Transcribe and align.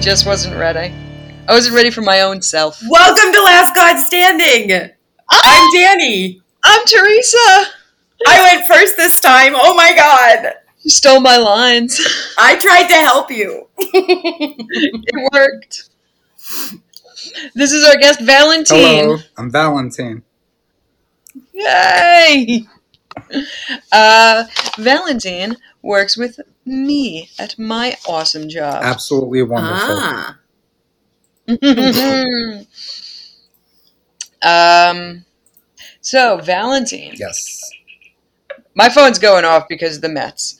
just 0.00 0.26
wasn't 0.26 0.56
ready. 0.56 0.94
I 1.48 1.52
wasn't 1.52 1.74
ready 1.74 1.90
for 1.90 2.02
my 2.02 2.20
own 2.20 2.40
self. 2.40 2.80
Welcome 2.88 3.32
to 3.32 3.42
Last 3.42 3.74
God 3.74 3.98
Standing. 3.98 4.90
I'm 5.28 5.72
Danny. 5.72 6.40
I'm 6.62 6.86
Teresa. 6.86 7.72
I 8.26 8.42
went 8.54 8.66
first 8.66 8.96
this 8.96 9.20
time. 9.20 9.54
Oh 9.56 9.74
my 9.74 9.94
god. 9.96 10.54
You 10.82 10.90
stole 10.90 11.20
my 11.20 11.36
lines. 11.36 12.00
I 12.38 12.56
tried 12.56 12.86
to 12.88 12.94
help 12.94 13.30
you. 13.30 13.66
it 13.78 15.32
worked. 15.32 15.90
This 17.54 17.72
is 17.72 17.86
our 17.86 17.96
guest, 17.96 18.20
Valentine. 18.20 19.04
Hello, 19.04 19.16
I'm 19.36 19.50
Valentine. 19.50 20.22
Yay! 21.52 22.66
Uh, 23.90 24.44
Valentine 24.78 25.56
works 25.82 26.16
with 26.16 26.38
me 26.68 27.30
at 27.38 27.58
my 27.58 27.96
awesome 28.08 28.48
job. 28.48 28.82
Absolutely 28.82 29.42
wonderful. 29.42 29.88
Ah. 29.90 30.38
um, 34.92 35.24
so 36.00 36.38
Valentine. 36.38 37.14
Yes. 37.16 37.70
My 38.74 38.88
phone's 38.88 39.18
going 39.18 39.44
off 39.44 39.66
because 39.68 39.96
of 39.96 40.02
the 40.02 40.08
Mets, 40.08 40.58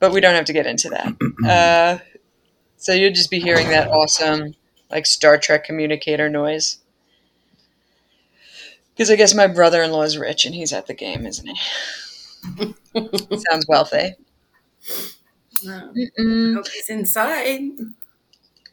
but 0.00 0.12
we 0.12 0.20
don't 0.20 0.34
have 0.34 0.46
to 0.46 0.52
get 0.52 0.66
into 0.66 0.90
that. 0.90 1.14
uh, 1.48 1.98
so 2.76 2.92
you'll 2.92 3.12
just 3.12 3.30
be 3.30 3.38
hearing 3.38 3.68
that 3.68 3.88
awesome, 3.88 4.54
like 4.90 5.06
Star 5.06 5.38
Trek 5.38 5.64
communicator 5.64 6.28
noise. 6.28 6.78
Because 8.94 9.10
I 9.10 9.16
guess 9.16 9.34
my 9.34 9.46
brother-in-law 9.46 10.02
is 10.02 10.18
rich 10.18 10.44
and 10.44 10.54
he's 10.54 10.72
at 10.72 10.86
the 10.86 10.94
game, 10.94 11.26
isn't 11.26 11.46
he? 11.46 12.74
Sounds 13.48 13.66
wealthy. 13.68 14.16
Mm-mm. 15.66 16.54
Hope 16.54 16.68
he's 16.68 16.90
inside. 16.90 17.70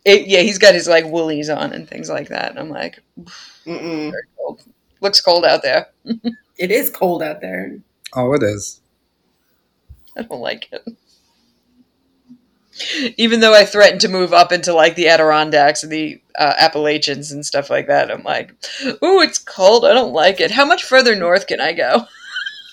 It, 0.05 0.27
yeah, 0.27 0.39
he's 0.41 0.57
got 0.57 0.73
his 0.73 0.87
like 0.87 1.05
woolies 1.05 1.49
on 1.49 1.73
and 1.73 1.87
things 1.87 2.09
like 2.09 2.29
that. 2.29 2.51
And 2.51 2.59
I'm 2.59 2.69
like, 2.69 3.01
cold. 4.37 4.63
Looks 5.01 5.21
cold 5.21 5.45
out 5.45 5.61
there. 5.63 5.87
It 6.59 6.71
is 6.71 6.89
cold 6.89 7.23
out 7.23 7.39
there. 7.39 7.77
Oh, 8.13 8.33
it 8.33 8.43
is. 8.43 8.81
I 10.17 10.23
don't 10.23 10.41
like 10.41 10.67
it. 10.73 10.85
Even 13.15 13.39
though 13.39 13.53
I 13.53 13.63
threatened 13.63 14.01
to 14.01 14.09
move 14.09 14.33
up 14.33 14.51
into 14.51 14.73
like 14.73 14.95
the 14.95 15.07
Adirondacks 15.07 15.83
and 15.83 15.91
the 15.91 16.21
uh, 16.37 16.53
Appalachians 16.57 17.31
and 17.31 17.45
stuff 17.45 17.69
like 17.69 17.87
that, 17.87 18.11
I'm 18.11 18.23
like, 18.23 18.51
ooh, 18.85 19.21
it's 19.21 19.39
cold. 19.39 19.85
I 19.85 19.93
don't 19.93 20.11
like 20.11 20.41
it. 20.41 20.51
How 20.51 20.65
much 20.65 20.83
further 20.83 21.15
north 21.15 21.47
can 21.47 21.61
I 21.61 21.71
go? 21.71 22.05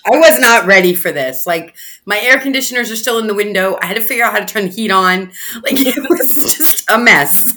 I 0.07 0.17
was 0.17 0.39
not 0.39 0.65
ready 0.65 0.93
for 0.93 1.11
this. 1.11 1.45
Like 1.45 1.75
my 2.05 2.19
air 2.19 2.39
conditioners 2.39 2.91
are 2.91 2.95
still 2.95 3.19
in 3.19 3.27
the 3.27 3.33
window. 3.33 3.77
I 3.81 3.85
had 3.85 3.95
to 3.95 4.01
figure 4.01 4.23
out 4.23 4.33
how 4.33 4.39
to 4.39 4.45
turn 4.45 4.65
the 4.65 4.71
heat 4.71 4.91
on. 4.91 5.31
Like 5.63 5.73
it 5.77 6.09
was 6.09 6.35
just 6.35 6.89
a 6.89 6.97
mess. 6.97 7.53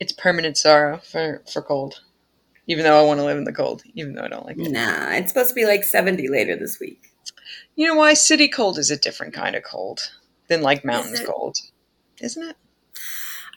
It's 0.00 0.12
permanent 0.12 0.56
sorrow 0.56 0.98
for 0.98 1.42
for 1.50 1.62
cold. 1.62 2.02
Even 2.66 2.84
though 2.84 3.00
I 3.00 3.04
want 3.06 3.18
to 3.18 3.24
live 3.24 3.38
in 3.38 3.44
the 3.44 3.52
cold, 3.52 3.82
even 3.94 4.14
though 4.14 4.22
I 4.22 4.28
don't 4.28 4.44
like 4.44 4.58
it. 4.58 4.70
nah, 4.70 5.12
it's 5.12 5.32
supposed 5.32 5.48
to 5.48 5.54
be 5.54 5.64
like 5.64 5.84
70 5.84 6.28
later 6.28 6.54
this 6.54 6.78
week. 6.78 7.14
You 7.76 7.88
know 7.88 7.94
why? 7.94 8.12
City 8.14 8.46
cold 8.46 8.78
is 8.78 8.90
a 8.90 8.96
different 8.96 9.32
kind 9.32 9.56
of 9.56 9.62
cold 9.62 10.12
than 10.48 10.60
like 10.60 10.84
mountains 10.84 11.20
it? 11.20 11.26
cold, 11.26 11.56
isn't 12.20 12.42
it? 12.42 12.56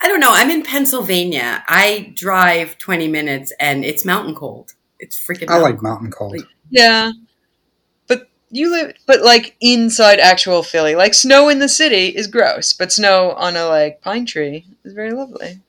I 0.02 0.08
don't 0.08 0.20
know. 0.20 0.32
I'm 0.32 0.50
in 0.50 0.64
Pennsylvania. 0.64 1.64
I 1.68 2.14
drive 2.16 2.78
20 2.78 3.08
minutes 3.08 3.54
and 3.60 3.86
it's 3.86 4.06
mountain 4.06 4.34
cold. 4.34 4.74
It's 5.02 5.18
freaking 5.18 5.50
I 5.50 5.58
like 5.58 5.82
mountain 5.82 6.12
cold. 6.12 6.38
Like- 6.38 6.48
Yeah. 6.70 7.12
But 8.08 8.30
you 8.50 8.72
live 8.72 8.94
but 9.06 9.22
like 9.22 9.56
inside 9.62 10.20
actual 10.20 10.64
Philly. 10.64 10.96
Like 10.96 11.14
snow 11.14 11.50
in 11.50 11.60
the 11.60 11.68
city 11.70 12.08
is 12.08 12.28
gross, 12.28 12.72
but 12.74 12.92
snow 12.92 13.32
on 13.32 13.56
a 13.58 13.66
like 13.66 14.02
pine 14.02 14.26
tree 14.26 14.66
is 14.86 14.94
very 14.94 15.12
lovely. 15.12 15.60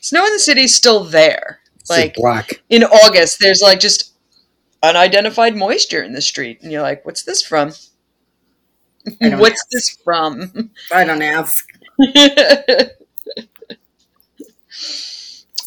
snow 0.00 0.24
in 0.26 0.32
the 0.32 0.38
city 0.38 0.62
is 0.62 0.74
still 0.74 1.04
there. 1.04 1.60
It's 1.80 1.90
Like 1.90 2.14
black. 2.14 2.62
in 2.68 2.84
August 2.84 3.38
there's 3.40 3.60
like 3.62 3.80
just 3.80 4.12
unidentified 4.82 5.56
moisture 5.56 6.02
in 6.02 6.12
the 6.12 6.20
street 6.22 6.60
and 6.62 6.70
you're 6.70 6.82
like, 6.82 7.04
what's 7.06 7.22
this 7.22 7.42
from? 7.42 7.72
What's 9.20 9.60
ask. 9.60 9.68
this 9.70 9.98
from? 10.04 10.70
I 10.92 11.04
don't 11.04 11.22
ask. 11.22 11.64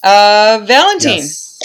uh 0.03 0.61
Valentine. 0.65 1.17
Yes. 1.17 1.57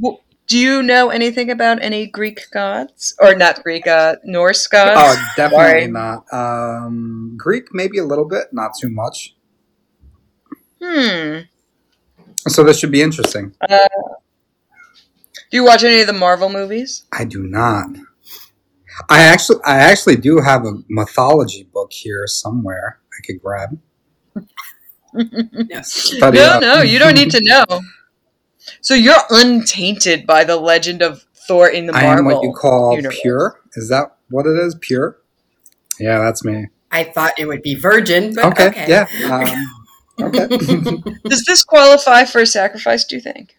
W- 0.00 0.18
Do 0.46 0.58
you 0.58 0.82
know 0.82 1.10
anything 1.10 1.50
about 1.50 1.82
any 1.82 2.06
Greek 2.06 2.48
gods 2.50 3.14
or 3.20 3.34
not 3.34 3.62
Greek, 3.62 3.86
uh, 3.86 4.16
Norse 4.24 4.66
gods? 4.66 4.96
Oh, 4.96 5.14
definitely 5.36 5.86
Sorry. 5.86 5.86
not. 5.88 6.24
Um, 6.32 7.34
Greek, 7.36 7.66
maybe 7.72 7.98
a 7.98 8.04
little 8.04 8.24
bit, 8.24 8.48
not 8.52 8.72
too 8.80 8.88
much. 8.88 9.36
Hmm. 10.82 11.40
So 12.48 12.64
this 12.64 12.78
should 12.78 12.92
be 12.92 13.02
interesting. 13.02 13.52
Uh, 13.60 13.78
do 15.50 15.56
you 15.56 15.64
watch 15.64 15.84
any 15.84 16.00
of 16.00 16.06
the 16.06 16.12
Marvel 16.12 16.48
movies? 16.48 17.04
I 17.12 17.24
do 17.24 17.42
not. 17.42 17.88
I 19.10 19.20
actually, 19.20 19.60
I 19.64 19.76
actually 19.78 20.16
do 20.16 20.38
have 20.40 20.64
a 20.64 20.72
mythology 20.88 21.68
book 21.72 21.92
here 21.92 22.26
somewhere 22.26 23.00
I 23.12 23.20
could 23.26 23.42
grab. 23.42 23.78
No. 25.14 25.80
Study 25.82 26.38
no, 26.38 26.44
up. 26.44 26.60
no, 26.62 26.82
you 26.82 26.98
don't 26.98 27.14
need 27.14 27.30
to 27.30 27.40
know. 27.42 27.80
So 28.80 28.94
you're 28.94 29.14
untainted 29.30 30.26
by 30.26 30.44
the 30.44 30.56
legend 30.56 31.02
of 31.02 31.22
Thor 31.46 31.68
in 31.68 31.86
the 31.86 31.94
I 31.94 32.04
am 32.04 32.26
what 32.26 32.42
you 32.42 32.52
call 32.52 32.94
universe. 32.94 33.18
pure. 33.22 33.60
Is 33.74 33.88
that 33.88 34.16
what 34.30 34.46
it 34.46 34.56
is? 34.58 34.76
Pure? 34.80 35.16
Yeah, 35.98 36.18
that's 36.18 36.44
me. 36.44 36.66
I 36.90 37.04
thought 37.04 37.32
it 37.38 37.46
would 37.46 37.62
be 37.62 37.74
virgin, 37.74 38.34
but 38.34 38.44
Okay, 38.46 38.68
okay. 38.68 38.86
yeah. 38.88 39.06
Um, 39.32 40.26
okay. 40.26 40.46
Does 41.28 41.44
this 41.46 41.64
qualify 41.64 42.24
for 42.24 42.40
a 42.42 42.46
sacrifice? 42.46 43.04
Do 43.04 43.16
you 43.16 43.22
think? 43.22 43.56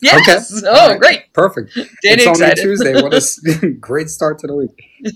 Yes. 0.00 0.52
Okay. 0.58 0.66
Oh, 0.68 0.78
All 0.78 0.88
right. 0.90 1.00
great. 1.00 1.32
Perfect. 1.32 1.74
Danny 2.02 2.22
it's 2.22 2.26
only. 2.40 2.54
Tuesday. 2.54 2.94
What 3.00 3.12
a 3.14 3.16
s- 3.24 3.40
great 3.80 4.08
start 4.10 4.38
to 4.40 4.46
the 4.46 4.54
week. 4.54 5.14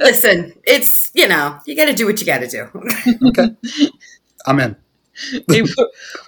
Listen, 0.00 0.52
it's, 0.64 1.10
you 1.14 1.28
know, 1.28 1.58
you 1.66 1.76
got 1.76 1.86
to 1.86 1.92
do 1.92 2.06
what 2.06 2.20
you 2.20 2.26
got 2.26 2.38
to 2.38 2.48
do. 2.48 2.68
Okay. 3.28 3.48
I'm 4.46 4.60
in. 4.60 4.76
Hey, 5.48 5.62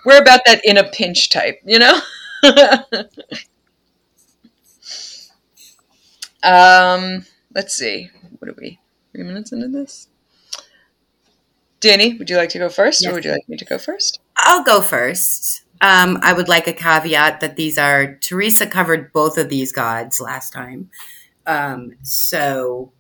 We're 0.05 0.21
about 0.21 0.41
that 0.47 0.61
in 0.65 0.77
a 0.79 0.85
pinch 0.85 1.31
type, 1.31 1.61
you 1.65 1.79
know? 1.79 2.01
um, 6.43 7.25
let's 7.55 7.75
see. 7.75 8.11
What 8.39 8.51
are 8.51 8.57
we? 8.59 8.79
Three 9.13 9.25
minutes 9.25 9.53
into 9.53 9.69
this? 9.69 10.09
Danny, 11.81 12.15
would 12.15 12.31
you 12.31 12.37
like 12.37 12.49
to 12.51 12.59
go 12.59 12.69
first 12.69 13.03
Yes. 13.03 13.11
or 13.11 13.15
would 13.15 13.25
you 13.25 13.33
like 13.33 13.49
me 13.49 13.57
to 13.57 13.65
go 13.65 13.79
first? 13.79 14.21
I'll 14.37 14.65
go 14.65 14.81
first. 14.81 15.63
Um, 15.81 16.19
I 16.23 16.33
would 16.33 16.49
like 16.49 16.67
a 16.67 16.73
caveat 16.73 17.41
that 17.41 17.57
these 17.57 17.77
are, 17.77 18.15
Teresa 18.17 18.67
covered 18.67 19.13
both 19.13 19.37
of 19.37 19.49
these 19.51 19.73
gods 19.73 20.21
last 20.21 20.53
time. 20.53 20.91
Um, 21.47 21.93
so 22.03 22.93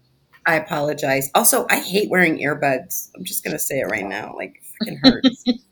I 0.47 0.57
apologize. 0.57 1.31
Also, 1.35 1.67
I 1.71 1.81
hate 1.81 2.09
wearing 2.11 2.39
earbuds. 2.39 3.11
I'm 3.17 3.25
just 3.25 3.45
going 3.45 3.53
to 3.53 3.59
say 3.59 3.81
it 3.81 3.87
right 3.91 4.07
now. 4.07 4.35
Like, 4.37 4.63
it 4.81 4.89
freaking 4.89 4.99
hurts. 5.03 5.45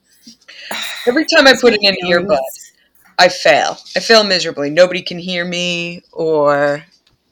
Every 1.06 1.24
time 1.24 1.46
I 1.46 1.54
put 1.60 1.74
in 1.74 1.84
an 1.84 1.94
Feelings. 2.00 2.28
earbud, 2.28 2.38
I 3.18 3.28
fail. 3.28 3.78
I 3.96 4.00
fail 4.00 4.24
miserably. 4.24 4.70
Nobody 4.70 5.02
can 5.02 5.18
hear 5.18 5.44
me 5.44 6.02
or 6.12 6.84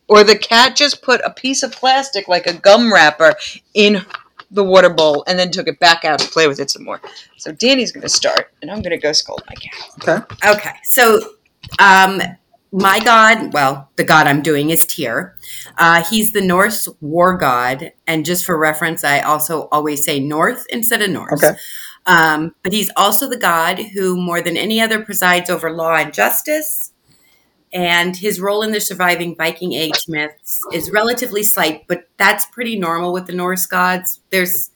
or 0.09 0.25
the 0.25 0.37
cat 0.37 0.77
just 0.77 1.03
put 1.03 1.21
a 1.25 1.31
piece 1.31 1.62
of 1.62 1.73
plastic 1.73 2.29
like 2.29 2.47
a 2.47 2.53
gum 2.53 2.93
wrapper 2.93 3.35
in 3.75 4.05
the 4.50 4.62
water 4.62 4.91
bowl 4.91 5.25
and 5.27 5.38
then 5.38 5.50
took 5.50 5.67
it 5.67 5.81
back 5.81 6.05
out 6.05 6.19
to 6.19 6.29
play 6.29 6.47
with 6.47 6.61
it 6.61 6.71
some 6.71 6.85
more. 6.85 7.00
So 7.38 7.53
Danny's 7.53 7.93
going 7.93 8.03
to 8.03 8.09
start 8.09 8.53
and 8.61 8.71
I'm 8.71 8.83
going 8.83 8.91
to 8.91 8.99
go 8.99 9.12
scold 9.12 9.43
my 9.49 9.55
cat. 9.55 10.27
Okay. 10.43 10.50
Okay, 10.53 10.77
so 10.85 11.21
um, 11.79 12.21
my 12.73 13.01
god, 13.01 13.53
well, 13.53 13.91
the 13.97 14.05
god 14.05 14.27
I'm 14.27 14.43
doing 14.43 14.71
is 14.71 14.87
Tyr. 14.87 15.37
Uh, 15.77 16.03
he's 16.05 16.33
the 16.33 16.41
Norse 16.41 16.89
war 17.01 17.37
god, 17.37 17.93
and 18.07 18.25
just 18.25 18.45
for 18.45 18.59
reference, 18.59 19.05
I 19.05 19.21
also 19.21 19.69
always 19.71 20.05
say 20.05 20.19
North 20.19 20.65
instead 20.71 21.03
of 21.03 21.11
Norse. 21.11 21.45
Okay. 21.45 21.59
Um, 22.07 22.55
but 22.63 22.73
he's 22.73 22.91
also 22.97 23.29
the 23.29 23.37
god 23.37 23.79
who, 23.79 24.17
more 24.17 24.41
than 24.41 24.57
any 24.57 24.81
other, 24.81 25.05
presides 25.05 25.51
over 25.51 25.71
law 25.71 25.95
and 25.97 26.13
justice. 26.13 26.93
And 27.75 28.17
his 28.17 28.41
role 28.41 28.63
in 28.63 28.73
the 28.73 28.81
surviving 28.81 29.35
Viking 29.37 29.73
Age 29.73 30.05
myths 30.09 30.61
is 30.73 30.91
relatively 30.91 31.43
slight, 31.43 31.87
but 31.87 32.09
that's 32.19 32.45
pretty 32.47 32.79
normal 32.79 33.13
with 33.13 33.27
the 33.27 33.33
Norse 33.33 33.67
gods. 33.67 34.21
There's 34.31 34.71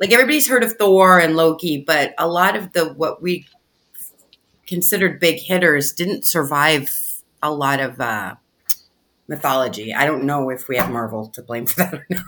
like 0.00 0.12
everybody's 0.12 0.48
heard 0.48 0.64
of 0.64 0.72
Thor 0.72 1.20
and 1.20 1.36
Loki, 1.36 1.82
but 1.86 2.14
a 2.18 2.26
lot 2.26 2.56
of 2.56 2.72
the 2.72 2.92
what 2.92 3.22
we 3.22 3.46
considered 4.66 5.20
big 5.20 5.40
hitters 5.40 5.92
didn't 5.92 6.24
survive 6.24 7.03
a 7.44 7.52
lot 7.52 7.78
of 7.78 8.00
uh, 8.00 8.34
mythology. 9.28 9.94
I 9.94 10.06
don't 10.06 10.24
know 10.24 10.50
if 10.50 10.66
we 10.68 10.76
have 10.76 10.90
Marvel 10.90 11.28
to 11.28 11.42
blame 11.42 11.66
for 11.66 11.76
that 11.84 11.94
or 11.94 12.06
not. 12.10 12.24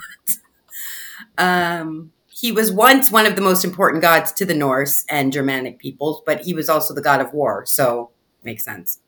um, 1.39 2.13
he 2.29 2.53
was 2.53 2.71
once 2.71 3.11
one 3.11 3.27
of 3.27 3.35
the 3.35 3.43
most 3.43 3.65
important 3.65 4.03
gods 4.03 4.31
to 4.33 4.45
the 4.45 4.55
Norse 4.55 5.05
and 5.09 5.33
Germanic 5.33 5.79
peoples, 5.79 6.23
but 6.27 6.43
he 6.43 6.53
was 6.55 6.69
also 6.69 6.95
the 6.95 7.03
god 7.03 7.21
of 7.21 7.33
war, 7.33 7.65
so 7.67 8.11
makes 8.45 8.65
sense. 8.65 9.01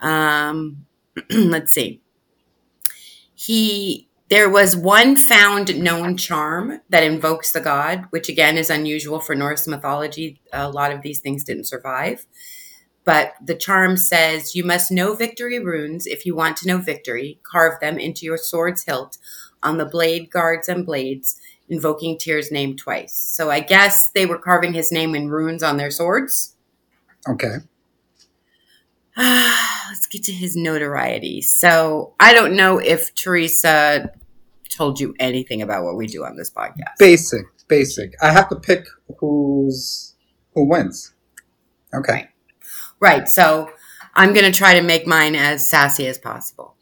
Um, 0.00 0.86
let's 1.30 1.72
see. 1.74 2.00
he 3.34 4.06
there 4.28 4.48
was 4.48 4.76
one 4.76 5.16
found 5.16 5.76
known 5.82 6.16
charm 6.16 6.80
that 6.88 7.02
invokes 7.02 7.50
the 7.50 7.60
god, 7.60 8.04
which 8.10 8.28
again 8.28 8.56
is 8.56 8.70
unusual 8.70 9.18
for 9.18 9.34
Norse 9.34 9.66
mythology. 9.66 10.40
A 10.52 10.70
lot 10.70 10.92
of 10.92 11.02
these 11.02 11.18
things 11.18 11.42
didn't 11.42 11.64
survive. 11.64 12.26
But 13.04 13.32
the 13.42 13.54
charm 13.54 13.96
says 13.96 14.54
you 14.54 14.64
must 14.64 14.90
know 14.90 15.14
victory 15.14 15.58
runes 15.58 16.06
if 16.06 16.26
you 16.26 16.34
want 16.34 16.56
to 16.58 16.66
know 16.66 16.78
victory. 16.78 17.40
Carve 17.42 17.80
them 17.80 17.98
into 17.98 18.26
your 18.26 18.36
sword's 18.36 18.84
hilt 18.84 19.18
on 19.62 19.78
the 19.78 19.86
blade 19.86 20.30
guards 20.30 20.68
and 20.68 20.86
blades, 20.86 21.36
invoking 21.68 22.18
Tyr's 22.18 22.50
name 22.50 22.76
twice. 22.76 23.14
So 23.14 23.50
I 23.50 23.60
guess 23.60 24.10
they 24.10 24.26
were 24.26 24.38
carving 24.38 24.72
his 24.72 24.92
name 24.92 25.14
in 25.14 25.28
runes 25.28 25.62
on 25.62 25.76
their 25.76 25.90
swords. 25.90 26.56
Okay. 27.28 27.56
Let's 29.16 30.06
get 30.06 30.22
to 30.24 30.32
his 30.32 30.56
notoriety. 30.56 31.42
So 31.42 32.14
I 32.20 32.32
don't 32.32 32.54
know 32.54 32.78
if 32.78 33.14
Teresa 33.14 34.10
told 34.70 35.00
you 35.00 35.14
anything 35.18 35.62
about 35.62 35.84
what 35.84 35.96
we 35.96 36.06
do 36.06 36.24
on 36.24 36.36
this 36.36 36.50
podcast. 36.50 36.96
Basic, 36.98 37.44
basic. 37.68 38.14
I 38.22 38.32
have 38.32 38.48
to 38.50 38.56
pick 38.56 38.86
who's 39.18 40.14
who 40.54 40.68
wins. 40.68 41.12
Okay. 41.92 42.12
Right. 42.12 42.29
Right. 43.00 43.28
So 43.28 43.70
I'm 44.14 44.32
going 44.32 44.44
to 44.44 44.52
try 44.52 44.74
to 44.74 44.82
make 44.82 45.06
mine 45.06 45.34
as 45.34 45.68
sassy 45.70 46.06
as 46.06 46.18
possible. 46.18 46.74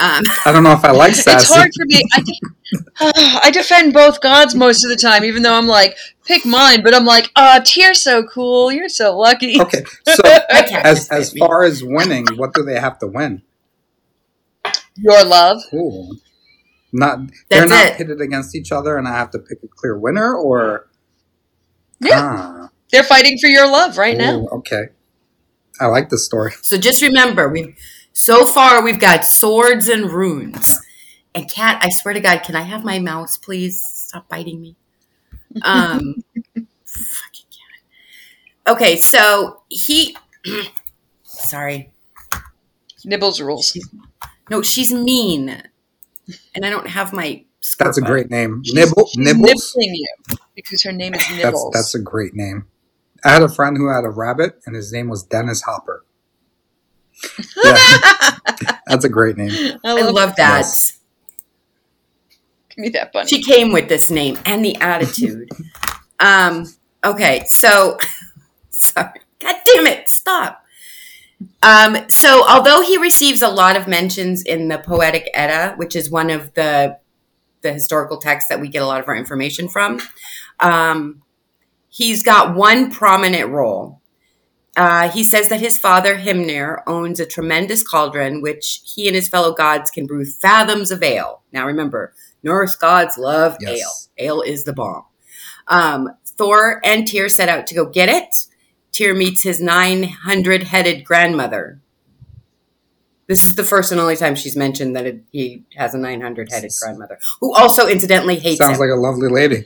Um, 0.00 0.22
I 0.46 0.52
don't 0.52 0.62
know 0.64 0.72
if 0.72 0.84
I 0.84 0.90
like 0.92 1.14
sassy. 1.14 1.30
It's 1.42 1.54
hard 1.54 1.70
for 1.76 1.84
me. 1.86 2.02
I, 2.14 2.20
de- 2.22 3.40
I 3.46 3.50
defend 3.52 3.92
both 3.92 4.20
gods 4.20 4.54
most 4.54 4.84
of 4.84 4.90
the 4.90 4.96
time, 4.96 5.24
even 5.24 5.42
though 5.42 5.54
I'm 5.54 5.66
like, 5.66 5.96
pick 6.24 6.44
mine, 6.46 6.82
but 6.82 6.94
I'm 6.94 7.04
like, 7.04 7.30
ah, 7.36 7.60
Tyr's 7.64 8.00
so 8.00 8.22
cool. 8.24 8.72
You're 8.72 8.88
so 8.88 9.16
lucky. 9.18 9.60
Okay. 9.60 9.84
So 10.06 10.22
as 10.72 11.08
as 11.10 11.32
far 11.38 11.62
as 11.62 11.82
winning, 11.84 12.26
what 12.36 12.52
do 12.54 12.62
they 12.64 12.78
have 12.78 12.98
to 13.00 13.06
win? 13.06 13.42
Your 14.96 15.24
love. 15.24 15.62
Cool. 15.70 16.16
Not 16.92 17.20
they're 17.48 17.66
That's 17.66 17.70
not 17.70 17.86
it. 17.86 17.96
pitted 17.96 18.20
against 18.20 18.54
each 18.56 18.72
other, 18.72 18.96
and 18.98 19.06
I 19.06 19.12
have 19.12 19.30
to 19.30 19.38
pick 19.38 19.58
a 19.62 19.68
clear 19.68 19.96
winner, 19.98 20.34
or 20.34 20.88
Yeah. 22.00 22.20
Ah, 22.22 22.70
They're 22.90 23.04
fighting 23.04 23.38
for 23.38 23.46
your 23.46 23.70
love 23.70 23.96
right 23.98 24.16
now. 24.18 24.46
okay. 24.52 24.88
I 25.80 25.86
like 25.86 26.08
this 26.10 26.24
story. 26.24 26.52
So 26.62 26.76
just 26.76 27.02
remember, 27.02 27.48
we 27.48 27.74
so 28.12 28.44
far 28.44 28.82
we've 28.82 29.00
got 29.00 29.24
swords 29.24 29.88
and 29.88 30.10
runes. 30.10 30.78
And 31.34 31.48
cat, 31.50 31.80
I 31.82 31.90
swear 31.90 32.12
to 32.14 32.20
God, 32.20 32.42
can 32.42 32.56
I 32.56 32.62
have 32.62 32.84
my 32.84 32.98
mouse, 32.98 33.36
please? 33.36 33.80
Stop 33.82 34.28
biting 34.28 34.60
me. 34.60 34.76
Um, 35.62 36.24
fucking 36.54 37.46
cat. 37.50 38.66
Okay, 38.66 38.96
so 38.96 39.62
he. 39.68 40.16
sorry, 41.22 41.92
Nibbles 43.04 43.40
rules. 43.40 43.78
no, 44.50 44.60
she's 44.62 44.92
mean, 44.92 45.62
and 46.54 46.64
I 46.64 46.70
don't 46.70 46.88
have 46.88 47.12
my. 47.12 47.44
That's 47.78 47.98
a 47.98 48.00
Scarpa. 48.00 48.06
great 48.06 48.30
name. 48.30 48.62
She's- 48.64 48.74
Nibble, 48.74 49.06
she's 49.06 49.18
Nibbles. 49.24 49.74
nibbling 49.76 49.94
you 49.94 50.08
because 50.56 50.82
her 50.82 50.92
name 50.92 51.14
is 51.14 51.20
That's 51.28 51.42
Nibbles. 51.44 51.72
that's 51.74 51.94
a 51.94 51.98
great 52.00 52.34
name. 52.34 52.66
I 53.24 53.30
had 53.30 53.42
a 53.42 53.48
friend 53.48 53.76
who 53.76 53.88
had 53.88 54.04
a 54.04 54.10
rabbit, 54.10 54.60
and 54.66 54.74
his 54.74 54.92
name 54.92 55.08
was 55.08 55.22
Dennis 55.22 55.62
Hopper. 55.62 56.04
Yeah, 57.62 58.76
that's 58.86 59.04
a 59.04 59.08
great 59.08 59.36
name. 59.36 59.50
I 59.84 59.90
I 59.90 59.92
love, 59.92 60.14
love 60.14 60.36
that. 60.36 60.58
Yes. 60.58 60.98
Give 62.70 62.78
me 62.78 62.88
that 62.90 63.12
bunny. 63.12 63.28
She 63.28 63.42
came 63.42 63.72
with 63.72 63.88
this 63.88 64.10
name 64.10 64.38
and 64.46 64.64
the 64.64 64.76
attitude. 64.76 65.50
um, 66.20 66.66
okay, 67.04 67.44
so 67.46 67.98
sorry. 68.70 69.20
God 69.38 69.56
damn 69.66 69.86
it, 69.86 70.08
stop. 70.08 70.64
Um, 71.62 72.08
so 72.08 72.46
although 72.48 72.82
he 72.82 72.98
receives 72.98 73.42
a 73.42 73.48
lot 73.48 73.76
of 73.76 73.86
mentions 73.88 74.42
in 74.42 74.68
the 74.68 74.78
Poetic 74.78 75.30
Edda, 75.34 75.74
which 75.76 75.96
is 75.96 76.10
one 76.10 76.30
of 76.30 76.54
the 76.54 76.98
the 77.62 77.72
historical 77.74 78.16
texts 78.16 78.48
that 78.48 78.58
we 78.58 78.68
get 78.68 78.82
a 78.82 78.86
lot 78.86 79.00
of 79.00 79.08
our 79.08 79.14
information 79.14 79.68
from, 79.68 80.00
um, 80.60 81.20
he's 81.90 82.22
got 82.22 82.54
one 82.54 82.90
prominent 82.90 83.50
role. 83.50 84.00
Uh, 84.76 85.10
he 85.10 85.22
says 85.24 85.48
that 85.48 85.60
his 85.60 85.76
father 85.78 86.16
Himnir 86.16 86.82
owns 86.86 87.20
a 87.20 87.26
tremendous 87.26 87.82
cauldron, 87.82 88.40
which 88.40 88.80
he 88.84 89.08
and 89.08 89.16
his 89.16 89.28
fellow 89.28 89.52
gods 89.52 89.90
can 89.90 90.06
brew 90.06 90.24
fathoms 90.24 90.90
of 90.90 91.02
ale. 91.02 91.42
Now 91.52 91.66
remember, 91.66 92.14
Norse 92.42 92.76
gods 92.76 93.18
love 93.18 93.56
Yes. 93.60 94.08
ale. 94.18 94.32
Ale 94.36 94.42
is 94.42 94.64
the 94.64 94.72
bomb. 94.72 95.04
Um, 95.68 96.10
Thor 96.24 96.80
and 96.84 97.06
Tyr 97.06 97.28
set 97.28 97.48
out 97.48 97.66
to 97.66 97.74
go 97.74 97.84
get 97.84 98.08
it. 98.08 98.28
Tyr 98.92 99.14
meets 99.14 99.42
his 99.42 99.60
900 99.60 100.62
headed 100.64 101.04
grandmother. 101.04 101.80
This 103.26 103.44
is 103.44 103.54
the 103.56 103.64
first 103.64 103.92
and 103.92 104.00
only 104.00 104.16
time 104.16 104.34
she's 104.34 104.56
mentioned 104.56 104.96
that 104.96 105.06
it, 105.06 105.22
he 105.30 105.64
has 105.76 105.94
a 105.94 105.98
900 105.98 106.50
headed 106.50 106.72
grandmother, 106.82 107.18
who 107.40 107.54
also 107.54 107.86
incidentally 107.86 108.36
hates 108.36 108.58
Sounds 108.58 108.78
him. 108.78 108.80
like 108.80 108.90
a 108.90 109.00
lovely 109.00 109.28
lady. 109.28 109.62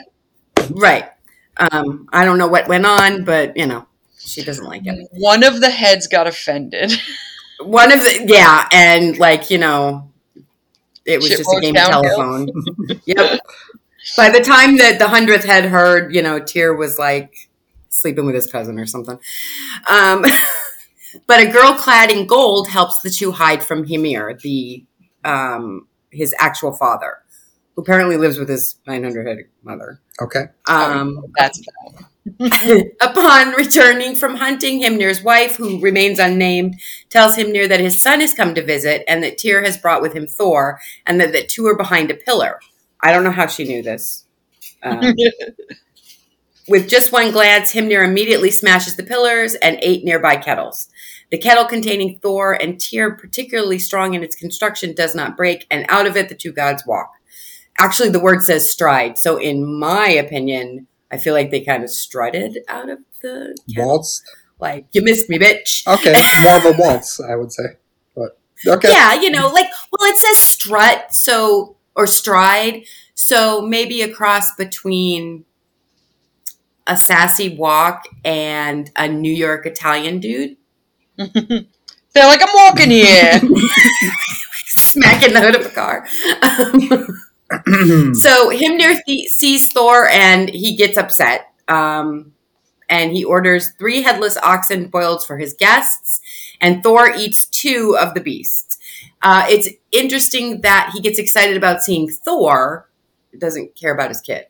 right. 0.70 1.08
Um, 1.56 2.08
I 2.12 2.24
don't 2.24 2.38
know 2.38 2.48
what 2.48 2.68
went 2.68 2.86
on, 2.86 3.24
but 3.24 3.56
you 3.56 3.66
know, 3.66 3.86
she 4.18 4.42
doesn't 4.42 4.64
like 4.64 4.86
it. 4.86 5.08
One 5.12 5.42
of 5.42 5.60
the 5.60 5.70
heads 5.70 6.06
got 6.06 6.26
offended. 6.26 6.92
One 7.62 7.92
of 7.92 8.00
the 8.00 8.24
yeah, 8.26 8.66
and 8.72 9.18
like 9.18 9.50
you 9.50 9.58
know, 9.58 10.10
it 11.04 11.18
was 11.18 11.28
Shit 11.28 11.38
just 11.38 11.50
a 11.54 11.60
game 11.60 11.76
of 11.76 11.82
telephone. 11.82 12.48
yep. 13.04 13.40
By 14.16 14.30
the 14.30 14.40
time 14.40 14.78
that 14.78 14.98
the 14.98 15.08
hundredth 15.08 15.44
had 15.44 15.66
heard, 15.66 16.14
you 16.14 16.22
know, 16.22 16.38
Tyr 16.38 16.74
was 16.74 16.98
like 16.98 17.50
sleeping 17.90 18.24
with 18.24 18.34
his 18.34 18.50
cousin 18.50 18.78
or 18.78 18.86
something. 18.86 19.18
Um, 19.88 20.24
but 21.26 21.40
a 21.40 21.50
girl 21.50 21.74
clad 21.74 22.10
in 22.10 22.26
gold 22.26 22.68
helps 22.68 23.00
the 23.00 23.10
two 23.10 23.32
hide 23.32 23.62
from 23.62 23.86
Hymir, 23.86 24.40
the 24.40 24.84
um, 25.24 25.86
his 26.10 26.34
actual 26.38 26.72
father, 26.72 27.18
who 27.80 27.82
apparently 27.82 28.16
lives 28.16 28.38
with 28.38 28.48
his 28.48 28.78
nine 28.86 29.02
hundred 29.02 29.26
headed 29.26 29.46
mother. 29.62 30.00
Okay. 30.20 30.46
Um, 30.68 31.24
That's 31.36 31.62
Upon 33.00 33.52
returning 33.52 34.14
from 34.14 34.36
hunting, 34.36 34.80
Himnir's 34.80 35.22
wife, 35.22 35.56
who 35.56 35.80
remains 35.80 36.18
unnamed, 36.18 36.78
tells 37.08 37.36
Himnir 37.36 37.66
that 37.68 37.80
his 37.80 38.00
son 38.00 38.20
has 38.20 38.34
come 38.34 38.54
to 38.54 38.62
visit 38.62 39.04
and 39.08 39.22
that 39.22 39.38
Tyr 39.38 39.62
has 39.62 39.78
brought 39.78 40.02
with 40.02 40.12
him 40.12 40.26
Thor 40.26 40.78
and 41.06 41.18
that 41.20 41.32
the 41.32 41.42
two 41.42 41.66
are 41.66 41.76
behind 41.76 42.10
a 42.10 42.14
pillar. 42.14 42.60
I 43.00 43.12
don't 43.12 43.24
know 43.24 43.30
how 43.30 43.46
she 43.46 43.64
knew 43.64 43.82
this. 43.82 44.26
Um, 44.82 45.14
with 46.68 46.88
just 46.88 47.12
one 47.12 47.32
glance, 47.32 47.70
Himnir 47.70 48.04
immediately 48.04 48.50
smashes 48.50 48.96
the 48.96 49.02
pillars 49.02 49.54
and 49.54 49.78
eight 49.80 50.04
nearby 50.04 50.36
kettles. 50.36 50.88
The 51.30 51.38
kettle 51.38 51.64
containing 51.64 52.18
Thor 52.18 52.52
and 52.52 52.78
Tyr, 52.78 53.12
particularly 53.12 53.78
strong 53.78 54.12
in 54.12 54.22
its 54.22 54.36
construction, 54.36 54.94
does 54.94 55.14
not 55.14 55.36
break, 55.36 55.66
and 55.70 55.86
out 55.88 56.06
of 56.06 56.16
it 56.16 56.28
the 56.28 56.34
two 56.34 56.52
gods 56.52 56.84
walk. 56.86 57.12
Actually, 57.80 58.10
the 58.10 58.20
word 58.20 58.42
says 58.42 58.70
stride, 58.70 59.18
so 59.18 59.36
in 59.36 59.78
my 59.78 60.08
opinion, 60.08 60.86
I 61.10 61.16
feel 61.16 61.34
like 61.34 61.50
they 61.50 61.60
kind 61.60 61.82
of 61.82 61.90
strutted 61.90 62.58
out 62.68 62.88
of 62.88 62.98
the. 63.22 63.56
Waltz. 63.76 64.22
Like, 64.58 64.86
you 64.92 65.02
missed 65.02 65.30
me, 65.30 65.38
bitch. 65.38 65.86
Okay, 65.86 66.12
more 66.42 66.56
of 66.56 66.64
a 66.66 66.78
waltz, 66.78 67.20
I 67.20 67.34
would 67.34 67.52
say. 67.52 67.64
But 68.14 68.38
okay. 68.66 68.90
Yeah, 68.90 69.14
you 69.14 69.30
know, 69.30 69.48
like, 69.48 69.68
well, 69.90 70.10
it 70.10 70.18
says 70.18 70.38
strut, 70.38 71.14
so, 71.14 71.76
or 71.96 72.06
stride, 72.06 72.82
so 73.14 73.62
maybe 73.62 74.02
a 74.02 74.12
cross 74.12 74.54
between 74.54 75.46
a 76.86 76.96
sassy 76.96 77.56
walk 77.56 78.04
and 78.24 78.90
a 78.96 79.08
New 79.08 79.32
York 79.32 79.64
Italian 79.64 80.18
dude 80.18 80.56
They're 82.12 82.26
like, 82.26 82.40
I'm 82.42 82.54
walking 82.54 82.90
here. 82.90 83.32
smacking 84.66 85.34
the 85.34 85.40
hood 85.40 85.56
of 85.56 85.66
a 85.66 85.68
car. 85.68 86.06
Um, 86.42 87.22
so 88.14 88.50
Himnir 88.50 89.02
th- 89.06 89.30
sees 89.30 89.72
Thor 89.72 90.08
and 90.08 90.48
he 90.48 90.76
gets 90.76 90.96
upset. 90.96 91.52
Um, 91.68 92.32
and 92.88 93.12
he 93.12 93.24
orders 93.24 93.70
three 93.78 94.02
headless 94.02 94.36
oxen 94.38 94.88
boiled 94.88 95.24
for 95.24 95.38
his 95.38 95.54
guests, 95.54 96.20
and 96.60 96.82
Thor 96.82 97.08
eats 97.16 97.44
two 97.44 97.96
of 97.98 98.14
the 98.14 98.20
beasts. 98.20 98.78
Uh, 99.22 99.46
it's 99.48 99.68
interesting 99.92 100.60
that 100.62 100.90
he 100.92 101.00
gets 101.00 101.18
excited 101.18 101.56
about 101.56 101.82
seeing 101.82 102.10
Thor, 102.10 102.90
doesn't 103.38 103.76
care 103.76 103.94
about 103.94 104.08
his 104.08 104.20
kid. 104.20 104.46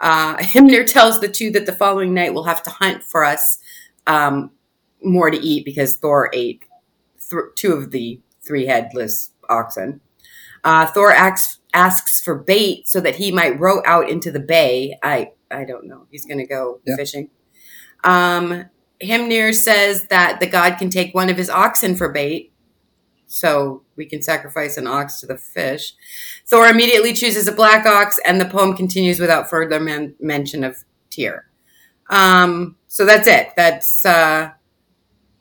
Uh, 0.00 0.36
Himnir 0.42 0.84
tells 0.84 1.20
the 1.20 1.28
two 1.28 1.50
that 1.52 1.66
the 1.66 1.72
following 1.72 2.12
night 2.12 2.34
we'll 2.34 2.44
have 2.44 2.62
to 2.64 2.70
hunt 2.70 3.02
for 3.02 3.24
us 3.24 3.58
um, 4.06 4.50
more 5.02 5.30
to 5.30 5.38
eat 5.38 5.64
because 5.64 5.96
Thor 5.96 6.30
ate 6.34 6.64
th- 7.30 7.54
two 7.56 7.72
of 7.72 7.90
the 7.90 8.20
three 8.42 8.66
headless 8.66 9.30
oxen. 9.48 10.00
Uh, 10.62 10.86
Thor 10.86 11.12
asks, 11.12 11.57
asks 11.74 12.20
for 12.20 12.34
bait 12.34 12.88
so 12.88 13.00
that 13.00 13.16
he 13.16 13.30
might 13.30 13.58
row 13.60 13.82
out 13.84 14.08
into 14.08 14.30
the 14.30 14.40
bay. 14.40 14.98
I 15.02 15.32
I 15.50 15.64
don't 15.64 15.86
know. 15.86 16.06
He's 16.10 16.26
going 16.26 16.38
to 16.38 16.46
go 16.46 16.80
Yeah. 16.86 16.96
fishing. 16.96 17.30
Um, 18.04 18.66
Himnir 19.00 19.52
says 19.52 20.08
that 20.08 20.40
the 20.40 20.46
god 20.46 20.76
can 20.78 20.90
take 20.90 21.14
one 21.14 21.28
of 21.30 21.36
his 21.36 21.48
oxen 21.50 21.94
for 21.96 22.08
bait, 22.10 22.52
so 23.26 23.82
we 23.96 24.06
can 24.06 24.22
sacrifice 24.22 24.76
an 24.76 24.86
ox 24.86 25.20
to 25.20 25.26
the 25.26 25.36
fish. 25.38 25.94
Thor 26.46 26.66
immediately 26.66 27.12
chooses 27.12 27.46
a 27.48 27.52
black 27.52 27.86
ox, 27.86 28.18
and 28.26 28.40
the 28.40 28.44
poem 28.46 28.74
continues 28.76 29.20
without 29.20 29.48
further 29.50 29.78
men- 29.80 30.14
mention 30.20 30.64
of 30.64 30.84
Tyr. 31.10 31.46
Um, 32.10 32.76
so 32.88 33.04
that's 33.04 33.28
it. 33.28 33.48
That's 33.56 34.04
uh, 34.04 34.50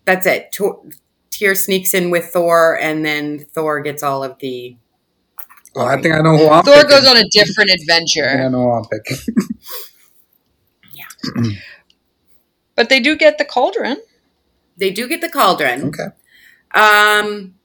that's 0.05 0.25
it. 0.25 0.55
Tyr 1.29 1.55
sneaks 1.55 1.93
in 1.93 2.09
with 2.11 2.25
Thor, 2.25 2.77
and 2.79 3.05
then 3.05 3.39
Thor 3.53 3.81
gets 3.81 4.03
all 4.03 4.23
of 4.23 4.37
the 4.39 4.77
Well, 5.77 5.85
I 5.87 6.01
think 6.01 6.15
I 6.15 6.21
know 6.21 6.37
who 6.37 6.49
I'm 6.49 6.63
Thor 6.63 6.73
picking. 6.73 6.89
goes 6.89 7.07
on 7.07 7.17
a 7.17 7.23
different 7.29 7.69
I 7.71 7.75
think 7.75 8.39
I 8.41 8.45
adventure, 8.45 8.49
know 8.49 8.63
who 8.63 8.71
I'm 8.71 8.85
picking. 8.85 9.17
but 12.75 12.89
they 12.89 12.99
do 12.99 13.15
get 13.15 13.37
the 13.37 13.45
cauldron. 13.45 13.97
They 14.77 14.89
do 14.91 15.07
get 15.07 15.21
the 15.21 15.29
cauldron. 15.29 15.83
Okay. 15.89 16.07
Um, 16.73 17.55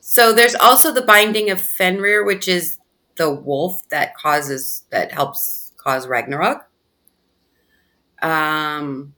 so 0.00 0.32
there's 0.32 0.54
also 0.54 0.92
the 0.92 1.02
binding 1.02 1.50
of 1.50 1.60
Fenrir, 1.60 2.24
which 2.24 2.46
is 2.46 2.78
the 3.16 3.32
wolf 3.34 3.80
that 3.90 4.16
causes 4.16 4.84
that 4.90 5.12
helps 5.12 5.72
cause 5.76 6.06
Ragnarok. 6.06 6.70
Um, 8.22 9.14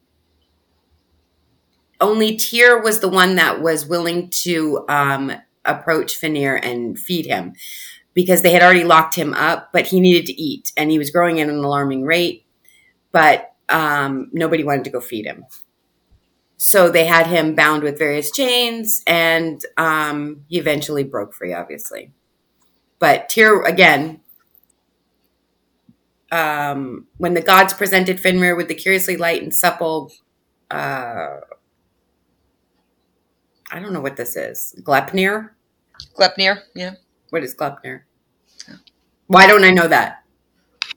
only 2.00 2.36
Tyr 2.36 2.80
was 2.80 3.00
the 3.00 3.08
one 3.10 3.34
that 3.36 3.60
was 3.60 3.86
willing 3.86 4.30
to 4.30 4.86
um, 4.88 5.32
approach 5.66 6.16
Fenrir 6.16 6.56
and 6.56 6.98
feed 6.98 7.26
him 7.26 7.52
because 8.16 8.42
they 8.42 8.50
had 8.50 8.62
already 8.62 8.82
locked 8.82 9.14
him 9.14 9.32
up, 9.34 9.70
but 9.72 9.86
he 9.86 10.00
needed 10.00 10.26
to 10.26 10.42
eat 10.42 10.72
and 10.76 10.90
he 10.90 10.98
was 10.98 11.10
growing 11.10 11.38
at 11.38 11.48
an 11.48 11.54
alarming 11.54 12.02
rate. 12.02 12.44
But 13.12 13.54
um, 13.68 14.30
nobody 14.32 14.64
wanted 14.64 14.84
to 14.84 14.90
go 14.90 15.00
feed 15.00 15.26
him 15.26 15.44
so 16.56 16.88
they 16.88 17.04
had 17.04 17.26
him 17.26 17.54
bound 17.54 17.82
with 17.82 17.98
various 17.98 18.30
chains 18.30 19.02
and 19.06 19.64
um, 19.76 20.44
he 20.48 20.58
eventually 20.58 21.04
broke 21.04 21.34
free 21.34 21.52
obviously 21.52 22.12
but 22.98 23.28
Tyr 23.28 23.62
again 23.62 24.20
um, 26.32 27.06
when 27.18 27.34
the 27.34 27.42
gods 27.42 27.72
presented 27.72 28.18
Fenrir 28.18 28.56
with 28.56 28.68
the 28.68 28.74
curiously 28.74 29.16
light 29.16 29.42
and 29.42 29.54
supple 29.54 30.12
uh, 30.70 31.40
I 33.70 33.80
don't 33.80 33.92
know 33.92 34.00
what 34.00 34.16
this 34.16 34.36
is 34.36 34.74
Gleipnir 34.82 35.50
Gleipnir, 36.18 36.62
yeah. 36.74 36.94
What 37.36 37.44
is 37.44 37.54
Gleipnir 37.54 38.00
why 39.26 39.46
don't 39.46 39.62
I 39.62 39.70
know 39.70 39.86
that 39.88 40.22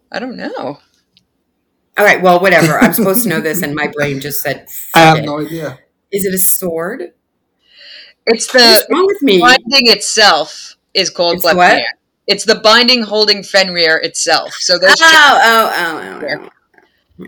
I 0.09 0.19
don't 0.19 0.37
know. 0.37 0.79
all 1.97 2.05
right 2.05 2.21
well 2.21 2.39
whatever 2.39 2.79
I'm 2.79 2.93
supposed 2.93 3.23
to 3.23 3.29
know 3.29 3.41
this 3.41 3.61
and 3.61 3.75
my 3.75 3.87
brain 3.87 4.21
just 4.21 4.39
said 4.41 4.67
I 4.95 4.99
have 4.99 5.17
it." 5.17 5.25
no 5.25 5.41
idea. 5.41 5.79
is 6.13 6.23
it 6.23 6.33
a 6.33 6.37
sword 6.37 7.01
It's 8.27 8.47
what's 8.53 8.85
the 8.87 8.87
wrong 8.93 9.05
with 9.07 9.21
me 9.21 9.39
binding 9.41 9.87
itself 9.91 10.77
is 10.93 11.09
called 11.09 11.35
It's 11.35 11.45
Gleipnir. 11.45 11.55
what? 11.57 11.83
It's 12.27 12.45
the 12.45 12.55
binding 12.55 13.03
holding 13.03 13.43
Fenrir 13.43 13.97
itself. 13.97 14.53
So 14.53 14.77
there's 14.79 14.95
oh, 15.01 15.39
oh, 15.43 15.73
oh, 15.75 16.19
oh, 16.23 16.49
oh. 17.19 17.25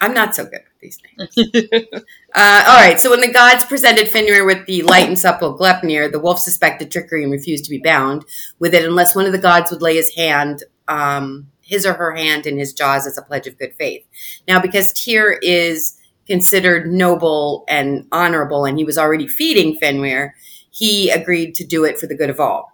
I'm 0.00 0.14
not 0.14 0.34
so 0.36 0.44
good 0.44 0.52
with 0.52 0.71
these. 0.98 1.86
Uh, 2.34 2.64
all 2.66 2.76
right, 2.76 2.98
so 2.98 3.10
when 3.10 3.20
the 3.20 3.30
gods 3.30 3.62
presented 3.62 4.08
Fenrir 4.08 4.46
with 4.46 4.64
the 4.64 4.80
light 4.84 5.06
and 5.06 5.18
supple 5.18 5.54
Gleipnir, 5.54 6.10
the 6.10 6.18
wolf 6.18 6.38
suspected 6.38 6.90
trickery 6.90 7.22
and 7.22 7.30
refused 7.30 7.62
to 7.66 7.70
be 7.70 7.76
bound 7.76 8.24
with 8.58 8.72
it 8.72 8.86
unless 8.86 9.14
one 9.14 9.26
of 9.26 9.32
the 9.32 9.38
gods 9.38 9.70
would 9.70 9.82
lay 9.82 9.96
his 9.96 10.14
hand, 10.14 10.64
um, 10.88 11.48
his 11.60 11.84
or 11.84 11.92
her 11.92 12.14
hand 12.14 12.46
in 12.46 12.56
his 12.56 12.72
jaws 12.72 13.06
as 13.06 13.18
a 13.18 13.22
pledge 13.22 13.46
of 13.46 13.58
good 13.58 13.74
faith. 13.74 14.06
Now, 14.48 14.60
because 14.60 14.94
Tyr 14.94 15.38
is 15.42 15.98
considered 16.26 16.90
noble 16.90 17.64
and 17.68 18.06
honorable, 18.12 18.64
and 18.64 18.78
he 18.78 18.84
was 18.84 18.96
already 18.96 19.28
feeding 19.28 19.76
Fenrir, 19.76 20.34
he 20.70 21.10
agreed 21.10 21.54
to 21.56 21.66
do 21.66 21.84
it 21.84 21.98
for 21.98 22.06
the 22.06 22.16
good 22.16 22.30
of 22.30 22.40
all. 22.40 22.72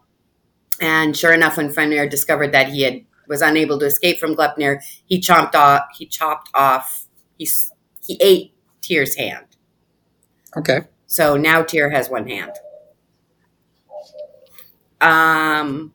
And 0.80 1.16
sure 1.16 1.32
enough, 1.32 1.56
when 1.56 1.70
Fenrir 1.70 2.08
discovered 2.08 2.52
that 2.52 2.68
he 2.68 2.82
had 2.82 3.04
was 3.26 3.42
unable 3.42 3.78
to 3.78 3.86
escape 3.86 4.18
from 4.18 4.34
Gleipnir, 4.34 4.80
he 5.04 5.20
chopped 5.20 5.54
off. 5.54 5.82
He 5.96 6.06
chopped 6.06 6.50
off. 6.54 7.06
He 7.36 7.48
he 8.08 8.18
ate 8.20 8.54
Tyr's 8.80 9.16
hand. 9.16 9.44
Okay. 10.56 10.80
So 11.06 11.36
now 11.36 11.62
Tyr 11.62 11.90
has 11.90 12.08
one 12.08 12.26
hand. 12.26 12.52
Um, 15.00 15.94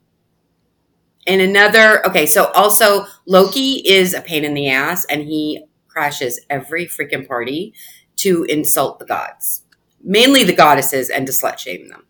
and 1.27 1.41
another. 1.41 2.05
Okay, 2.08 2.25
so 2.25 2.51
also 2.51 3.05
Loki 3.25 3.82
is 3.86 4.13
a 4.13 4.22
pain 4.22 4.46
in 4.46 4.53
the 4.53 4.70
ass, 4.70 5.05
and 5.05 5.24
he 5.24 5.65
crashes 5.88 6.39
every 6.50 6.86
freaking 6.86 7.27
party 7.27 7.74
to 8.17 8.43
insult 8.46 9.00
the 9.00 9.05
gods, 9.05 9.63
mainly 10.01 10.43
the 10.43 10.55
goddesses, 10.55 11.10
and 11.10 11.25
to 11.27 11.34
slut 11.34 11.58
shame 11.58 11.89
them. 11.89 12.05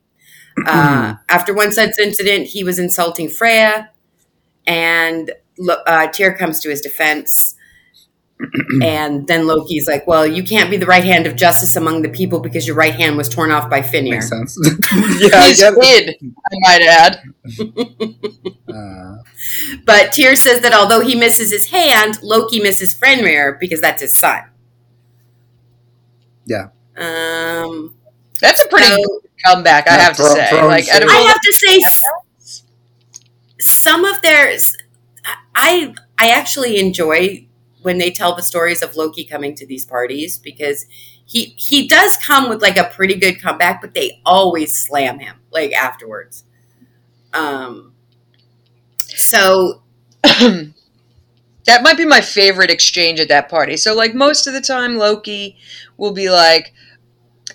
Uh, 0.68 1.16
after 1.30 1.54
one 1.54 1.72
such 1.72 1.98
incident, 1.98 2.48
he 2.48 2.64
was 2.64 2.78
insulting 2.78 3.30
Freya, 3.30 3.90
and 4.68 5.32
uh, 5.88 6.08
Tyr 6.08 6.36
comes 6.36 6.60
to 6.60 6.70
his 6.70 6.82
defense. 6.82 7.56
And 8.84 9.28
then 9.28 9.48
Loki's 9.48 9.88
like, 9.88 10.06
"Well, 10.08 10.26
you 10.26 10.44
can't 10.44 10.70
be 10.70 10.78
the 10.78 10.86
right 10.86 11.04
hand 11.04 11.26
of 11.28 11.36
justice 11.36 11.76
among 11.76 12.02
the 12.02 12.10
people 12.10 12.40
because 12.40 12.66
your 12.68 12.76
right 12.76 12.94
hand 12.94 13.18
was 13.18 13.30
torn 13.30 13.52
off 13.52 13.70
by 13.70 13.82
Fenrir." 13.82 14.12
Makes 14.14 14.30
sense. 14.30 14.58
yeah, 15.20 15.30
I 15.42 15.48
He's 15.48 15.60
get 15.60 15.74
it. 15.78 15.84
hid, 15.84 16.16
I 16.52 16.56
might 16.62 16.82
add. 16.82 17.22
Uh, 18.74 19.18
But 19.86 20.14
Tyr 20.14 20.36
says 20.36 20.62
that 20.62 20.74
although 20.74 21.02
he 21.02 21.14
misses 21.16 21.52
his 21.52 21.68
hand, 21.70 22.18
Loki 22.24 22.60
misses 22.60 22.94
Fenrir 22.94 23.58
because 23.60 23.82
that's 23.82 24.02
his 24.02 24.16
son. 24.16 24.42
Yeah. 26.46 26.70
Um, 26.98 27.96
That's 28.42 28.62
a 28.64 28.68
pretty 28.68 28.88
so- 28.88 28.98
good 28.98 29.30
comeback, 29.46 29.88
I 29.88 29.94
have 29.94 30.16
to 30.18 30.24
say. 30.24 30.62
Like, 30.64 30.86
him 30.86 30.96
out 30.96 31.04
of 31.04 31.10
I 31.10 31.16
have 31.22 31.40
to 31.42 31.54
say, 31.54 31.82
some 33.60 34.06
of 34.06 34.22
their, 34.22 34.56
I 35.56 35.94
I 36.18 36.30
actually 36.30 36.78
enjoy 36.80 37.48
when 37.84 37.98
they 38.00 38.12
tell 38.12 38.36
the 38.36 38.42
stories 38.42 38.82
of 38.82 38.96
Loki 38.96 39.24
coming 39.24 39.56
to 39.56 39.66
these 39.66 39.86
parties 39.86 40.38
because 40.38 40.86
he 41.26 41.56
he 41.58 41.88
does 41.88 42.18
come 42.18 42.50
with 42.50 42.62
like 42.62 42.78
a 42.78 42.86
pretty 42.86 43.16
good 43.16 43.42
comeback, 43.42 43.82
but 43.82 43.94
they 43.94 44.22
always 44.26 44.78
slam 44.86 45.20
him 45.20 45.38
like 45.52 45.74
afterwards. 45.74 46.44
Um. 47.34 47.94
So 49.00 49.82
that 50.24 51.84
might 51.84 51.98
be 51.98 52.06
my 52.06 52.22
favorite 52.22 52.70
exchange 52.70 53.20
at 53.20 53.30
that 53.30 53.50
party. 53.50 53.78
So, 53.78 53.94
like, 53.96 54.14
most 54.14 54.48
of 54.48 54.54
the 54.54 54.62
time, 54.62 54.98
Loki 54.98 55.58
will 55.98 56.12
be 56.12 56.30
like, 56.30 56.74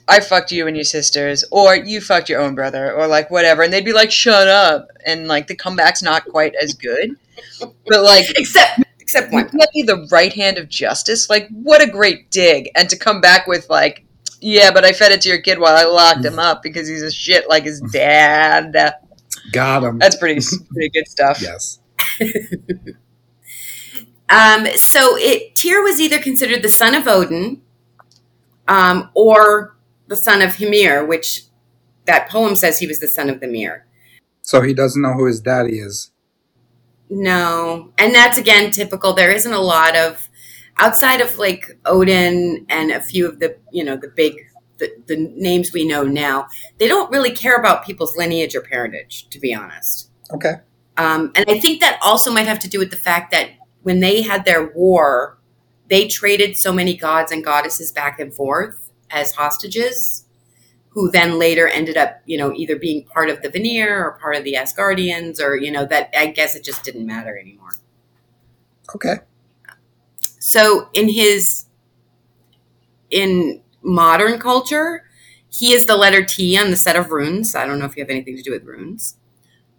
I 0.06 0.20
fucked 0.20 0.52
you 0.52 0.66
and 0.66 0.76
your 0.76 0.84
sisters, 0.84 1.44
or 1.50 1.76
you 1.76 2.00
fucked 2.00 2.28
your 2.28 2.40
own 2.40 2.54
brother, 2.54 2.92
or 2.92 3.06
like 3.06 3.30
whatever. 3.30 3.62
And 3.62 3.72
they'd 3.72 3.84
be 3.84 3.92
like, 3.92 4.10
shut 4.10 4.48
up. 4.48 4.88
And 5.04 5.28
like, 5.28 5.46
the 5.46 5.56
comeback's 5.56 6.02
not 6.02 6.24
quite 6.26 6.54
as 6.62 6.74
good. 6.74 7.16
But 7.60 8.02
like, 8.02 8.26
except 8.36 8.80
except 9.08 9.32
you 9.32 9.38
one. 9.38 9.48
can't 9.48 9.70
be 9.72 9.82
the 9.82 10.06
right 10.10 10.34
hand 10.34 10.58
of 10.58 10.68
justice. 10.68 11.30
Like, 11.30 11.48
what 11.48 11.80
a 11.82 11.90
great 11.90 12.30
dig. 12.30 12.68
And 12.76 12.90
to 12.90 12.96
come 12.96 13.22
back 13.22 13.46
with, 13.46 13.70
like, 13.70 14.04
yeah, 14.42 14.70
but 14.70 14.84
I 14.84 14.92
fed 14.92 15.12
it 15.12 15.22
to 15.22 15.30
your 15.30 15.40
kid 15.40 15.58
while 15.58 15.74
I 15.74 15.84
locked 15.84 16.22
him 16.22 16.38
up 16.38 16.62
because 16.62 16.86
he's 16.86 17.02
a 17.02 17.10
shit 17.10 17.48
like 17.48 17.64
his 17.64 17.80
dad. 17.92 18.76
got 19.50 19.82
him. 19.82 19.98
That's 19.98 20.16
pretty, 20.16 20.44
pretty 20.72 20.90
good 20.90 21.08
stuff. 21.08 21.40
Yes. 21.40 21.80
Um, 24.30 24.66
so 24.76 25.16
it 25.16 25.54
Tyr 25.54 25.82
was 25.82 26.02
either 26.02 26.18
considered 26.18 26.62
the 26.62 26.68
son 26.68 26.94
of 26.94 27.08
Odin, 27.08 27.62
um, 28.68 29.10
or 29.14 29.74
the 30.06 30.16
son 30.16 30.42
of 30.42 30.56
Hymir, 30.56 31.08
which 31.08 31.44
that 32.04 32.28
poem 32.28 32.54
says 32.54 32.78
he 32.78 32.86
was 32.86 33.00
the 33.00 33.08
son 33.08 33.30
of 33.30 33.40
the 33.40 33.46
Mir. 33.46 33.86
So 34.42 34.60
he 34.60 34.74
doesn't 34.74 35.00
know 35.00 35.14
who 35.14 35.24
his 35.24 35.40
daddy 35.40 35.78
is. 35.78 36.10
No, 37.10 37.92
and 37.98 38.14
that's 38.14 38.38
again 38.38 38.70
typical. 38.70 39.14
There 39.14 39.30
isn't 39.30 39.52
a 39.52 39.60
lot 39.60 39.96
of 39.96 40.28
outside 40.76 41.20
of 41.20 41.38
like 41.38 41.78
Odin 41.86 42.66
and 42.68 42.90
a 42.90 43.00
few 43.00 43.26
of 43.28 43.40
the 43.40 43.56
you 43.72 43.84
know 43.84 43.96
the 43.96 44.08
big 44.08 44.34
the, 44.78 44.92
the 45.06 45.16
names 45.36 45.72
we 45.72 45.86
know 45.86 46.04
now. 46.04 46.48
They 46.78 46.88
don't 46.88 47.10
really 47.10 47.32
care 47.32 47.56
about 47.56 47.84
people's 47.84 48.16
lineage 48.16 48.54
or 48.54 48.60
parentage, 48.60 49.28
to 49.30 49.40
be 49.40 49.54
honest. 49.54 50.10
Okay. 50.32 50.54
Um, 50.96 51.32
and 51.34 51.44
I 51.48 51.60
think 51.60 51.80
that 51.80 51.98
also 52.02 52.32
might 52.32 52.46
have 52.46 52.58
to 52.60 52.68
do 52.68 52.78
with 52.78 52.90
the 52.90 52.96
fact 52.96 53.30
that 53.30 53.50
when 53.82 54.00
they 54.00 54.22
had 54.22 54.44
their 54.44 54.72
war, 54.74 55.38
they 55.88 56.08
traded 56.08 56.56
so 56.56 56.72
many 56.72 56.96
gods 56.96 57.32
and 57.32 57.44
goddesses 57.44 57.92
back 57.92 58.18
and 58.20 58.34
forth 58.34 58.90
as 59.10 59.32
hostages, 59.32 60.26
who 60.90 61.10
then 61.10 61.38
later 61.38 61.68
ended 61.68 61.96
up, 61.96 62.20
you 62.26 62.36
know, 62.38 62.52
either 62.52 62.76
being 62.76 63.04
part 63.04 63.30
of 63.30 63.42
the 63.42 63.50
Vanir 63.50 64.04
or 64.04 64.18
part 64.20 64.36
of 64.36 64.44
the 64.44 64.54
Asgardians, 64.54 65.40
or 65.40 65.56
you 65.56 65.70
know, 65.70 65.84
that 65.86 66.10
I 66.16 66.26
guess 66.26 66.54
it 66.54 66.64
just 66.64 66.84
didn't 66.84 67.06
matter 67.06 67.38
anymore. 67.38 67.70
Okay. 68.94 69.16
So 70.38 70.88
in 70.92 71.08
his 71.08 71.66
in 73.10 73.62
modern 73.82 74.38
culture, 74.38 75.04
he 75.50 75.72
is 75.72 75.86
the 75.86 75.96
letter 75.96 76.24
T 76.24 76.58
on 76.58 76.70
the 76.70 76.76
set 76.76 76.96
of 76.96 77.10
runes. 77.10 77.54
I 77.54 77.66
don't 77.66 77.78
know 77.78 77.86
if 77.86 77.96
you 77.96 78.02
have 78.02 78.10
anything 78.10 78.36
to 78.36 78.42
do 78.42 78.50
with 78.50 78.64
runes. 78.64 79.16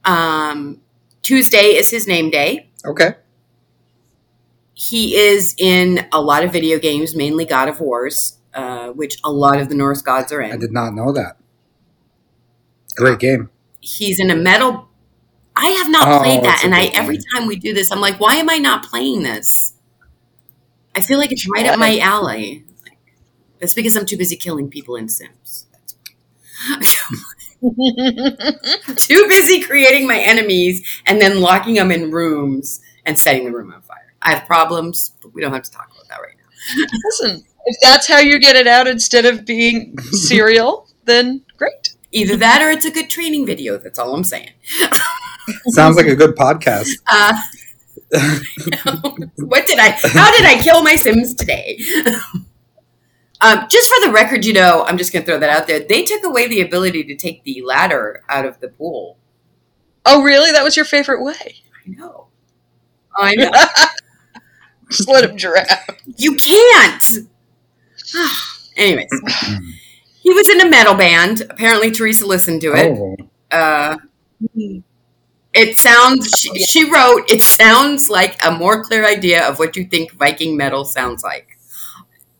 Um, 0.05 0.81
Tuesday 1.21 1.75
is 1.75 1.89
his 1.91 2.07
name 2.07 2.29
day. 2.29 2.69
Okay. 2.85 3.15
He 4.73 5.15
is 5.15 5.55
in 5.57 6.07
a 6.11 6.21
lot 6.21 6.43
of 6.43 6.53
video 6.53 6.79
games, 6.79 7.15
mainly 7.15 7.45
God 7.45 7.67
of 7.67 7.81
Wars, 7.81 8.38
uh, 8.53 8.89
which 8.89 9.19
a 9.23 9.31
lot 9.31 9.59
of 9.59 9.69
the 9.69 9.75
Norse 9.75 10.01
gods 10.01 10.31
are 10.31 10.41
in. 10.41 10.51
I 10.51 10.57
did 10.57 10.71
not 10.71 10.93
know 10.93 11.11
that. 11.13 11.37
Great 12.95 13.19
game. 13.19 13.49
He's 13.79 14.19
in 14.19 14.29
a 14.29 14.35
metal. 14.35 14.87
I 15.55 15.69
have 15.71 15.89
not 15.89 16.07
Oh, 16.07 16.19
played 16.19 16.43
that, 16.43 16.61
and 16.63 16.73
I 16.75 16.87
good 16.87 16.95
every 16.95 17.17
time 17.33 17.47
we 17.47 17.55
do 17.57 17.73
this, 17.73 17.91
I'm 17.91 18.01
like, 18.01 18.19
why 18.19 18.35
am 18.35 18.49
I 18.49 18.57
not 18.57 18.83
playing 18.85 19.23
this? 19.23 19.73
I 20.95 21.01
feel 21.01 21.17
like 21.17 21.31
it's 21.31 21.47
right 21.49 21.65
up 21.65 21.79
my 21.79 21.99
alley. 21.99 22.63
Like, 22.83 22.97
That's 23.59 23.73
because 23.73 23.95
I'm 23.95 24.05
too 24.05 24.17
busy 24.17 24.35
killing 24.35 24.69
people 24.69 24.95
in 24.95 25.09
Sims. 25.09 25.67
That's 25.73 25.95
Too 28.95 29.27
busy 29.27 29.61
creating 29.61 30.07
my 30.07 30.17
enemies 30.19 31.01
and 31.05 31.21
then 31.21 31.41
locking 31.41 31.75
them 31.75 31.91
in 31.91 32.11
rooms 32.11 32.81
and 33.05 33.17
setting 33.17 33.45
the 33.45 33.51
room 33.51 33.71
on 33.73 33.81
fire. 33.81 34.13
I 34.21 34.33
have 34.33 34.45
problems, 34.47 35.13
but 35.21 35.33
we 35.33 35.41
don't 35.41 35.53
have 35.53 35.63
to 35.63 35.71
talk 35.71 35.89
about 35.91 36.07
that 36.09 36.21
right 36.21 36.35
now. 36.37 36.85
Listen, 37.05 37.43
if 37.69 37.75
that's 37.81 38.07
how 38.07 38.17
you 38.17 38.39
get 38.39 38.55
it 38.55 38.67
out 38.67 38.87
instead 38.87 39.25
of 39.25 39.45
being 39.45 39.97
serial, 40.11 40.87
then 41.05 41.43
great. 41.57 41.95
Either 42.11 42.35
that 42.37 42.61
or 42.61 42.71
it's 42.71 42.85
a 42.85 42.91
good 42.91 43.09
training 43.09 43.45
video. 43.45 43.77
That's 43.77 43.99
all 43.99 44.15
I'm 44.15 44.23
saying. 44.23 44.49
Sounds 45.67 45.95
like 45.95 46.07
a 46.07 46.15
good 46.15 46.35
podcast. 46.35 46.89
Uh, 48.11 49.11
what 49.35 49.67
did 49.67 49.77
I? 49.77 49.89
How 49.91 50.31
did 50.35 50.43
I 50.43 50.59
kill 50.63 50.81
my 50.81 50.95
Sims 50.95 51.35
today? 51.35 51.77
um, 53.39 53.67
just 53.69 53.87
for 53.87 54.03
the 54.03 54.11
record, 54.11 54.45
you 54.45 54.53
know, 54.53 54.83
I'm 54.87 54.97
just 54.97 55.13
going 55.13 55.23
to 55.23 55.31
throw 55.31 55.39
that 55.39 55.49
out 55.51 55.67
there. 55.67 55.79
They 55.81 56.03
took 56.05 56.23
away 56.23 56.47
the 56.47 56.61
ability 56.61 57.03
to 57.03 57.15
take 57.15 57.43
the 57.43 57.61
ladder 57.61 58.23
out 58.27 58.47
of 58.47 58.59
the 58.61 58.69
pool. 58.69 59.19
Oh, 60.07 60.23
really? 60.23 60.51
That 60.51 60.63
was 60.63 60.75
your 60.75 60.85
favorite 60.85 61.23
way? 61.23 61.57
I 61.85 61.89
know. 61.89 62.27
I 63.15 63.35
know. 63.35 63.51
Just 64.89 65.07
let 65.07 65.29
him 65.29 65.35
drown. 65.35 65.65
You 66.17 66.35
can't. 66.35 67.27
Anyways, 68.77 69.09
he 70.21 70.33
was 70.33 70.49
in 70.49 70.61
a 70.61 70.69
metal 70.69 70.95
band. 70.95 71.41
Apparently, 71.49 71.91
Teresa 71.91 72.25
listened 72.25 72.61
to 72.61 72.73
it. 72.73 72.97
Oh, 72.97 73.15
Uh, 73.51 73.97
it 75.53 75.77
sounds. 75.77 76.29
She, 76.37 76.49
she 76.65 76.91
wrote. 76.91 77.29
It 77.29 77.41
sounds 77.41 78.09
like 78.09 78.37
a 78.45 78.51
more 78.51 78.83
clear 78.83 79.05
idea 79.05 79.47
of 79.47 79.59
what 79.59 79.75
you 79.75 79.85
think 79.85 80.11
Viking 80.13 80.55
metal 80.55 80.85
sounds 80.85 81.23
like. 81.23 81.47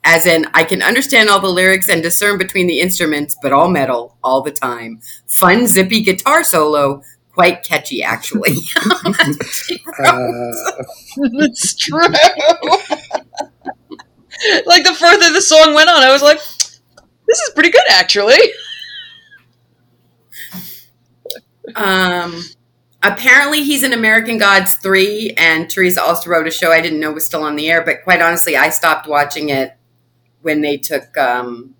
As 0.03 0.25
in, 0.25 0.47
I 0.53 0.63
can 0.63 0.81
understand 0.81 1.29
all 1.29 1.41
the 1.41 1.49
lyrics 1.49 1.89
and 1.89 2.01
discern 2.01 2.37
between 2.37 2.67
the 2.67 2.79
instruments, 2.79 3.35
but 3.41 3.53
all 3.53 3.69
metal, 3.69 4.17
all 4.23 4.41
the 4.41 4.51
time. 4.51 5.01
Fun, 5.27 5.67
zippy 5.67 6.01
guitar 6.03 6.43
solo, 6.43 7.03
quite 7.33 7.63
catchy, 7.63 8.01
actually. 8.03 8.55
uh, 10.05 10.51
It's 11.17 11.75
true. 11.75 11.99
like 14.65 14.83
the 14.83 14.93
further 14.93 15.31
the 15.33 15.41
song 15.41 15.73
went 15.73 15.89
on, 15.89 16.01
I 16.03 16.11
was 16.11 16.21
like, 16.21 16.37
this 16.39 17.39
is 17.39 17.51
pretty 17.53 17.69
good, 17.71 17.83
actually. 17.91 18.37
Um, 21.75 22.41
apparently, 23.03 23.63
he's 23.63 23.83
in 23.83 23.93
American 23.93 24.37
Gods 24.37 24.75
3, 24.75 25.33
and 25.37 25.69
Teresa 25.69 26.01
also 26.01 26.29
wrote 26.29 26.47
a 26.47 26.51
show 26.51 26.71
I 26.71 26.81
didn't 26.81 26.99
know 26.99 27.11
was 27.11 27.25
still 27.25 27.43
on 27.43 27.55
the 27.55 27.69
air, 27.69 27.83
but 27.83 28.03
quite 28.03 28.21
honestly, 28.21 28.55
I 28.57 28.69
stopped 28.69 29.07
watching 29.07 29.49
it 29.49 29.75
when 30.41 30.61
they 30.61 30.77
took 30.77 31.15
um, 31.17 31.75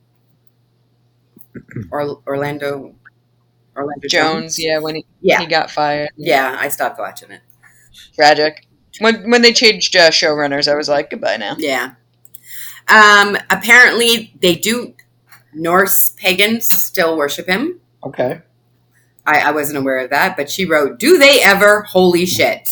or- 1.92 2.22
Orlando. 2.28 2.96
Orlando 3.76 4.08
Jones, 4.10 4.62
yeah, 4.62 4.80
when 4.80 4.96
he, 4.96 5.06
Yeah. 5.22 5.40
he 5.40 5.46
got 5.46 5.72
fired. 5.72 6.10
Yeah, 6.18 6.58
I 6.60 6.68
stopped 6.68 7.00
watching 7.00 7.32
it. 7.32 7.42
Tragic. 8.14 8.66
When 9.00 9.30
when 9.32 9.42
they 9.42 9.54
changed 9.54 9.96
uh, 9.96 10.10
showrunners, 10.10 10.70
I 10.70 10.76
was 10.76 10.90
like, 10.90 11.10
goodbye 11.10 11.38
now. 11.38 11.56
Yeah. 11.58 11.92
Um, 12.90 13.38
apparently, 13.50 14.34
they 14.42 14.56
do. 14.56 14.94
Norse 15.54 16.12
pagans 16.12 16.70
still 16.70 17.18
worship 17.18 17.48
him. 17.48 17.80
okay. 18.04 18.42
I, 19.26 19.40
I 19.42 19.52
wasn't 19.52 19.78
aware 19.80 20.00
of 20.00 20.10
that, 20.12 20.38
but 20.38 20.50
she 20.50 20.66
wrote, 20.66 21.00
"Do 21.00 21.18
they 21.18 21.42
ever? 21.44 21.84
Holy 21.84 22.26
shit!" 22.26 22.68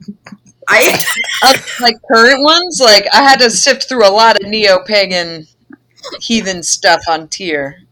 I 0.68 0.98
Uh, 1.44 1.54
like 1.80 1.96
current 2.12 2.42
ones, 2.42 2.80
like 2.82 3.06
I 3.12 3.22
had 3.22 3.40
to 3.40 3.50
sift 3.50 3.88
through 3.88 4.06
a 4.06 4.10
lot 4.10 4.40
of 4.42 4.48
neo 4.48 4.80
pagan 4.84 5.46
heathen 6.20 6.62
stuff 6.62 7.00
on 7.08 7.28
Tyr. 7.28 7.82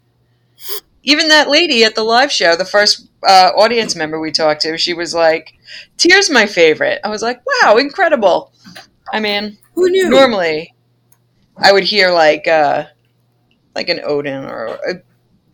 Even 1.02 1.28
that 1.28 1.50
lady 1.50 1.84
at 1.84 1.94
the 1.94 2.02
live 2.02 2.32
show, 2.32 2.56
the 2.56 2.64
first 2.64 3.08
uh, 3.26 3.50
audience 3.56 3.94
member 3.94 4.18
we 4.18 4.32
talked 4.32 4.62
to, 4.62 4.78
she 4.78 4.94
was 4.94 5.14
like, 5.14 5.54
"Tyr's 5.98 6.30
my 6.30 6.46
favorite." 6.46 7.00
I 7.04 7.08
was 7.08 7.22
like, 7.22 7.40
"Wow, 7.62 7.76
incredible!" 7.76 8.52
I 9.12 9.20
mean, 9.20 9.58
who 9.74 9.90
knew? 9.90 10.10
normally 10.10 10.73
I 11.56 11.72
would 11.72 11.84
hear 11.84 12.10
like 12.12 12.46
uh, 12.48 12.86
like 13.74 13.88
an 13.88 14.00
Odin 14.04 14.44
or 14.44 14.68
uh, 14.88 14.94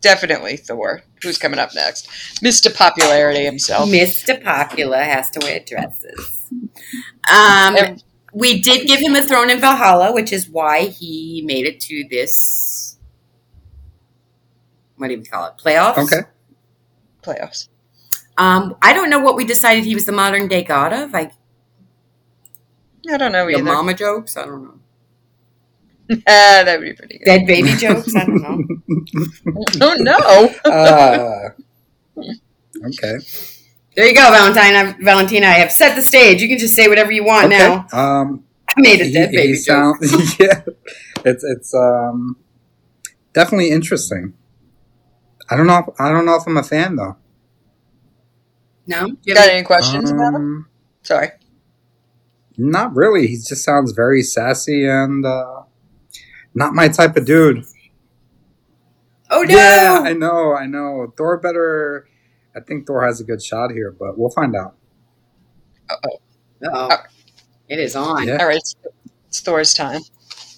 definitely 0.01 0.57
Thor, 0.57 1.01
who's 1.21 1.37
coming 1.37 1.59
up 1.59 1.69
next, 1.75 2.41
Mister 2.41 2.69
Popularity 2.69 3.43
himself. 3.45 3.89
Mr. 3.89 4.41
Popular 4.43 5.01
has 5.03 5.29
to 5.31 5.39
wear 5.41 5.59
dresses. 5.65 6.41
Um, 7.31 7.75
And- 7.75 8.03
we 8.33 8.61
did 8.61 8.87
give 8.87 9.01
him 9.01 9.13
a 9.13 9.21
throne 9.21 9.49
in 9.49 9.59
Valhalla, 9.59 10.13
which 10.13 10.31
is 10.31 10.47
why 10.47 10.85
he 10.85 11.43
made 11.45 11.65
it 11.65 11.81
to 11.81 12.05
this. 12.09 12.97
What 14.95 15.09
do 15.09 15.15
you 15.15 15.21
call 15.23 15.47
it? 15.47 15.53
Playoffs. 15.61 15.97
Okay. 15.97 16.21
Playoffs. 17.23 17.67
Um, 18.37 18.75
I 18.81 18.93
don't 18.93 19.09
know 19.09 19.19
what 19.19 19.35
we 19.35 19.43
decided 19.43 19.83
he 19.83 19.95
was 19.95 20.05
the 20.05 20.11
modern 20.13 20.47
day 20.47 20.63
god 20.63 20.93
of. 20.93 21.11
Like 21.11 21.33
I 23.11 23.17
don't 23.17 23.31
know 23.33 23.47
your 23.47 23.59
either. 23.59 23.63
mama 23.63 23.93
jokes. 23.93 24.37
I 24.37 24.45
don't 24.45 24.63
know. 24.63 24.79
That 26.25 26.79
would 26.79 26.85
be 26.85 26.93
pretty 26.93 27.17
good. 27.19 27.25
Dead 27.25 27.47
baby 27.47 27.69
jokes. 27.75 28.15
I 28.15 28.25
don't 28.25 28.41
know. 28.41 28.59
Oh 29.81 29.95
no! 29.99 30.71
Uh, 30.71 31.49
okay. 32.87 33.17
There 33.95 34.05
you 34.07 34.13
go, 34.15 34.29
Valentine. 34.31 34.75
I, 34.75 34.95
Valentina. 35.01 35.47
I 35.47 35.51
have 35.59 35.71
set 35.71 35.95
the 35.95 36.01
stage. 36.01 36.41
You 36.41 36.47
can 36.47 36.57
just 36.57 36.75
say 36.75 36.87
whatever 36.87 37.11
you 37.11 37.23
want 37.23 37.47
okay. 37.47 37.57
now. 37.57 37.87
Um, 37.91 38.43
I 38.69 38.73
made 38.77 39.01
a 39.01 39.11
dead 39.11 39.31
he 39.31 39.37
baby 39.37 39.53
joke. 39.53 40.03
sound- 40.03 40.39
yeah, 40.39 40.61
it's 41.25 41.43
it's 41.43 41.73
um 41.73 42.37
definitely 43.33 43.71
interesting. 43.71 44.33
I 45.49 45.57
don't 45.57 45.67
know. 45.67 45.79
If, 45.79 45.85
I 45.99 46.09
don't 46.09 46.25
know 46.25 46.35
if 46.35 46.47
I'm 46.47 46.57
a 46.57 46.63
fan 46.63 46.95
though. 46.95 47.17
No, 48.87 49.07
you 49.23 49.35
Got 49.35 49.49
any 49.49 49.63
questions 49.63 50.11
about 50.11 50.33
him? 50.33 50.35
Um, 50.35 50.69
Sorry. 51.03 51.29
Not 52.57 52.95
really. 52.95 53.27
He 53.27 53.35
just 53.35 53.63
sounds 53.63 53.91
very 53.91 54.21
sassy 54.21 54.85
and 54.85 55.25
uh, 55.25 55.63
not 56.53 56.73
my 56.73 56.87
type 56.87 57.15
of 57.17 57.25
dude. 57.25 57.65
oh 59.29 59.43
no! 59.43 59.55
Yeah, 59.55 59.99
I 60.03 60.13
know. 60.13 60.53
I 60.55 60.65
know. 60.65 61.13
Thor 61.17 61.37
better. 61.37 62.07
I 62.55 62.59
think 62.59 62.85
Thor 62.87 63.05
has 63.05 63.19
a 63.21 63.23
good 63.23 63.41
shot 63.41 63.71
here, 63.71 63.91
but 63.97 64.17
we'll 64.17 64.29
find 64.31 64.55
out. 64.55 64.75
Uh-oh. 65.89 66.19
Uh, 66.69 66.97
it 67.69 67.79
is 67.79 67.95
on. 67.95 68.27
Yeah. 68.27 68.37
All 68.37 68.47
right, 68.47 68.57
it's, 68.57 68.75
it's 69.27 69.39
Thor's 69.41 69.73
time. 69.73 70.01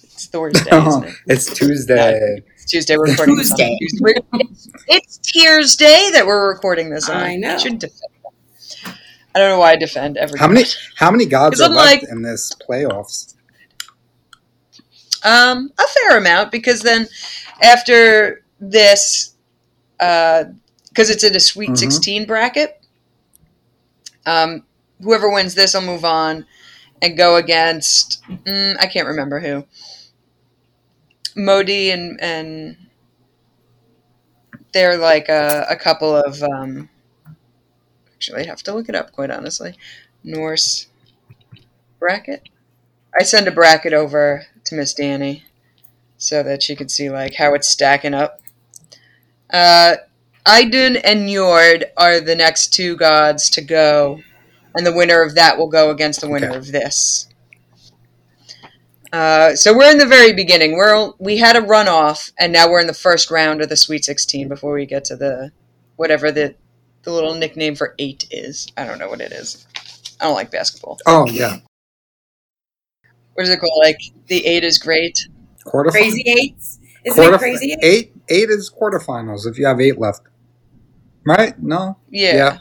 It's 0.02 0.26
Thor's 0.26 0.54
day, 0.54 0.70
isn't 0.86 1.04
it? 1.04 1.14
it's 1.28 1.52
Tuesday. 1.54 2.42
It's 2.54 2.64
Tuesday. 2.66 2.96
We're 2.96 3.10
recording 3.10 3.36
this 3.36 3.52
on 3.52 3.58
Tuesday. 3.58 3.78
Tuesday. 3.80 4.14
It's, 4.88 5.18
it's 5.18 5.18
Tyr's 5.32 5.76
Day 5.76 6.10
that 6.12 6.26
we're 6.26 6.48
recording 6.48 6.90
this 6.90 7.08
on. 7.08 7.16
I 7.16 7.36
know. 7.36 7.58
should 7.58 7.78
defend. 7.78 8.00
them. 8.00 8.94
I 9.34 9.38
don't 9.38 9.50
know 9.50 9.58
why 9.58 9.72
I 9.72 9.76
defend 9.76 10.16
every. 10.16 10.38
How 10.38 10.48
many? 10.48 10.64
How 10.96 11.10
many 11.10 11.26
gods 11.26 11.58
'Cause 11.60 11.68
are 11.68 11.70
I'm 11.70 11.76
left 11.76 12.02
like- 12.02 12.10
in 12.10 12.22
this 12.22 12.52
playoffs? 12.68 13.33
Um, 15.24 15.72
a 15.78 15.82
fair 15.86 16.18
amount 16.18 16.52
because 16.52 16.80
then 16.80 17.08
after 17.62 18.44
this, 18.60 19.34
because 19.98 21.10
it's 21.10 21.24
in 21.24 21.34
a 21.34 21.40
Sweet 21.40 21.70
Mhm. 21.70 21.78
16 21.78 22.26
bracket, 22.26 22.80
um, 24.26 24.64
whoever 25.02 25.30
wins 25.30 25.54
this 25.54 25.74
will 25.74 25.82
move 25.82 26.04
on 26.04 26.46
and 27.02 27.16
go 27.16 27.36
against, 27.36 28.22
mm, 28.28 28.76
I 28.80 28.86
can't 28.86 29.08
remember 29.08 29.40
who. 29.40 29.64
Modi 31.36 31.90
and, 31.90 32.20
and 32.20 32.76
they're 34.72 34.96
like 34.96 35.28
a, 35.28 35.66
a 35.70 35.76
couple 35.76 36.14
of, 36.14 36.42
um, 36.42 36.88
actually, 38.14 38.42
I 38.42 38.46
have 38.46 38.62
to 38.64 38.74
look 38.74 38.88
it 38.88 38.94
up 38.94 39.12
quite 39.12 39.30
honestly. 39.30 39.74
Norse 40.22 40.86
bracket. 41.98 42.48
I 43.18 43.22
send 43.22 43.46
a 43.48 43.52
bracket 43.52 43.92
over 43.92 44.46
to 44.64 44.74
Miss 44.74 44.94
Danny 44.94 45.44
so 46.16 46.42
that 46.42 46.62
she 46.62 46.74
could 46.76 46.90
see 46.90 47.10
like 47.10 47.34
how 47.34 47.54
it's 47.54 47.68
stacking 47.68 48.14
up. 48.14 48.40
Uh, 49.52 49.96
Idun 50.46 50.96
and 50.96 51.28
Njord 51.28 51.84
are 51.96 52.20
the 52.20 52.34
next 52.34 52.74
two 52.74 52.96
gods 52.96 53.48
to 53.50 53.62
go, 53.62 54.20
and 54.74 54.84
the 54.84 54.94
winner 54.94 55.22
of 55.22 55.34
that 55.36 55.56
will 55.58 55.68
go 55.68 55.90
against 55.90 56.20
the 56.20 56.28
winner 56.28 56.48
Okay. 56.48 56.56
of 56.56 56.72
this. 56.72 57.28
Uh, 59.12 59.54
so 59.54 59.76
we're 59.76 59.90
in 59.90 59.98
the 59.98 60.06
very 60.06 60.32
beginning. 60.32 60.72
We're 60.72 61.12
we 61.18 61.36
had 61.38 61.56
a 61.56 61.60
runoff, 61.60 62.32
and 62.38 62.52
now 62.52 62.68
we're 62.68 62.80
in 62.80 62.88
the 62.88 62.94
first 62.94 63.30
round 63.30 63.62
of 63.62 63.68
the 63.68 63.76
Sweet 63.76 64.04
Sixteen 64.04 64.48
before 64.48 64.74
we 64.74 64.86
get 64.86 65.04
to 65.06 65.16
the 65.16 65.52
whatever 65.96 66.32
the 66.32 66.56
the 67.04 67.12
little 67.12 67.34
nickname 67.34 67.76
for 67.76 67.94
eight 67.98 68.26
is. 68.30 68.66
I 68.76 68.84
don't 68.84 68.98
know 68.98 69.08
what 69.08 69.20
it 69.20 69.30
is. 69.32 69.66
I 70.20 70.24
don't 70.24 70.34
like 70.34 70.50
basketball. 70.50 70.98
Oh 71.06 71.26
yeah, 71.28 71.58
What 73.34 73.44
is 73.44 73.50
it 73.50 73.60
called? 73.60 73.82
Like 73.82 74.00
the 74.28 74.44
eight 74.46 74.64
is 74.64 74.78
great. 74.78 75.28
quarter 75.64 75.90
Crazy 75.90 76.22
eights. 76.26 76.78
Isn't 77.04 77.20
quarter 77.20 77.36
it 77.36 77.38
crazy 77.38 77.72
eights? 77.72 77.84
eight. 77.84 78.12
Eight 78.28 78.48
is 78.50 78.70
quarterfinals 78.70 79.46
if 79.46 79.58
you 79.58 79.66
have 79.66 79.80
eight 79.80 79.98
left. 79.98 80.22
Right? 81.26 81.60
No. 81.62 81.98
Yeah. 82.10 82.34
Yeah. 82.34 82.58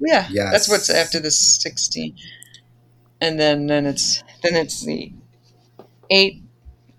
Yeah. 0.00 0.28
Yes. 0.30 0.52
That's 0.52 0.68
what's 0.68 0.90
after 0.90 1.20
the 1.20 1.30
sixteen. 1.30 2.16
And 3.20 3.38
then 3.38 3.66
then 3.66 3.86
it's 3.86 4.22
then 4.42 4.54
it's 4.54 4.84
the 4.84 5.12
eight 6.10 6.42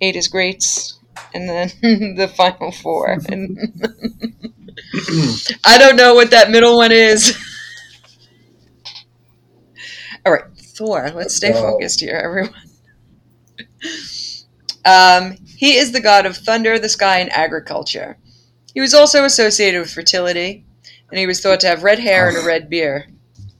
eight 0.01 0.15
is 0.15 0.27
greats 0.27 0.99
and 1.33 1.49
then 1.49 1.71
the 2.15 2.27
final 2.27 2.71
four. 2.71 3.17
And 3.29 3.57
I 5.65 5.77
don't 5.77 5.95
know 5.95 6.15
what 6.15 6.31
that 6.31 6.49
middle 6.49 6.77
one 6.77 6.91
is. 6.91 7.37
All 10.25 10.33
right, 10.33 10.43
Thor. 10.79 11.11
Let's 11.13 11.35
stay 11.35 11.51
Go. 11.51 11.61
focused 11.61 11.99
here, 11.99 12.15
everyone. 12.15 12.55
Um, 14.85 15.35
he 15.57 15.75
is 15.75 15.91
the 15.91 15.99
god 15.99 16.25
of 16.25 16.37
thunder, 16.37 16.79
the 16.79 16.87
sky, 16.87 17.19
and 17.19 17.29
agriculture. 17.33 18.17
He 18.73 18.79
was 18.79 18.93
also 18.93 19.25
associated 19.25 19.81
with 19.81 19.91
fertility, 19.91 20.65
and 21.11 21.19
he 21.19 21.27
was 21.27 21.41
thought 21.41 21.59
to 21.59 21.67
have 21.67 21.83
red 21.83 21.99
hair 21.99 22.29
and 22.29 22.37
a 22.37 22.45
red 22.47 22.69
beard. 22.69 23.13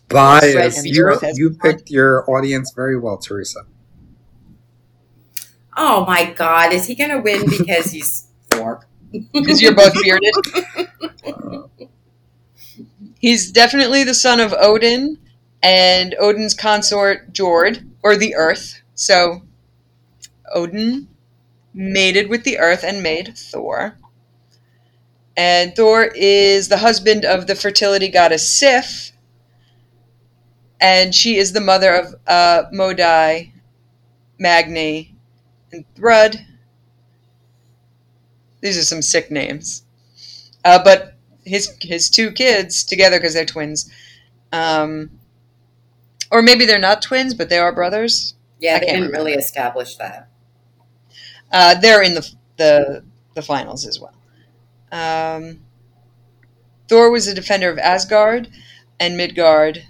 Bias. 0.08 0.84
You, 0.86 1.20
you 1.34 1.52
picked 1.62 1.92
your 1.92 2.28
audience 2.32 2.72
very 2.74 2.98
well, 2.98 3.18
Teresa. 3.18 3.66
Oh 5.76 6.06
my 6.06 6.32
God, 6.32 6.72
is 6.72 6.88
he 6.88 6.96
going 6.96 7.12
to 7.12 7.20
win 7.20 7.50
because 7.50 7.92
he's 7.92 8.28
Thor? 8.50 8.88
because 9.34 9.62
you're 9.62 9.76
both 9.76 9.94
bearded. 10.02 10.34
He's 13.20 13.52
definitely 13.52 14.06
the 14.06 14.14
son 14.14 14.40
of 14.40 14.54
Odin 14.54 15.18
and 15.62 16.16
Odin's 16.20 16.54
consort 16.54 17.34
Jord, 17.34 17.86
or 18.04 18.16
the 18.16 18.36
Earth. 18.36 18.82
So 18.96 19.44
Odin 20.54 21.08
mated 21.74 22.30
with 22.30 22.44
the 22.44 22.60
Earth 22.60 22.84
and 22.84 23.04
made 23.04 23.38
Thor. 23.38 23.98
And 25.38 25.76
Thor 25.76 26.12
is 26.16 26.68
the 26.68 26.78
husband 26.78 27.24
of 27.24 27.48
the 27.48 27.56
fertility 27.56 28.10
goddess 28.10 28.54
Sif, 28.54 29.12
and 30.82 31.14
she 31.14 31.38
is 31.38 31.54
the 31.54 31.62
mother 31.62 31.94
of 31.94 32.16
uh, 32.28 32.64
Magni, 34.38 35.16
and 35.72 35.86
Thrud. 35.96 36.46
These 38.62 38.78
are 38.78 38.84
some 38.84 39.02
sick 39.02 39.32
names. 39.32 39.84
Uh, 40.66 40.84
but 40.84 41.16
his 41.46 41.78
his 41.82 42.10
two 42.10 42.32
kids 42.32 42.84
together 42.84 43.18
because 43.18 43.34
they're 43.34 43.46
twins, 43.46 43.90
um, 44.52 45.10
or 46.32 46.42
maybe 46.42 46.66
they're 46.66 46.80
not 46.80 47.02
twins, 47.02 47.34
but 47.34 47.50
they 47.50 47.58
are 47.58 47.74
brothers. 47.74 48.36
Yeah, 48.60 48.76
I 48.76 48.80
they 48.80 48.86
can't 48.88 49.02
didn't 49.02 49.14
really 49.14 49.34
establish 49.34 49.96
that. 49.98 50.30
Uh, 51.52 51.76
they're 51.76 52.04
in 52.04 52.14
the 52.14 52.32
the 52.58 53.04
the 53.36 53.42
finals 53.42 53.86
as 53.86 54.00
well. 54.00 54.14
Um, 54.92 55.62
Thor 56.88 57.12
was 57.12 57.28
a 57.28 57.36
defender 57.36 57.70
of 57.70 57.78
Asgard 57.78 58.50
and 59.00 59.16
Midgard, 59.16 59.84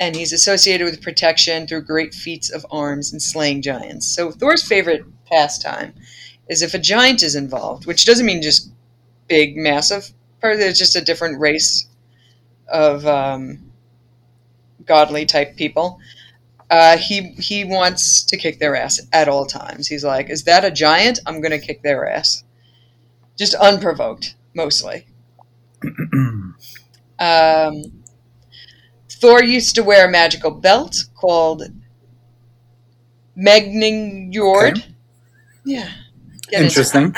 and 0.00 0.14
he's 0.16 0.32
associated 0.32 0.84
with 0.84 1.02
protection 1.02 1.66
through 1.66 1.82
great 1.82 2.14
feats 2.14 2.50
of 2.50 2.64
arms 2.70 3.12
and 3.12 3.20
slaying 3.20 3.62
giants. 3.62 4.06
So 4.06 4.30
Thor's 4.30 4.62
favorite 4.62 5.04
pastime 5.26 5.94
is 6.48 6.62
if 6.62 6.74
a 6.74 6.78
giant 6.78 7.22
is 7.22 7.34
involved, 7.34 7.86
which 7.86 8.06
doesn't 8.06 8.26
mean 8.26 8.42
just 8.42 8.70
big, 9.26 9.56
massive. 9.56 10.12
Part 10.40 10.60
it's 10.60 10.78
just 10.78 10.96
a 10.96 11.04
different 11.04 11.40
race 11.40 11.88
of 12.68 13.04
um, 13.06 13.67
godly 14.88 15.26
type 15.26 15.56
people. 15.56 16.00
Uh, 16.70 16.96
he 16.98 17.32
he 17.32 17.64
wants 17.64 18.24
to 18.24 18.36
kick 18.36 18.58
their 18.58 18.76
ass 18.76 19.00
at 19.12 19.28
all 19.28 19.46
times. 19.46 19.88
He's 19.88 20.04
like, 20.04 20.30
"Is 20.30 20.44
that 20.44 20.64
a 20.64 20.70
giant? 20.70 21.20
I'm 21.26 21.40
gonna 21.40 21.58
kick 21.60 21.82
their 21.82 22.08
ass." 22.08 22.44
Just 23.38 23.54
unprovoked, 23.54 24.34
mostly. 24.54 25.06
Um, 27.20 28.04
Thor 29.10 29.42
used 29.42 29.74
to 29.74 29.82
wear 29.82 30.06
a 30.06 30.10
magical 30.10 30.50
belt 30.50 30.96
called 31.14 31.62
Megingjord. 33.36 34.78
Okay. 34.78 34.94
Yeah. 35.64 35.90
Get. 36.50 36.62
Interesting. 36.62 37.14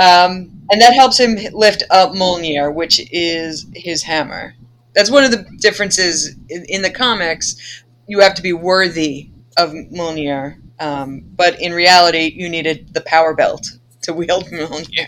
Um, 0.00 0.62
and 0.70 0.80
that 0.80 0.94
helps 0.94 1.18
him 1.20 1.36
lift 1.52 1.82
up 1.90 2.12
Mjolnir, 2.12 2.74
which 2.74 3.00
is 3.12 3.66
his 3.74 4.02
hammer. 4.02 4.54
That's 4.94 5.10
one 5.10 5.24
of 5.24 5.30
the 5.30 5.44
differences 5.58 6.34
in, 6.48 6.64
in 6.68 6.82
the 6.82 6.90
comics. 6.90 7.84
You 8.06 8.20
have 8.20 8.34
to 8.34 8.42
be 8.42 8.52
worthy 8.52 9.30
of 9.56 9.70
Mjolnir, 9.70 10.60
um, 10.80 11.22
but 11.34 11.60
in 11.60 11.72
reality, 11.72 12.32
you 12.34 12.48
needed 12.48 12.92
the 12.94 13.00
power 13.02 13.34
belt 13.34 13.66
to 14.02 14.12
wield 14.12 14.44
Mjolnir. 14.46 15.06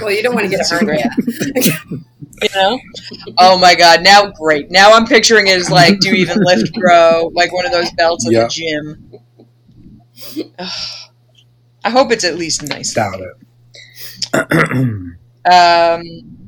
Well, 0.00 0.10
you 0.10 0.22
don't 0.22 0.34
want 0.34 0.44
to 0.44 0.50
get 0.50 0.56
a 0.56 0.58
This 0.58 0.72
is 0.72 0.80
hernia. 0.80 1.10
You 2.42 2.48
know? 2.54 2.80
Oh 3.38 3.58
my 3.58 3.74
god! 3.76 4.02
Now, 4.02 4.30
great. 4.32 4.70
Now 4.70 4.92
I'm 4.92 5.06
picturing 5.06 5.46
it 5.46 5.56
as 5.56 5.70
like, 5.70 6.00
do 6.00 6.08
you 6.08 6.16
even 6.16 6.38
lift, 6.42 6.74
bro? 6.74 7.30
Like 7.32 7.52
one 7.52 7.64
of 7.64 7.72
those 7.72 7.90
belts 7.92 8.26
in 8.26 8.32
Yeah. 8.32 8.44
the 8.44 8.48
gym. 8.48 9.20
I 11.84 11.90
hope 11.90 12.10
it's 12.12 12.24
at 12.24 12.36
least 12.36 12.62
nice. 12.62 12.94
Doubt 12.94 13.20
it. 13.20 13.36
Um, 15.46 16.43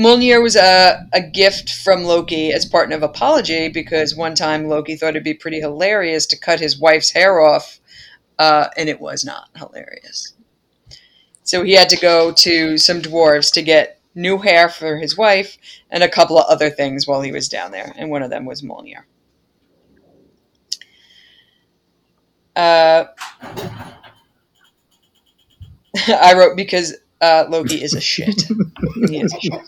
Mjolnir 0.00 0.42
was 0.42 0.56
a, 0.56 1.06
a 1.12 1.20
gift 1.20 1.74
from 1.74 2.04
Loki 2.04 2.52
as 2.52 2.64
part 2.64 2.90
of 2.90 3.02
apology 3.02 3.68
because 3.68 4.16
one 4.16 4.34
time 4.34 4.66
Loki 4.66 4.96
thought 4.96 5.10
it'd 5.10 5.22
be 5.22 5.34
pretty 5.34 5.60
hilarious 5.60 6.24
to 6.28 6.38
cut 6.38 6.58
his 6.58 6.80
wife's 6.80 7.10
hair 7.10 7.42
off, 7.42 7.78
uh, 8.38 8.68
and 8.78 8.88
it 8.88 8.98
was 8.98 9.26
not 9.26 9.50
hilarious. 9.56 10.32
So 11.42 11.62
he 11.64 11.72
had 11.72 11.90
to 11.90 11.98
go 11.98 12.32
to 12.32 12.78
some 12.78 13.02
dwarves 13.02 13.52
to 13.52 13.60
get 13.60 14.00
new 14.14 14.38
hair 14.38 14.70
for 14.70 14.96
his 14.96 15.18
wife 15.18 15.58
and 15.90 16.02
a 16.02 16.08
couple 16.08 16.38
of 16.38 16.46
other 16.48 16.70
things 16.70 17.06
while 17.06 17.20
he 17.20 17.30
was 17.32 17.50
down 17.50 17.70
there, 17.70 17.92
and 17.98 18.10
one 18.10 18.22
of 18.22 18.30
them 18.30 18.46
was 18.46 18.62
Mjolnir. 18.62 19.02
Uh, 22.56 23.04
I 26.08 26.32
wrote 26.34 26.56
because 26.56 26.94
uh, 27.20 27.46
Loki 27.48 27.82
is 27.82 27.94
a 27.94 28.00
shit. 28.00 28.42
he 29.08 29.20
is 29.20 29.34
a 29.34 29.40
shit. 29.40 29.60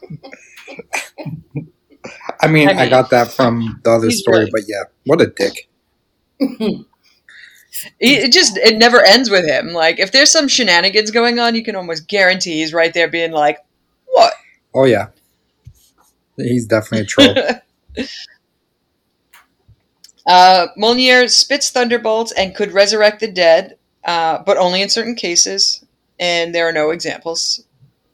I 2.40 2.48
mean, 2.48 2.68
I 2.68 2.82
I, 2.82 2.88
got 2.88 3.10
that 3.10 3.30
from 3.30 3.80
the 3.84 3.90
other 3.90 4.10
story, 4.10 4.40
really- 4.40 4.50
but 4.50 4.62
yeah, 4.66 4.84
what 5.06 5.20
a 5.20 5.26
dick. 5.26 5.68
It 7.98 8.32
just 8.32 8.58
it 8.58 8.76
never 8.76 9.02
ends 9.02 9.30
with 9.30 9.46
him. 9.46 9.68
Like 9.68 9.98
if 9.98 10.12
there's 10.12 10.30
some 10.30 10.46
shenanigans 10.48 11.10
going 11.10 11.38
on, 11.38 11.54
you 11.54 11.64
can 11.64 11.74
almost 11.74 12.06
guarantee 12.06 12.60
he's 12.60 12.74
right 12.74 12.92
there 12.92 13.08
being 13.08 13.32
like, 13.32 13.58
"What?" 14.06 14.34
Oh 14.74 14.84
yeah, 14.84 15.08
he's 16.36 16.66
definitely 16.66 17.00
a 17.00 17.06
troll. 17.06 17.34
Uh, 20.24 20.68
Mjolnir 20.78 21.28
spits 21.28 21.70
thunderbolts 21.70 22.30
and 22.32 22.54
could 22.54 22.70
resurrect 22.72 23.20
the 23.20 23.26
dead, 23.26 23.76
uh, 24.04 24.38
but 24.46 24.56
only 24.56 24.80
in 24.80 24.88
certain 24.88 25.16
cases, 25.16 25.84
and 26.22 26.54
there 26.54 26.68
are 26.68 26.72
no 26.72 26.90
examples. 26.90 27.64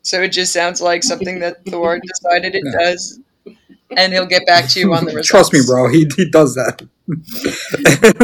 So 0.02 0.22
it 0.22 0.32
just 0.32 0.52
sounds 0.52 0.80
like 0.80 1.04
something 1.04 1.40
that 1.40 1.64
Thor 1.66 2.00
decided 2.00 2.54
it 2.54 2.62
Yeah. 2.64 2.78
does, 2.80 3.20
and 3.96 4.12
he'll 4.12 4.26
get 4.26 4.46
back 4.46 4.68
to 4.70 4.80
you 4.80 4.94
on 4.94 5.04
the 5.04 5.12
results. 5.12 5.28
Trust 5.50 5.52
me, 5.52 5.60
bro. 5.66 5.88
He 5.90 6.08
he 6.16 6.30
does 6.30 6.54
that. 6.54 6.80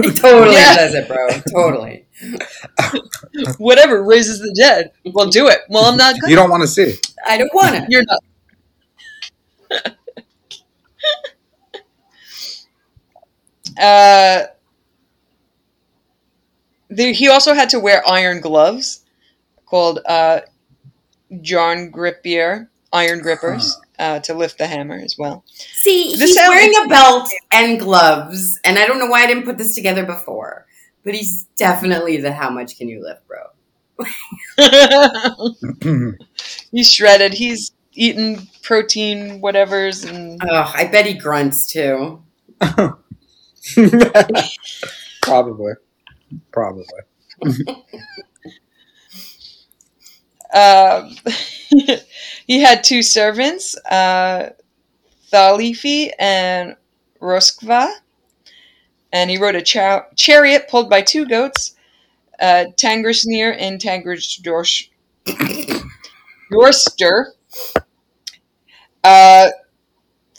He 0.03 0.11
totally 0.13 0.57
Yeah. 0.57 0.75
does 0.75 0.95
it, 0.95 1.07
bro. 1.07 1.29
Totally. 1.55 2.07
Whatever 3.59 4.03
raises 4.03 4.39
the 4.41 4.55
dead, 4.59 4.93
we'll 5.05 5.29
do 5.29 5.49
it. 5.49 5.59
Well, 5.69 5.85
I'm 5.85 5.99
not 5.99 6.19
good. 6.21 6.31
you 6.31 6.37
don't 6.37 6.51
want 6.51 6.63
to 6.63 6.69
see. 6.69 6.83
it. 6.85 7.07
I 7.27 7.37
don't 7.37 7.53
want 7.55 7.75
it. 7.77 7.85
You're 7.91 8.05
not. 8.05 8.21
uh, 13.79 14.45
the, 16.89 17.13
he 17.13 17.29
also 17.29 17.55
had 17.55 17.69
to 17.71 17.81
wear 17.81 18.03
iron 18.09 18.41
gloves 18.41 19.01
called 19.67 20.01
uh, 20.07 20.41
Jarngreipr, 21.33 22.69
iron 22.93 23.21
grippers, 23.21 23.77
uh, 23.99 24.21
to 24.21 24.35
lift 24.35 24.59
the 24.59 24.67
hammer 24.67 24.97
as 25.03 25.17
well. 25.19 25.45
See, 25.47 26.11
This 26.13 26.21
he's 26.31 26.35
sounds- 26.37 26.49
wearing 26.51 26.73
a 26.85 26.89
belt 26.89 27.29
and 27.53 27.79
gloves, 27.79 28.59
and 28.65 28.79
I 28.79 28.87
don't 28.87 28.99
know 28.99 29.07
why 29.07 29.23
I 29.25 29.27
didn't 29.27 29.45
put 29.45 29.59
this 29.59 29.75
together 29.75 30.05
before. 30.05 30.67
But 31.05 31.15
he's 31.15 31.45
definitely 31.57 32.17
the 32.17 32.33
how 32.33 32.49
much 32.49 32.79
can 32.79 32.89
you 32.89 33.03
lift, 33.03 33.23
bro? 33.29 33.43
he's 36.73 36.91
shredded. 36.91 37.35
He's 37.35 37.73
eating 37.93 38.49
protein 38.63 39.41
whatevers 39.43 40.09
and 40.09 40.41
Oh, 40.43 40.73
I 40.75 40.87
bet 40.87 41.05
he 41.07 41.13
grunts 41.15 41.67
too. 41.67 42.23
Probably. 45.23 45.75
Probably. 46.53 46.85
Um, 50.55 51.17
he 52.47 52.61
had 52.63 52.85
two 52.85 53.03
servants, 53.03 53.77
uh, 53.87 54.51
Thjalfi 55.33 56.11
and 56.19 56.77
Roskva, 57.21 57.93
and 59.13 59.31
he 59.31 59.39
rode 59.39 59.55
a 59.55 59.63
cha- 59.63 60.07
chariot 60.17 60.69
pulled 60.69 60.91
by 60.91 61.01
two 61.03 61.27
goats, 61.27 61.75
uh, 62.41 62.67
Tangrisnir 62.77 63.57
and 63.59 63.81
Tangrisdorsh. 63.81 64.89
Yorster. 66.51 67.35
Uh, 69.03 69.51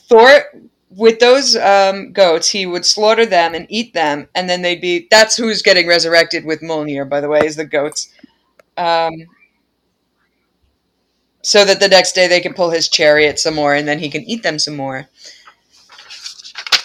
Thor, 0.10 0.46
with 0.90 1.20
those 1.20 1.56
um, 1.56 2.14
goats, 2.14 2.50
he 2.50 2.66
would 2.66 2.86
slaughter 2.86 3.26
them 3.26 3.56
and 3.56 3.68
eat 3.70 3.94
them, 3.94 4.28
and 4.36 4.50
then 4.50 4.62
they'd 4.62 4.82
be. 4.82 5.08
That's 5.12 5.38
who's 5.38 5.62
getting 5.62 5.88
resurrected 5.88 6.46
with 6.46 6.62
Mjolnir, 6.62 7.10
by 7.10 7.22
the 7.22 7.30
way, 7.30 7.42
is 7.46 7.56
the 7.56 7.66
goats. 7.66 8.10
Um, 8.78 9.14
so 11.46 11.64
that 11.64 11.80
the 11.80 11.88
next 11.88 12.14
day 12.14 12.28
they 12.28 12.42
can 12.42 12.56
pull 12.56 12.72
his 12.72 12.90
chariot 12.90 13.38
some 13.38 13.54
more, 13.54 13.76
and 13.76 13.88
then 13.88 14.00
he 14.00 14.10
can 14.10 14.24
eat 14.24 14.42
them 14.42 14.58
some 14.58 14.76
more, 14.76 15.08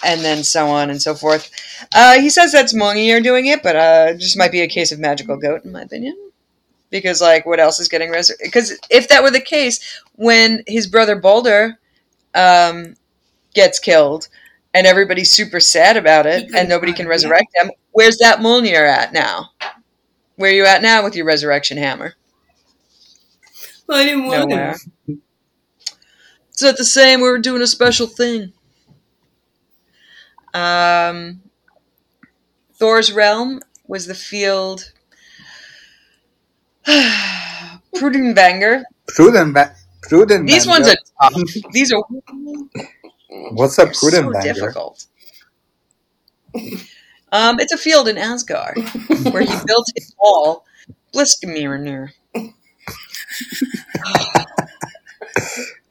and 0.05 0.21
then 0.21 0.43
so 0.43 0.67
on 0.67 0.91
and 0.91 1.01
so 1.01 1.15
forth. 1.15 1.49
Uh, 1.95 2.19
he 2.19 2.29
says 2.29 2.51
that's 2.51 2.71
Mongir 2.71 3.23
doing 3.23 3.47
it, 3.47 3.63
but 3.63 3.75
uh, 3.75 4.13
just 4.13 4.37
might 4.37 4.51
be 4.51 4.61
a 4.61 4.67
case 4.67 4.91
of 4.91 4.99
magical 4.99 5.35
goat, 5.35 5.65
in 5.65 5.71
my 5.71 5.81
opinion. 5.81 6.15
Because 6.91 7.21
like, 7.21 7.43
what 7.47 7.59
else 7.59 7.79
is 7.79 7.87
getting 7.87 8.11
resurrected? 8.11 8.45
Because 8.45 8.77
if 8.91 9.07
that 9.09 9.23
were 9.23 9.31
the 9.31 9.41
case, 9.41 10.03
when 10.13 10.61
his 10.67 10.85
brother 10.85 11.15
Balder 11.15 11.79
um, 12.35 12.93
gets 13.55 13.79
killed, 13.79 14.27
and 14.75 14.85
everybody's 14.85 15.33
super 15.33 15.59
sad 15.59 15.97
about 15.97 16.27
it, 16.27 16.53
and 16.55 16.69
nobody 16.69 16.93
can 16.93 17.07
resurrect 17.07 17.47
him, 17.55 17.71
where's 17.93 18.19
that 18.19 18.39
Mjolnir 18.39 18.87
at 18.87 19.11
now? 19.11 19.49
Where 20.35 20.51
are 20.51 20.53
you 20.53 20.65
at 20.65 20.83
now 20.83 21.03
with 21.03 21.15
your 21.15 21.25
resurrection 21.25 21.77
hammer? 21.77 22.13
I 23.91 24.03
didn't 24.05 24.25
want 24.25 24.49
Nowhere. 24.49 24.75
him. 25.07 25.21
It's 26.49 26.61
not 26.61 26.77
the 26.77 26.85
same. 26.85 27.21
We 27.21 27.29
were 27.29 27.39
doing 27.39 27.61
a 27.61 27.67
special 27.67 28.07
thing. 28.07 28.53
Um, 30.53 31.41
Thor's 32.75 33.11
realm 33.11 33.61
was 33.87 34.05
the 34.07 34.15
field. 34.15 34.91
Prudenvanger. 37.95 38.83
Prudent, 39.07 39.53
va- 39.53 39.75
prudent. 40.03 40.47
These 40.47 40.67
ones 40.67 40.87
are 40.87 40.95
tough. 41.21 41.33
These 41.71 41.93
are 41.93 42.01
What's 43.51 43.77
a 43.77 43.93
so 43.93 44.09
prudent 44.09 44.41
difficult. 44.43 45.05
Um, 47.31 47.59
it's 47.59 47.71
a 47.71 47.77
field 47.77 48.07
in 48.09 48.17
Asgard 48.17 48.77
where 49.31 49.43
he 49.43 49.55
built 49.65 49.87
his 49.95 50.13
wall, 50.19 50.65
Bliskmirnir. 51.13 52.09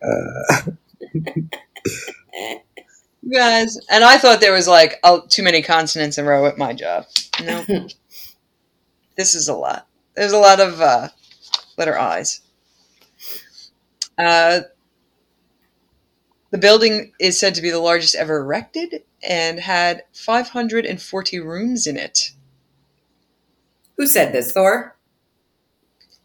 Uh, 0.03 0.62
You 3.22 3.38
guys, 3.38 3.79
and 3.90 4.03
I 4.03 4.16
thought 4.16 4.40
there 4.40 4.53
was 4.53 4.66
like 4.66 4.98
oh, 5.05 5.22
too 5.29 5.42
many 5.42 5.62
consonants 5.62 6.16
in 6.16 6.24
a 6.24 6.29
row 6.29 6.46
at 6.46 6.57
my 6.57 6.72
job. 6.72 7.05
No, 7.44 7.64
this 9.16 9.35
is 9.35 9.48
a 9.48 9.55
lot. 9.55 9.87
There's 10.14 10.33
a 10.33 10.38
lot 10.38 10.59
of 10.59 10.81
uh, 10.81 11.09
letter 11.76 11.98
I's. 11.98 12.40
Uh, 14.16 14.61
the 16.50 16.59
building 16.59 17.12
is 17.20 17.38
said 17.38 17.55
to 17.55 17.62
be 17.62 17.70
the 17.70 17.79
largest 17.79 18.14
ever 18.14 18.38
erected 18.38 19.03
and 19.22 19.61
had 19.61 20.03
540 20.12 21.40
rooms 21.40 21.87
in 21.87 21.96
it. 21.96 22.31
Who 23.96 24.07
said 24.07 24.33
this, 24.33 24.53
Thor? 24.53 24.96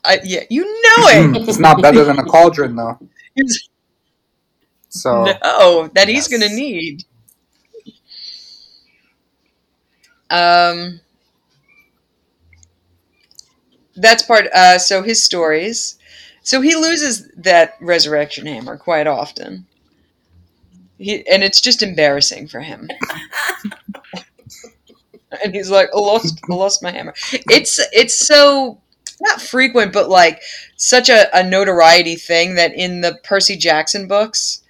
I, 0.05 0.19
yeah, 0.23 0.43
you 0.49 0.63
know 0.63 1.07
it. 1.07 1.49
it's 1.49 1.59
not 1.59 1.81
better 1.81 2.03
than 2.03 2.19
a 2.19 2.23
cauldron, 2.33 2.75
though. 2.75 2.99
So 4.89 5.25
no, 5.43 5.89
that 5.93 6.07
he's 6.07 6.27
going 6.27 6.41
to 6.41 6.49
need. 6.49 7.03
Um, 10.29 10.99
that's 13.95 14.23
part. 14.23 14.47
Uh, 14.53 14.77
so 14.77 15.01
his 15.01 15.23
stories. 15.23 15.97
So 16.41 16.61
he 16.61 16.75
loses 16.75 17.29
that 17.37 17.75
resurrection 17.81 18.45
hammer 18.45 18.77
quite 18.77 19.07
often. 19.07 19.65
He 20.97 21.27
and 21.27 21.43
it's 21.43 21.59
just 21.61 21.83
embarrassing 21.83 22.47
for 22.47 22.61
him. 22.61 22.89
and 25.43 25.53
he's 25.53 25.69
like, 25.69 25.89
"I 25.93 25.99
lost, 25.99 26.39
I 26.49 26.53
lost 26.53 26.83
my 26.83 26.91
hammer." 26.91 27.13
It's 27.49 27.79
it's 27.91 28.27
so 28.27 28.79
not 29.21 29.41
frequent, 29.41 29.93
but 29.93 30.09
like 30.09 30.41
such 30.75 31.09
a, 31.09 31.35
a 31.37 31.43
notoriety 31.43 32.15
thing 32.15 32.55
that 32.55 32.73
in 32.73 33.01
the 33.01 33.19
Percy 33.23 33.55
Jackson 33.55 34.07
books, 34.07 34.61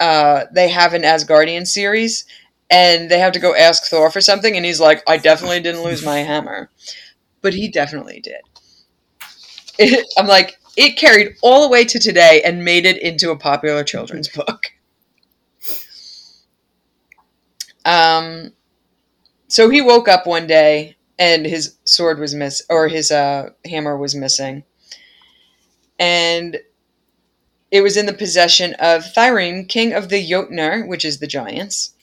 uh, 0.00 0.44
they 0.52 0.68
have 0.68 0.94
an 0.94 1.02
Asgardian 1.02 1.66
series, 1.66 2.24
and 2.70 3.10
they 3.10 3.18
have 3.18 3.32
to 3.32 3.38
go 3.40 3.54
ask 3.54 3.84
Thor 3.84 4.10
for 4.10 4.20
something, 4.20 4.56
and 4.56 4.64
he's 4.64 4.80
like, 4.80 5.02
"I 5.08 5.16
definitely 5.16 5.60
didn't 5.60 5.84
lose 5.84 6.04
my 6.04 6.18
hammer," 6.18 6.70
but 7.40 7.54
he 7.54 7.68
definitely 7.68 8.20
did. 8.20 8.40
It, 9.78 10.06
I'm 10.18 10.26
like, 10.26 10.58
it 10.76 10.96
carried 10.96 11.36
all 11.42 11.62
the 11.62 11.68
way 11.68 11.84
to 11.84 11.98
today 11.98 12.42
and 12.44 12.64
made 12.64 12.86
it 12.86 13.00
into 13.02 13.30
a 13.30 13.36
popular 13.36 13.84
children's 13.84 14.28
book. 14.28 14.66
Um, 17.84 18.52
so 19.48 19.68
he 19.68 19.80
woke 19.80 20.06
up 20.06 20.24
one 20.24 20.46
day 20.46 20.96
and 21.22 21.46
his 21.46 21.76
sword 21.84 22.18
was 22.18 22.34
miss 22.34 22.62
or 22.68 22.88
his 22.88 23.12
uh, 23.12 23.50
hammer 23.64 23.96
was 23.96 24.12
missing, 24.12 24.64
and 25.96 26.58
it 27.70 27.80
was 27.80 27.96
in 27.96 28.06
the 28.06 28.12
possession 28.12 28.74
of 28.80 29.04
Thyrene, 29.14 29.68
king 29.68 29.92
of 29.92 30.08
the 30.08 30.28
Jotnar, 30.28 30.86
which 30.88 31.04
is 31.04 31.20
the 31.20 31.28
giants. 31.28 31.94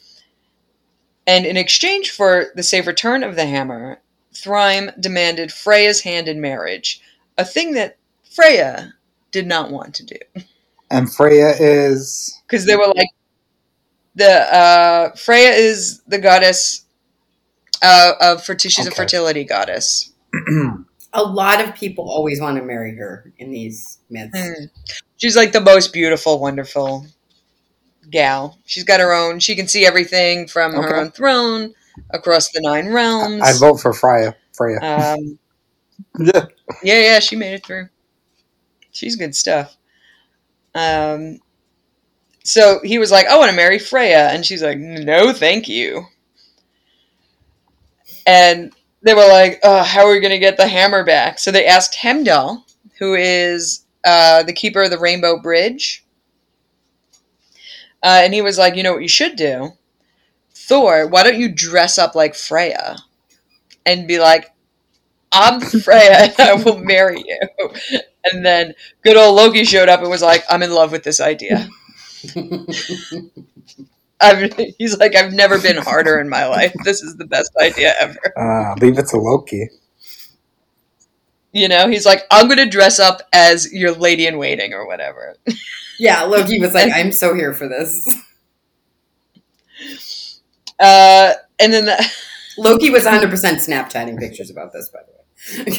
And 1.28 1.46
in 1.46 1.58
exchange 1.58 2.12
for 2.12 2.46
the 2.56 2.64
safe 2.64 2.88
return 2.88 3.22
of 3.24 3.36
the 3.36 3.46
hammer, 3.46 4.00
Thrym 4.34 4.90
demanded 5.02 5.52
Freya's 5.52 6.02
hand 6.02 6.30
in 6.30 6.40
marriage, 6.40 7.02
a 7.38 7.44
thing 7.44 7.74
that 7.74 7.98
Freya 8.24 8.94
did 9.32 9.48
not 9.48 9.70
want 9.70 9.94
to 9.96 10.06
do. 10.06 10.44
and 10.90 11.14
Freya 11.14 11.56
is 11.60 12.40
Because 12.48 12.66
they 12.66 12.78
were 12.78 12.94
like, 12.96 13.10
the 14.16 14.56
uh, 14.56 15.14
Freya 15.16 15.50
is 15.50 16.00
the 16.08 16.20
goddess 16.20 16.86
uh, 17.82 18.14
of 18.22 18.44
fer- 18.44 18.58
she's 18.58 18.86
a 18.86 18.92
fertility 18.92 19.44
goddess. 19.44 20.12
A 21.14 21.24
lot 21.24 21.60
of 21.60 21.74
people 21.74 22.08
always 22.08 22.40
want 22.40 22.58
to 22.58 22.64
marry 22.64 22.96
her 22.96 23.34
in 23.40 23.52
these 23.52 23.98
myths. 24.12 24.38
Hmm. 24.38 24.66
She's 25.18 25.36
like 25.36 25.54
the 25.54 25.62
most 25.62 25.92
beautiful, 25.92 26.40
wonderful 26.40 27.08
gal. 28.12 28.60
She's 28.66 28.84
got 28.84 29.00
her 29.00 29.12
own. 29.12 29.40
She 29.40 29.56
can 29.56 29.68
see 29.68 29.86
everything 29.88 30.48
from 30.48 30.74
her 30.74 30.96
own 30.96 31.10
throne 31.10 31.74
across 32.12 32.52
the 32.52 32.62
nine 32.62 32.90
realms. 32.90 33.42
I 33.42 33.54
vote 33.54 33.78
for 33.78 33.92
Freya. 33.92 34.36
Freya. 34.54 34.80
Um, 34.82 35.40
yeah. 36.20 36.46
yeah, 36.84 37.02
yeah, 37.02 37.20
she 37.20 37.36
made 37.36 37.54
it 37.56 37.66
through. 37.66 37.90
She's 38.92 39.16
good 39.16 39.36
stuff. 39.36 39.76
Um, 40.76 41.40
so 42.44 42.80
he 42.84 43.00
was 43.00 43.12
like, 43.12 43.28
"I 43.28 43.38
want 43.38 43.50
to 43.50 43.56
marry 43.56 43.80
Freya," 43.80 44.30
and 44.30 44.46
she's 44.46 44.64
like, 44.64 44.78
"No, 44.78 45.34
thank 45.34 45.68
you." 45.68 46.06
And 48.30 48.74
they 49.02 49.14
were 49.14 49.28
like, 49.28 49.60
uh, 49.64 49.84
"How 49.84 50.06
are 50.06 50.12
we 50.12 50.20
going 50.22 50.32
to 50.32 50.40
get 50.40 50.58
the 50.58 50.68
hammer 50.68 51.04
back?" 51.04 51.40
So 51.40 51.52
they 51.52 51.66
asked 51.66 51.96
Heimdall, 51.96 52.66
who 53.00 53.16
is 53.16 53.86
uh, 54.06 54.44
the 54.44 54.54
keeper 54.54 54.84
of 54.84 54.92
the 54.92 55.00
Rainbow 55.00 55.40
Bridge, 55.42 56.06
uh, 58.04 58.22
and 58.24 58.34
he 58.34 58.42
was 58.42 58.58
like, 58.58 58.76
"You 58.76 58.84
know 58.84 58.94
what 58.94 59.02
you 59.02 59.08
should 59.08 59.36
do, 59.36 59.74
Thor? 60.54 61.08
Why 61.08 61.24
don't 61.24 61.40
you 61.40 61.50
dress 61.54 62.00
up 62.00 62.16
like 62.16 62.36
Freya 62.36 62.98
and 63.86 64.08
be 64.08 64.20
like, 64.20 64.54
I'm 65.34 65.62
Freya 65.84 66.12
and 66.30 66.36
I 66.40 66.54
will 66.56 66.80
marry 66.80 67.24
you. 67.28 67.70
And 68.34 68.46
then 68.46 68.74
good 69.04 69.18
old 69.18 69.36
Loki 69.36 69.64
showed 69.66 69.90
up 69.90 70.02
and 70.02 70.10
was 70.10 70.22
like, 70.24 70.44
I'm 70.50 70.64
in 70.64 70.72
love 70.72 70.92
with 70.92 71.04
this 71.04 71.22
idea. 71.22 71.70
I've, 74.22 74.54
he's 74.78 74.98
like, 74.98 75.16
I've 75.16 75.34
never 75.34 75.60
been 75.60 75.78
harder 75.78 76.20
in 76.20 76.30
my 76.30 76.46
life. 76.46 76.74
This 76.84 77.02
is 77.02 77.16
the 77.16 77.26
best 77.26 77.52
idea 77.62 77.94
ever. 78.00 78.20
Uh, 78.38 78.76
leave 78.82 78.98
it 78.98 79.08
to 79.08 79.18
Loki. 79.18 79.70
You 81.52 81.68
know, 81.68 81.88
he's 81.88 82.06
like, 82.06 82.24
I'm 82.30 82.48
going 82.48 82.58
to 82.58 82.70
dress 82.70 83.00
up 83.00 83.22
as 83.34 83.72
your 83.74 83.92
lady 83.92 84.28
in 84.28 84.38
waiting 84.38 84.74
or 84.74 84.86
whatever. 84.86 85.36
yeah, 85.98 86.24
Loki 86.24 86.60
was 86.60 86.74
like, 86.74 86.92
I'm 86.96 87.12
so 87.12 87.34
here 87.34 87.54
for 87.54 87.68
this. 87.68 88.06
Uh, 90.80 91.34
and 91.60 91.74
then 91.74 91.86
the, 91.86 92.12
Loki 92.58 92.90
was 92.90 93.06
100% 93.06 93.30
Snapchatting 93.30 94.20
pictures 94.20 94.50
about 94.50 94.74
this, 94.74 94.90
by 94.90 95.00
the 95.08 95.72
way. 95.72 95.78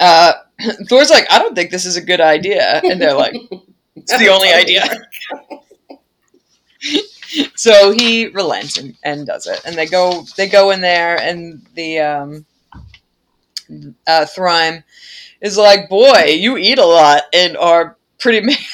uh, 0.00 0.32
Thor's 0.88 1.10
like, 1.10 1.30
I 1.30 1.38
don't 1.38 1.54
think 1.54 1.70
this 1.70 1.86
is 1.86 1.96
a 1.96 2.02
good 2.02 2.20
idea. 2.20 2.80
And 2.84 3.00
they're 3.00 3.14
like, 3.14 3.34
it's 3.96 4.16
the 4.18 4.28
only 4.28 4.52
idea. 4.52 4.84
so 7.56 7.92
he 7.92 8.28
relents 8.28 8.78
and, 8.78 8.96
and 9.02 9.26
does 9.26 9.46
it. 9.46 9.60
And 9.64 9.76
they 9.76 9.86
go 9.86 10.24
they 10.36 10.48
go 10.48 10.70
in 10.70 10.80
there 10.80 11.20
and 11.20 11.66
the 11.74 11.98
um 12.00 12.46
uh 14.06 14.26
Thrym 14.26 14.82
is 15.40 15.56
like 15.56 15.88
boy 15.88 16.24
you 16.38 16.56
eat 16.56 16.78
a 16.78 16.86
lot 16.86 17.24
and 17.32 17.56
are 17.56 17.96
pretty 18.18 18.40
manly. 18.40 18.56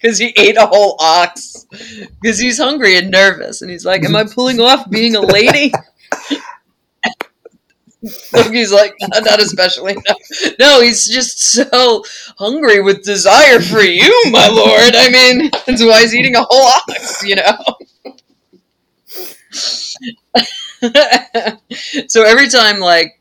Because 0.00 0.18
he 0.18 0.32
ate 0.36 0.58
a 0.58 0.66
whole 0.66 0.96
ox. 1.00 1.66
Because 2.20 2.38
he's 2.38 2.58
hungry 2.58 2.96
and 2.98 3.10
nervous. 3.10 3.62
And 3.62 3.70
he's 3.70 3.84
like 3.84 4.04
am 4.04 4.14
i 4.14 4.24
pulling 4.24 4.60
off 4.60 4.88
being 4.90 5.16
a 5.16 5.20
lady 5.20 5.72
Loki's 8.32 8.72
like, 8.72 8.94
"No, 9.00 9.20
not 9.20 9.40
especially. 9.40 9.94
No. 9.94 10.14
no, 10.58 10.80
he's 10.80 11.08
just 11.08 11.40
so 11.40 12.04
hungry 12.38 12.80
with 12.80 13.02
desire 13.04 13.60
for 13.60 13.80
you, 13.80 14.12
my 14.30 14.48
lord. 14.48 14.94
I 14.94 15.08
mean, 15.10 15.50
that's 15.66 15.84
why 15.84 16.00
he's 16.02 16.14
eating 16.14 16.36
a 16.36 16.42
whole 16.48 16.66
ox, 16.88 17.24
you 17.24 17.36
know? 17.36 17.58
so 22.08 22.22
every 22.24 22.48
time, 22.48 22.78
like, 22.78 23.20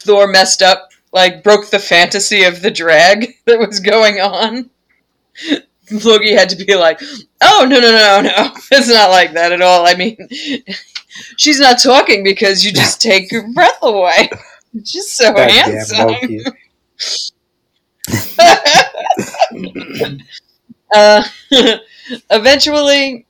Thor 0.00 0.26
messed 0.26 0.62
up 0.62 0.90
like 1.12 1.42
broke 1.42 1.70
the 1.70 1.78
fantasy 1.78 2.44
of 2.44 2.62
the 2.62 2.70
drag 2.70 3.34
that 3.46 3.58
was 3.58 3.80
going 3.80 4.20
on. 4.20 4.70
Loki 6.04 6.34
had 6.34 6.50
to 6.50 6.56
be 6.64 6.74
like, 6.76 7.00
"Oh 7.40 7.66
no 7.68 7.80
no 7.80 7.90
no 7.90 8.20
no, 8.22 8.52
it's 8.72 8.88
not 8.88 9.10
like 9.10 9.32
that 9.32 9.52
at 9.52 9.62
all. 9.62 9.86
I 9.86 9.94
mean, 9.94 10.16
she's 11.36 11.60
not 11.60 11.78
talking 11.82 12.22
because 12.24 12.64
you 12.64 12.72
just 12.72 13.00
take 13.00 13.30
your 13.32 13.50
breath 13.52 13.78
away. 13.82 14.28
She's 14.84 15.10
so 15.10 15.32
That 15.32 15.48
damn 15.48 15.70
handsome." 15.72 16.08
Loki. 16.08 16.44
uh, 20.94 21.24
eventually, 22.30 23.26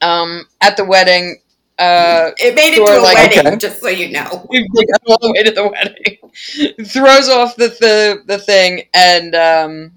um, 0.00 0.46
at 0.60 0.76
the 0.76 0.84
wedding, 0.84 1.40
uh, 1.78 2.30
It 2.38 2.54
made 2.54 2.74
it 2.74 2.76
Thor, 2.76 2.86
to 2.88 2.98
a 2.98 3.00
like- 3.00 3.14
wedding, 3.16 3.46
Okay. 3.46 3.56
just 3.56 3.80
so 3.80 3.88
you 3.88 4.10
know. 4.12 4.46
they 4.50 4.84
got 4.84 5.00
all 5.06 5.18
the 5.20 5.32
way 5.32 5.42
to 5.42 5.50
the 5.50 5.68
wedding, 5.68 6.86
throws 6.86 7.28
off 7.28 7.56
the 7.56 7.68
the, 7.68 8.22
the 8.26 8.38
thing, 8.38 8.82
and 8.94 9.34
um, 9.34 9.95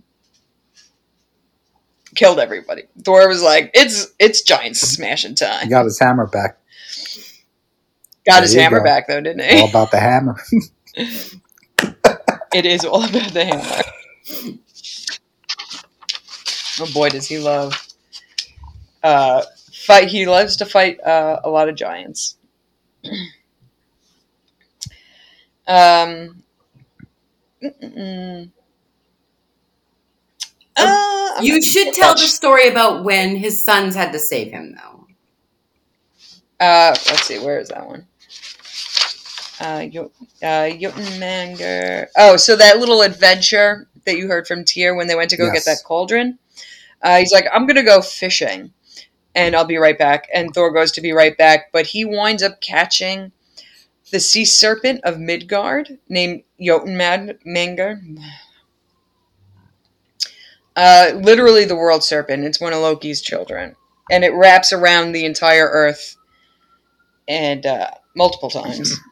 killed 2.20 2.40
everybody. 2.40 2.84
Thor 3.04 3.28
was 3.30 3.42
like, 3.42 3.72
"It's 3.74 4.08
it's 4.20 4.42
giant 4.42 4.76
smashing 4.78 5.36
time." 5.36 5.60
He 5.62 5.68
time." 5.68 5.70
got 5.70 5.86
his 5.86 6.00
hammer 6.00 6.28
back. 6.28 6.58
Got 8.26 8.44
his 8.44 8.54
There 8.54 8.62
you 8.62 8.64
hammer 8.64 8.70
go. 8.70 8.82
back 8.82 9.08
though, 9.08 9.22
didn't 9.22 9.44
he? 9.44 9.60
All 9.62 9.70
about 9.70 9.92
the 9.92 10.00
hammer. 10.00 10.36
It 12.54 12.66
is 12.66 12.84
all 12.86 13.04
about 13.04 13.32
the 13.34 13.46
hammer. 13.46 13.84
Oh 16.80 16.92
boy, 16.94 17.10
does 17.10 17.28
he 17.28 17.40
love 17.40 17.74
uh, 19.04 19.44
fight! 19.74 20.08
He 20.10 20.26
loves 20.26 20.58
to 20.58 20.66
fight 20.66 21.00
uh, 21.02 21.40
a 21.44 21.50
lot 21.50 21.70
of 21.70 21.76
giants. 21.76 22.38
um. 25.68 26.44
mm-mm. 27.64 28.52
Uh, 30.78 31.09
I'm 31.38 31.44
You 31.44 31.62
should 31.62 31.94
tell 31.94 32.14
the 32.14 32.22
story 32.28 32.68
about 32.68 33.04
when 33.04 33.36
his 33.36 33.64
sons 33.64 33.96
had 33.96 34.12
to 34.14 34.20
save 34.20 34.52
him, 34.52 34.76
though. 34.76 35.08
Uh, 36.60 36.94
let's 37.08 37.24
see, 37.24 37.40
where 37.40 37.60
is 37.60 37.70
that 37.70 37.86
one? 37.88 38.06
Uh, 39.62 39.86
Yo- 39.92 40.12
uh, 40.42 40.70
Jormungandr. 40.72 42.08
Oh, 42.18 42.38
so 42.38 42.56
that 42.56 42.80
little 42.80 43.02
adventure 43.02 43.88
that 44.06 44.18
you 44.18 44.28
heard 44.28 44.48
from 44.48 44.64
Tyr 44.64 44.96
when 44.96 45.08
they 45.08 45.16
went 45.16 45.30
to 45.32 45.38
go 45.38 45.46
Yes. 45.46 45.54
get 45.54 45.66
that 45.66 45.84
cauldron. 45.86 46.40
Uh, 47.02 47.18
he's 47.20 47.32
like, 47.32 47.46
I'm 47.54 47.66
gonna 47.68 47.84
go 47.84 48.02
fishing, 48.02 48.74
and 49.36 49.56
I'll 49.56 49.66
be 49.66 49.78
right 49.78 49.98
back. 49.98 50.28
And 50.34 50.54
Thor 50.54 50.72
goes 50.72 50.92
to 50.94 51.02
be 51.02 51.12
right 51.14 51.38
back, 51.38 51.72
but 51.72 51.88
he 51.88 52.06
winds 52.06 52.44
up 52.44 52.62
catching 52.62 53.32
the 54.12 54.20
sea 54.20 54.46
serpent 54.46 55.02
of 55.04 55.20
Midgard 55.20 56.00
named 56.10 56.44
Jormungandr. 56.60 58.00
Uh, 60.80 61.12
literally 61.16 61.66
the 61.66 61.76
world 61.76 62.06
serpent. 62.06 62.46
It's 62.46 62.62
one 62.62 62.72
of 62.72 62.80
Loki's 62.80 63.22
children, 63.22 63.76
and 64.10 64.24
it 64.24 64.34
wraps 64.34 64.72
around 64.72 65.12
the 65.12 65.26
entire 65.26 65.68
Earth 65.68 66.16
and 67.28 67.66
uh, 67.66 67.92
multiple 68.16 68.50
times. 68.50 68.98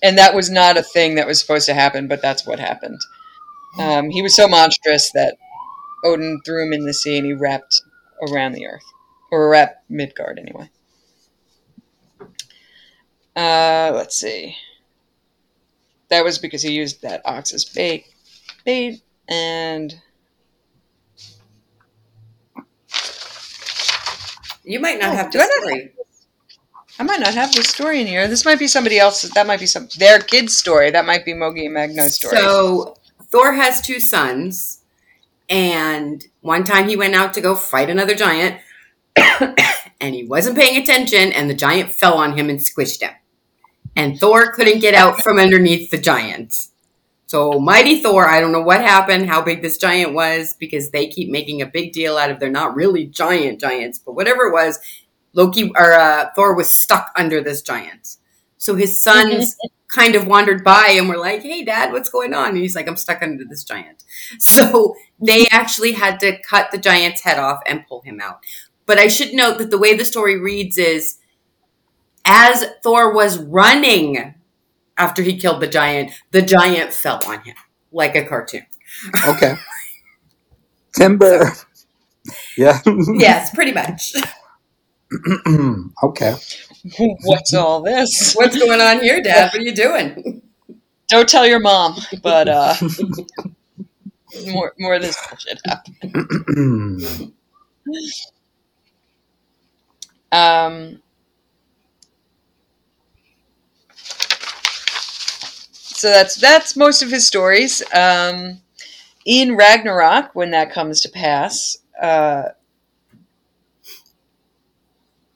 And 0.00 0.16
that 0.16 0.32
was 0.32 0.48
not 0.48 0.76
a 0.76 0.82
thing 0.84 1.16
that 1.16 1.26
was 1.26 1.40
supposed 1.40 1.66
to 1.66 1.74
happen, 1.74 2.06
but 2.06 2.22
that's 2.22 2.46
what 2.46 2.60
happened. 2.60 3.00
Um, 3.80 4.10
he 4.10 4.22
was 4.22 4.32
so 4.32 4.46
monstrous 4.46 5.10
that 5.10 5.36
Odin 6.04 6.40
threw 6.44 6.64
him 6.64 6.72
in 6.72 6.86
the 6.86 6.94
sea 6.94 7.18
and 7.18 7.26
he 7.26 7.32
wrapped 7.32 7.82
around 8.22 8.52
the 8.52 8.64
earth. 8.68 8.84
Or 9.32 9.48
wrapped 9.48 9.90
Midgard, 9.90 10.38
anyway. 10.38 10.70
Uh, 13.34 13.90
let's 13.92 14.16
see. 14.16 14.56
That 16.10 16.22
was 16.22 16.38
because 16.38 16.62
he 16.62 16.70
used 16.70 17.02
that 17.02 17.22
ox 17.24 17.52
as 17.52 17.64
bait. 17.64 18.06
Bait, 18.64 19.02
and 19.28 20.00
You 24.68 24.80
might 24.80 25.00
not 25.00 25.14
Oh, 25.14 25.16
have 25.16 25.30
do 25.30 25.38
the 25.38 25.44
I 25.44 25.46
not 25.46 25.62
story. 25.62 25.92
I 26.98 27.02
might 27.02 27.20
not 27.20 27.34
have 27.34 27.54
this 27.54 27.68
story 27.68 28.02
in 28.02 28.06
here. 28.06 28.28
This 28.28 28.44
might 28.44 28.58
be 28.58 28.66
somebody 28.68 28.98
else's. 28.98 29.30
That 29.30 29.46
might 29.46 29.60
be 29.60 29.66
some 29.66 29.88
their 29.98 30.18
kid's 30.20 30.56
story. 30.56 30.90
That 30.90 31.06
might 31.06 31.24
be 31.24 31.32
Modi 31.32 31.64
and 31.64 31.74
Magni's 31.74 32.16
story. 32.16 32.36
So 32.36 32.96
Thor 33.30 33.54
has 33.54 33.80
two 33.80 33.98
sons, 33.98 34.82
and 35.48 36.22
one 36.42 36.64
time 36.64 36.86
he 36.88 36.96
went 36.96 37.14
out 37.14 37.32
to 37.34 37.40
go 37.40 37.54
fight 37.54 37.88
another 37.88 38.14
giant, 38.14 38.60
and 40.00 40.14
he 40.14 40.24
wasn't 40.24 40.58
paying 40.58 40.76
attention, 40.80 41.32
and 41.32 41.48
the 41.48 41.54
giant 41.54 41.90
fell 41.90 42.18
on 42.18 42.36
him 42.36 42.50
and 42.50 42.58
squished 42.58 43.00
him. 43.00 43.14
And 43.96 44.18
Thor 44.20 44.52
couldn't 44.52 44.80
get 44.80 44.94
out 44.94 45.22
from 45.22 45.38
underneath 45.38 45.90
the 45.90 45.98
giant. 45.98 46.54
So 47.28 47.60
mighty 47.60 48.00
Thor, 48.00 48.26
I 48.26 48.40
don't 48.40 48.52
know 48.52 48.62
what 48.62 48.80
happened, 48.80 49.28
how 49.28 49.42
big 49.42 49.60
this 49.60 49.76
giant 49.76 50.14
was, 50.14 50.54
because 50.58 50.90
they 50.90 51.08
keep 51.08 51.28
making 51.28 51.60
a 51.60 51.66
big 51.66 51.92
deal 51.92 52.16
out 52.16 52.30
of 52.30 52.40
they're 52.40 52.50
not 52.50 52.74
really 52.74 53.04
giant 53.04 53.60
giants, 53.60 53.98
but 53.98 54.14
whatever 54.14 54.44
it 54.44 54.52
was, 54.54 54.78
Loki 55.34 55.70
or 55.76 55.92
uh, 55.92 56.30
Thor 56.34 56.56
was 56.56 56.70
stuck 56.70 57.12
under 57.16 57.42
this 57.42 57.60
giant. 57.60 58.16
So 58.56 58.76
his 58.76 59.02
sons 59.02 59.56
kind 59.88 60.14
of 60.14 60.26
wandered 60.26 60.64
by 60.64 60.94
and 60.96 61.06
were 61.06 61.18
like, 61.18 61.42
"Hey, 61.42 61.62
Dad, 61.62 61.92
what's 61.92 62.08
going 62.08 62.32
on?" 62.32 62.48
And 62.48 62.58
he's 62.58 62.74
like, 62.74 62.88
"I'm 62.88 62.96
stuck 62.96 63.22
under 63.22 63.44
this 63.44 63.62
giant." 63.62 64.04
So 64.38 64.94
they 65.20 65.46
actually 65.48 65.92
had 65.92 66.18
to 66.20 66.40
cut 66.40 66.70
the 66.70 66.78
giant's 66.78 67.20
head 67.20 67.38
off 67.38 67.60
and 67.66 67.86
pull 67.86 68.00
him 68.02 68.22
out. 68.22 68.40
But 68.86 68.98
I 68.98 69.08
should 69.08 69.34
note 69.34 69.58
that 69.58 69.70
the 69.70 69.78
way 69.78 69.94
the 69.94 70.04
story 70.06 70.40
reads 70.40 70.78
is, 70.78 71.18
as 72.24 72.64
Thor 72.82 73.12
was 73.14 73.38
running 73.38 74.34
after 74.98 75.22
he 75.22 75.38
killed 75.38 75.60
the 75.60 75.66
giant, 75.68 76.10
the 76.32 76.42
giant 76.42 76.92
fell 76.92 77.20
on 77.26 77.40
him 77.42 77.54
like 77.92 78.14
a 78.14 78.24
cartoon. 78.24 78.66
Okay. 79.26 79.54
Timber. 80.94 81.52
Yeah. 82.56 82.80
yes, 83.14 83.54
pretty 83.54 83.72
much. 83.72 84.14
okay. 86.02 86.34
What's 87.22 87.54
all 87.54 87.80
this? 87.80 88.34
What's 88.34 88.58
going 88.58 88.80
on 88.80 89.00
here, 89.00 89.22
Dad? 89.22 89.50
What 89.52 89.60
are 89.60 89.64
you 89.64 89.74
doing? 89.74 90.42
Don't 91.08 91.28
tell 91.28 91.46
your 91.46 91.60
mom, 91.60 91.96
but 92.22 92.48
uh, 92.48 92.74
more 94.48 94.74
more 94.78 94.94
of 94.94 95.02
this 95.02 95.16
bullshit 95.28 95.60
happened. 95.64 97.32
Um, 100.30 101.00
so 105.98 106.10
that's 106.10 106.36
that's 106.36 106.76
most 106.76 107.02
of 107.02 107.10
his 107.10 107.26
stories. 107.26 107.82
Um, 107.92 108.60
in 109.24 109.56
Ragnarok, 109.56 110.34
when 110.34 110.52
that 110.52 110.72
comes 110.72 111.00
to 111.00 111.08
pass, 111.08 111.78
uh, 112.00 112.50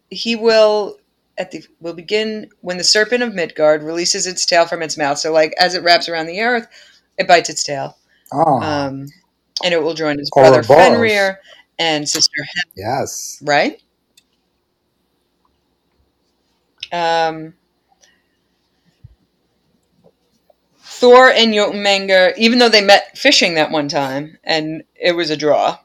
he 0.09 0.37
will 0.37 0.99
at 1.37 1.51
the 1.51 1.65
will 1.81 1.95
begin 1.95 2.49
when 2.61 2.79
the 2.79 2.85
serpent 2.85 3.23
of 3.25 3.35
Midgard 3.35 3.83
releases 3.83 4.27
its 4.27 4.47
tail 4.47 4.67
from 4.67 4.83
its 4.83 4.97
mouth. 4.97 5.19
So, 5.19 5.33
like 5.33 5.53
as 5.59 5.75
it 5.75 5.83
wraps 5.83 6.09
around 6.09 6.27
the 6.27 6.41
earth, 6.41 6.69
it 7.19 7.27
bites 7.27 7.51
its 7.51 7.65
tail, 7.65 7.97
oh, 8.33 8.61
um, 8.61 9.09
and 9.65 9.75
it 9.75 9.83
will 9.83 9.95
join 9.95 10.19
his 10.19 10.31
Or 10.37 10.43
brother. 10.45 10.63
Fenrir 10.63 11.41
and 11.79 12.09
sister 12.09 12.45
yes. 12.77 13.43
right? 13.43 13.83
Um, 16.93 17.55
Thor 21.03 21.33
and 21.33 21.53
Jormungandr, 21.53 22.33
even 22.39 22.61
though 22.61 22.69
they 22.69 22.81
met 22.81 23.19
fishing 23.19 23.55
that 23.55 23.73
one 23.73 23.89
time 23.89 24.39
and 24.45 24.85
it 24.95 25.17
was 25.17 25.31
a 25.31 25.37
draw, 25.37 25.77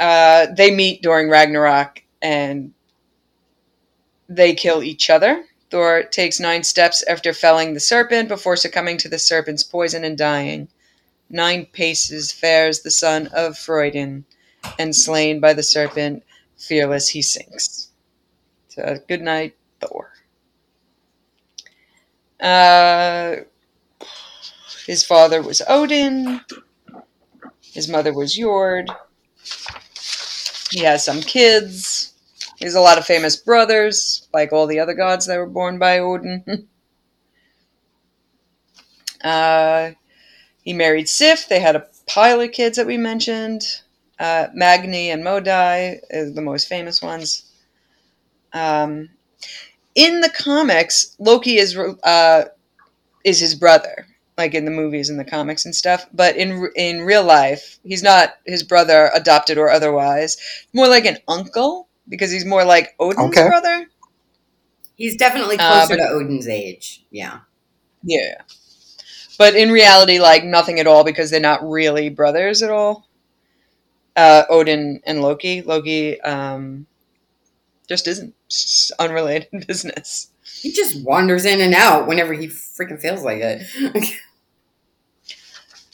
uh, 0.00 0.46
they 0.56 0.74
meet 0.74 1.02
during 1.02 1.30
Ragnarok 1.30 2.02
and 2.20 2.74
they 4.28 4.52
kill 4.52 4.82
each 4.82 5.08
other. 5.08 5.44
Thor 5.70 6.02
takes 6.02 6.40
nine 6.40 6.64
steps 6.64 7.04
after 7.08 7.32
felling 7.32 7.74
the 7.74 7.78
serpent 7.80 8.28
before 8.28 8.56
succumbing 8.56 8.98
to 8.98 9.08
the 9.08 9.20
serpent's 9.20 9.62
poison 9.62 10.02
and 10.02 10.18
dying. 10.18 10.66
Nine 11.30 11.66
paces 11.66 12.32
fares 12.32 12.80
the 12.80 12.90
son 12.90 13.28
of 13.28 13.54
Fjorgyn, 13.54 14.24
and 14.80 14.96
slain 14.96 15.38
by 15.38 15.52
the 15.52 15.62
serpent, 15.62 16.24
fearless 16.56 17.10
he 17.10 17.22
sinks. 17.22 17.90
So, 18.66 18.98
good 19.06 19.22
night, 19.22 19.54
Thor. 19.78 20.10
Uh, 22.40 23.44
his 24.86 25.04
father 25.04 25.42
was 25.42 25.62
Odin. 25.68 26.40
His 27.72 27.88
mother 27.88 28.12
was 28.12 28.34
Jord. 28.34 28.90
He 30.70 30.80
has 30.80 31.04
some 31.04 31.20
kids. 31.20 32.12
He 32.58 32.64
has 32.64 32.74
a 32.74 32.80
lot 32.80 32.98
of 32.98 33.06
famous 33.06 33.36
brothers, 33.36 34.28
like 34.32 34.52
all 34.52 34.66
the 34.66 34.80
other 34.80 34.94
gods 34.94 35.26
that 35.26 35.38
were 35.38 35.46
born 35.46 35.78
by 35.78 35.98
Odin. 35.98 36.68
uh, 39.24 39.90
he 40.64 40.72
married 40.72 41.08
Sif. 41.08 41.48
They 41.48 41.60
had 41.60 41.76
a 41.76 41.86
pile 42.06 42.40
of 42.40 42.52
kids 42.52 42.76
that 42.76 42.86
we 42.86 42.98
mentioned. 42.98 43.62
Uh, 44.18 44.48
Magni 44.54 45.10
and 45.10 45.24
Modi 45.24 46.00
is 46.10 46.34
the 46.34 46.42
most 46.42 46.68
famous 46.68 47.02
ones. 47.02 47.44
Um, 48.52 49.10
in 49.94 50.20
the 50.20 50.30
comics, 50.30 51.16
Loki 51.18 51.58
is 51.58 51.76
uh, 51.76 52.44
is 53.24 53.40
his 53.40 53.54
brother, 53.54 54.06
like 54.36 54.54
in 54.54 54.64
the 54.64 54.70
movies 54.70 55.10
and 55.10 55.18
the 55.18 55.24
comics 55.24 55.64
and 55.64 55.74
stuff. 55.74 56.06
But 56.12 56.36
in 56.36 56.68
in 56.76 57.02
real 57.02 57.24
life, 57.24 57.78
he's 57.84 58.02
not 58.02 58.34
his 58.46 58.62
brother, 58.62 59.10
adopted 59.14 59.58
or 59.58 59.70
otherwise. 59.70 60.36
More 60.72 60.88
like 60.88 61.04
an 61.06 61.18
uncle 61.28 61.88
because 62.08 62.30
he's 62.30 62.44
more 62.44 62.64
like 62.64 62.94
Odin's 62.98 63.28
Okay. 63.36 63.46
brother. 63.48 63.86
He's 64.96 65.16
definitely 65.16 65.56
Uh, 65.58 65.86
closer 65.86 65.96
but- 65.96 66.08
to 66.08 66.12
Odin's 66.14 66.48
age. 66.48 67.04
Yeah. 67.10 67.40
Yeah. 68.02 68.42
But 69.38 69.56
in 69.56 69.72
reality, 69.72 70.20
like 70.20 70.44
nothing 70.44 70.78
at 70.78 70.86
all 70.86 71.02
because 71.04 71.30
they're 71.30 71.40
not 71.40 71.68
really 71.68 72.08
brothers 72.08 72.62
at 72.62 72.70
all. 72.70 73.08
Uh, 74.16 74.44
Odin 74.48 75.00
and 75.04 75.22
Loki. 75.22 75.62
Loki 75.62 76.20
um, 76.20 76.86
just 77.88 78.06
isn't 78.06 78.34
It's 78.46 78.92
unrelated 78.98 79.48
business. 79.66 80.28
He 80.44 80.72
just 80.72 81.02
wanders 81.04 81.44
in 81.44 81.60
and 81.60 81.74
out 81.74 82.06
whenever 82.06 82.32
he 82.32 82.48
freaking 82.48 83.00
feels 83.00 83.22
like 83.22 83.40
it. 83.40 84.20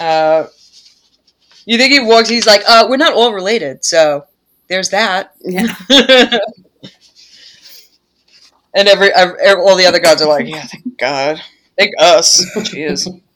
Uh, 0.01 0.47
you 1.67 1.77
think 1.79 1.93
he 1.93 2.01
walks? 2.01 2.29
He's 2.29 2.47
like, 2.47 2.63
uh, 2.67 2.87
we're 2.89 2.97
not 2.97 3.15
all 3.15 3.33
related, 3.35 3.85
so 3.85 4.25
there's 4.69 4.91
that. 4.91 5.35
yeah. 5.41 5.75
and 8.75 8.89
every, 8.89 9.13
every 9.13 9.63
all 9.63 9.77
the 9.77 9.87
other 9.87 10.01
gods 10.01 10.23
are 10.23 10.29
like, 10.29 10.47
yeah, 10.47 10.63
thank 10.63 10.99
God, 10.99 11.41
thank 11.79 11.93
us. 11.99 12.45
Jeez. 12.57 13.09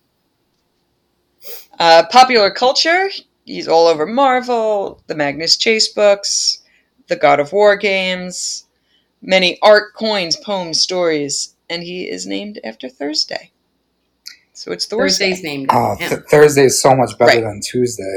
Uh, 1.79 2.05
popular 2.09 2.53
culture. 2.53 3.09
He's 3.45 3.67
all 3.67 3.89
over 3.89 4.07
Marvel, 4.07 5.03
the 5.09 5.15
Magnus 5.17 5.57
Chase 5.57 5.89
books, 5.89 6.61
the 7.09 7.17
God 7.17 7.41
of 7.41 7.53
War 7.53 7.77
games, 7.77 8.64
many 9.25 9.59
art, 9.63 9.95
coins, 9.95 10.37
poems, 10.37 10.81
stories, 10.81 11.55
and 11.71 11.83
he 11.83 12.09
is 12.09 12.27
named 12.27 12.61
after 12.63 12.89
Thursday. 12.89 13.51
So 14.53 14.71
it's 14.71 14.87
Thursday. 14.87 15.31
Thursday's 15.31 15.43
named 15.43 15.69
Oh, 15.73 15.93
after 16.01 16.17
th- 16.17 16.29
Thursday 16.31 16.65
is 16.67 16.81
so 16.81 16.95
much 16.95 17.19
better 17.19 17.41
Right. 17.41 17.43
than 17.43 17.61
Tuesday. 17.61 18.17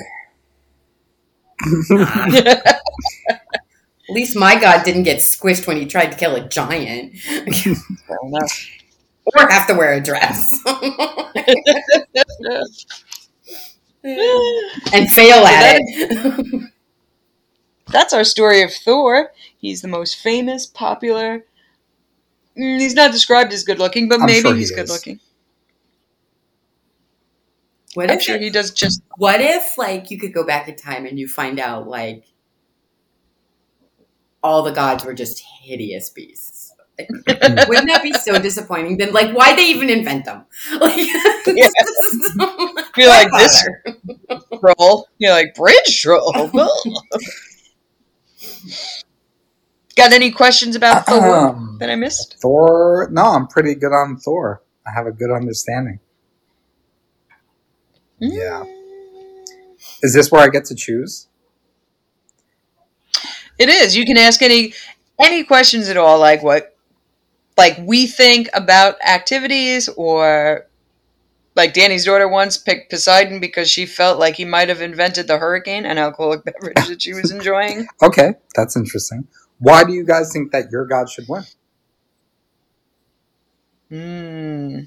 At 4.09 4.13
least 4.13 4.35
my 4.37 4.59
god 4.59 4.83
didn't 4.85 5.03
get 5.03 5.17
squished 5.17 5.65
when 5.67 5.77
he 5.77 5.85
tried 5.85 6.11
to 6.11 6.17
kill 6.17 6.35
a 6.35 6.47
giant. 6.47 7.17
Fair 7.19 8.17
enough. 8.23 8.65
or 9.25 9.47
have 9.49 9.67
to 9.67 9.73
wear 9.73 9.93
a 9.93 9.99
dress. 10.01 10.51
and 14.93 15.09
fail 15.11 15.43
at 15.45 15.79
it. 15.81 16.71
That's 17.89 18.13
our 18.13 18.23
story 18.23 18.61
of 18.61 18.73
Thor. 18.73 19.31
He's 19.57 19.81
the 19.81 19.87
most 19.89 20.15
famous, 20.15 20.65
popular. 20.65 21.45
Mm, 22.57 22.79
He's 22.79 22.93
not 22.93 23.11
described 23.11 23.53
as 23.53 23.63
good 23.63 23.79
looking, 23.79 24.09
but 24.09 24.19
I'm 24.19 24.25
maybe 24.25 24.41
sure 24.41 24.55
he's 24.55 24.71
is. 24.71 24.75
good 24.75 24.89
looking. 24.89 25.19
what 27.93 28.09
I'm 28.09 28.17
if 28.17 28.23
sure 28.23 28.37
he 28.37 28.49
does 28.49 28.71
just. 28.71 29.01
what 29.17 29.41
if 29.41 29.77
like 29.77 30.11
you 30.11 30.19
could 30.19 30.33
go 30.33 30.45
back 30.45 30.67
in 30.67 30.75
time 30.75 31.05
and 31.05 31.17
you 31.19 31.27
find 31.27 31.59
out 31.59 31.87
like 31.87 32.23
all 34.43 34.63
the 34.63 34.71
gods 34.71 35.03
were 35.05 35.13
just 35.13 35.39
hideous 35.63 36.09
beasts? 36.09 36.71
Wouldn't 36.99 37.87
that 37.89 38.01
be 38.01 38.13
so 38.13 38.39
disappointing? 38.39 38.97
Then 38.97 39.13
like 39.13 39.35
why 39.35 39.55
they 39.55 39.67
even 39.69 39.89
invent 39.89 40.25
them? 40.25 40.45
Like 40.79 40.97
Yeah. 41.45 41.69
You're 42.97 43.09
like 43.09 43.29
this 43.37 43.63
troll. 44.59 45.07
You're 45.19 45.31
like 45.33 45.53
bridge 45.55 46.01
troll. 46.01 46.33
Got 49.95 50.13
any 50.13 50.31
questions 50.31 50.75
about 50.75 51.05
Thor 51.05 51.35
Um, 51.35 51.77
that 51.79 51.89
I 51.89 51.95
missed? 51.95 52.37
Thor? 52.39 53.07
No, 53.11 53.23
I'm 53.23 53.47
pretty 53.47 53.73
good 53.73 53.93
on 53.93 54.17
Thor. 54.17 54.61
I 54.85 54.91
have 54.91 55.07
a 55.07 55.11
good 55.11 55.31
understanding. 55.31 55.99
Yeah. 58.19 58.63
Is 60.03 60.13
this 60.13 60.31
where 60.31 60.41
I 60.41 60.49
get 60.49 60.65
to 60.65 60.75
choose? 60.75 61.27
It 63.57 63.69
is. 63.69 63.95
You 63.95 64.05
can 64.05 64.17
ask 64.17 64.41
any 64.41 64.73
any 65.19 65.43
questions 65.43 65.89
at 65.89 65.97
all, 65.97 66.19
like 66.19 66.43
what, 66.43 66.77
like 67.57 67.77
we 67.81 68.05
think 68.05 68.49
about 68.53 69.01
activities, 69.01 69.89
or 69.89 70.66
like 71.57 71.73
Danny's 71.73 72.05
daughter 72.05 72.27
once 72.27 72.55
picked 72.55 72.91
Poseidon 72.91 73.39
because 73.39 73.69
she 73.69 73.85
felt 73.85 74.19
like 74.19 74.35
he 74.35 74.45
might 74.45 74.69
have 74.69 74.79
invented 74.81 75.27
the 75.27 75.39
hurricane 75.39 75.85
and 75.85 75.99
alcoholic 75.99 76.45
beverage 76.45 76.87
that 76.87 77.01
she 77.01 77.13
was 77.13 77.31
enjoying. 77.31 77.87
Okay, 78.01 78.35
that's 78.55 78.77
interesting. 78.77 79.27
Why 79.57 79.83
do 79.83 79.91
you 79.91 80.05
guys 80.05 80.31
think 80.31 80.51
that 80.51 80.71
your 80.71 80.85
god 80.85 81.09
should 81.09 81.25
win? 81.27 81.43
Hmm. 83.89 84.79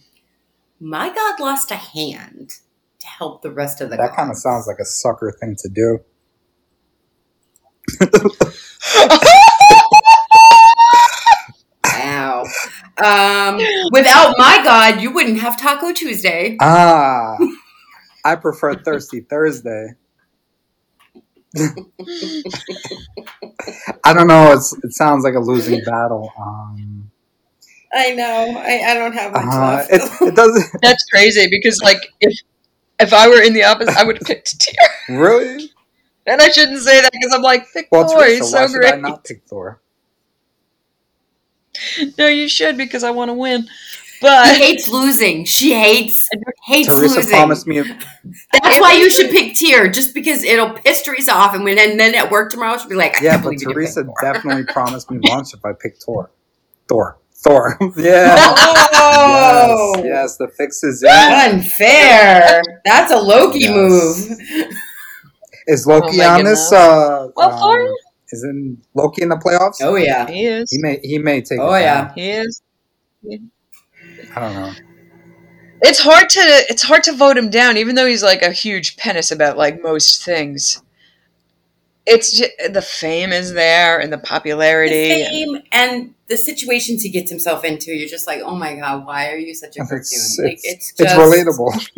My 0.79 1.13
god 1.13 1.41
lost 1.41 1.71
a 1.71 1.77
hand 1.77 2.53
to 3.01 3.07
help 3.07 3.43
the 3.43 3.51
rest 3.51 3.81
of 3.81 3.91
the 3.91 3.97
That 3.97 4.15
kind 4.15 4.31
of 4.31 4.37
sounds 4.37 4.67
like 4.67 4.79
a 4.79 4.85
sucker 4.85 5.35
thing 5.41 5.57
to 5.59 5.69
do. 5.69 5.99
Wow. 11.85 12.45
Um, 13.03 13.61
without 13.93 14.35
my 14.39 14.61
god, 14.65 15.01
you 15.01 15.11
wouldn't 15.13 15.41
have 15.41 15.57
Taco 15.59 15.93
Tuesday. 15.93 16.57
Ah, 16.61 17.37
I 18.25 18.37
prefer 18.37 18.75
Thirsty 18.75 19.21
Thursday. 19.21 19.95
I 24.05 24.13
don't 24.13 24.27
know. 24.27 24.53
It's 24.53 24.73
it 24.85 24.93
sounds 24.93 25.25
like 25.25 25.35
a 25.35 25.41
losing 25.41 25.83
battle. 25.85 26.33
Um, 26.39 27.11
I 27.93 28.13
know. 28.15 28.55
I, 28.59 28.83
I 28.91 28.95
don't 28.95 29.13
have 29.15 29.33
much 29.33 29.45
uh, 29.47 29.61
left. 29.61 29.91
it, 29.93 30.29
it 30.29 30.37
doesn't 30.37 30.65
That's 30.83 31.05
crazy 31.05 31.49
because 31.51 31.81
like 31.83 31.99
if 32.21 32.39
if 33.01 33.13
I 33.13 33.29
were 33.29 33.43
in 33.43 33.53
the 33.55 33.65
opposite, 33.65 33.97
I 33.97 34.05
would 34.05 34.19
have 34.19 34.27
picked 34.27 34.61
Tyr. 34.61 35.17
really. 35.17 35.71
And 36.27 36.41
I 36.41 36.51
shouldn't 36.51 36.81
say 36.81 37.01
that 37.01 37.11
because 37.13 37.33
I'm 37.35 37.43
like, 37.43 37.67
pick 37.73 37.89
Well, 37.91 38.07
Thor. 38.07 38.21
Teresa, 38.21 38.45
He's 38.45 38.53
why 38.53 38.67
so 38.67 38.73
should 38.75 38.85
I 38.85 38.91
great. 38.91 39.01
not 39.03 39.25
pick 39.25 39.43
Thor? 39.47 39.81
No, 42.19 42.27
you 42.27 42.49
should 42.49 42.77
because 42.77 43.03
I 43.05 43.11
want 43.11 43.29
to 43.29 43.35
win. 43.35 43.67
she 43.67 44.19
But 44.21 44.57
hates 44.57 44.89
losing. 44.89 45.45
She 45.45 45.75
hates 45.75 46.29
hates 46.67 46.89
Teresa 46.89 47.17
losing. 47.17 47.33
promised 47.33 47.67
me. 47.67 47.83
That's 48.53 48.81
why 48.81 48.93
you 48.95 49.09
should 49.11 49.31
pick 49.31 49.55
Tyr, 49.55 49.89
just 49.89 50.13
because 50.15 50.43
it'll 50.45 50.71
piss 50.75 51.03
Teresa 51.03 51.33
off, 51.33 51.55
and 51.55 51.65
when 51.65 51.79
and 51.79 51.99
then 51.99 52.15
at 52.15 52.31
work 52.31 52.51
tomorrow 52.51 52.77
she'll 52.79 52.89
be 52.89 52.95
like, 52.97 53.17
I 53.17 53.25
Yeah, 53.25 53.31
can't 53.33 53.43
but 53.45 53.51
believe 53.55 53.61
you 53.63 53.73
Teresa 53.75 54.03
didn't 54.03 54.15
definitely 54.21 54.65
promised 54.73 55.11
me 55.11 55.19
lunch 55.21 55.55
if 55.55 55.65
I 55.65 55.73
picked 55.73 56.03
Thor. 56.03 56.31
Thor. 56.89 57.19
Thor. 57.35 57.79
yeah. 57.97 58.37
Oh, 58.93 59.95
Yes, 59.97 60.05
yes, 60.05 60.37
the 60.37 60.49
fix 60.49 60.83
is 60.85 61.03
in. 61.03 61.09
unfair. 61.11 62.63
That's 62.85 63.13
a 63.13 63.19
Loki 63.19 63.61
Yes. 63.61 63.71
move. 63.71 64.39
Is 65.67 65.87
Loki 65.87 66.07
Oh 66.09 66.17
my 66.19 66.25
on 66.27 66.45
this? 66.45 66.71
goodness. 66.71 66.73
Uh, 66.73 67.29
Well, 67.37 67.51
um, 67.51 67.59
Thor- 67.61 67.95
is 68.33 68.45
in 68.45 68.83
Loki 68.95 69.23
in 69.23 69.29
the 69.29 69.37
playoffs? 69.37 69.77
Oh 69.81 69.97
yeah. 69.97 70.31
he 70.31 70.45
is. 70.47 70.71
He 70.71 70.79
may 70.79 71.01
he 71.03 71.19
may 71.19 71.41
take. 71.41 71.59
Oh, 71.61 71.75
yeah. 71.77 72.07
down. 72.07 72.13
He 72.15 72.31
is. 72.31 72.63
I 74.35 74.41
don't 74.41 74.55
know. 74.55 74.73
It's 75.83 76.01
hard 76.01 76.29
to 76.31 76.41
it's 76.69 76.83
hard 76.83 77.03
to 77.05 77.13
vote 77.13 77.37
him 77.37 77.51
down, 77.51 77.77
even 77.77 77.95
though 77.95 78.07
he's 78.07 78.23
like 78.23 78.43
a 78.43 78.53
huge 78.53 78.97
penis 78.97 79.31
about 79.31 79.57
like 79.57 79.83
most 79.83 80.25
things. 80.25 80.83
It's 82.07 82.37
just, 82.39 82.51
the 82.73 82.83
fame 82.83 83.31
is 83.31 83.53
there 83.53 84.01
and 84.01 84.13
the 84.13 84.17
The 84.17 84.23
popularity. 84.23 85.25
fame 85.25 85.59
and 85.71 86.15
the 86.29 86.37
situations 86.37 87.03
he 87.03 87.11
gets 87.11 87.31
himself 87.31 87.65
into, 87.65 87.93
you're 87.93 88.09
just 88.09 88.27
like, 88.27 88.41
oh 88.43 88.57
my 88.57 88.75
god, 88.75 89.07
why 89.07 89.31
are 89.31 89.37
you 89.37 89.55
such 89.55 89.77
a 89.77 89.81
cartoon? 89.81 89.99
It's, 90.01 90.41
like, 90.43 90.59
it's, 90.63 90.93
it's 90.99 91.01
it's 91.01 91.13
relatable. 91.13 91.89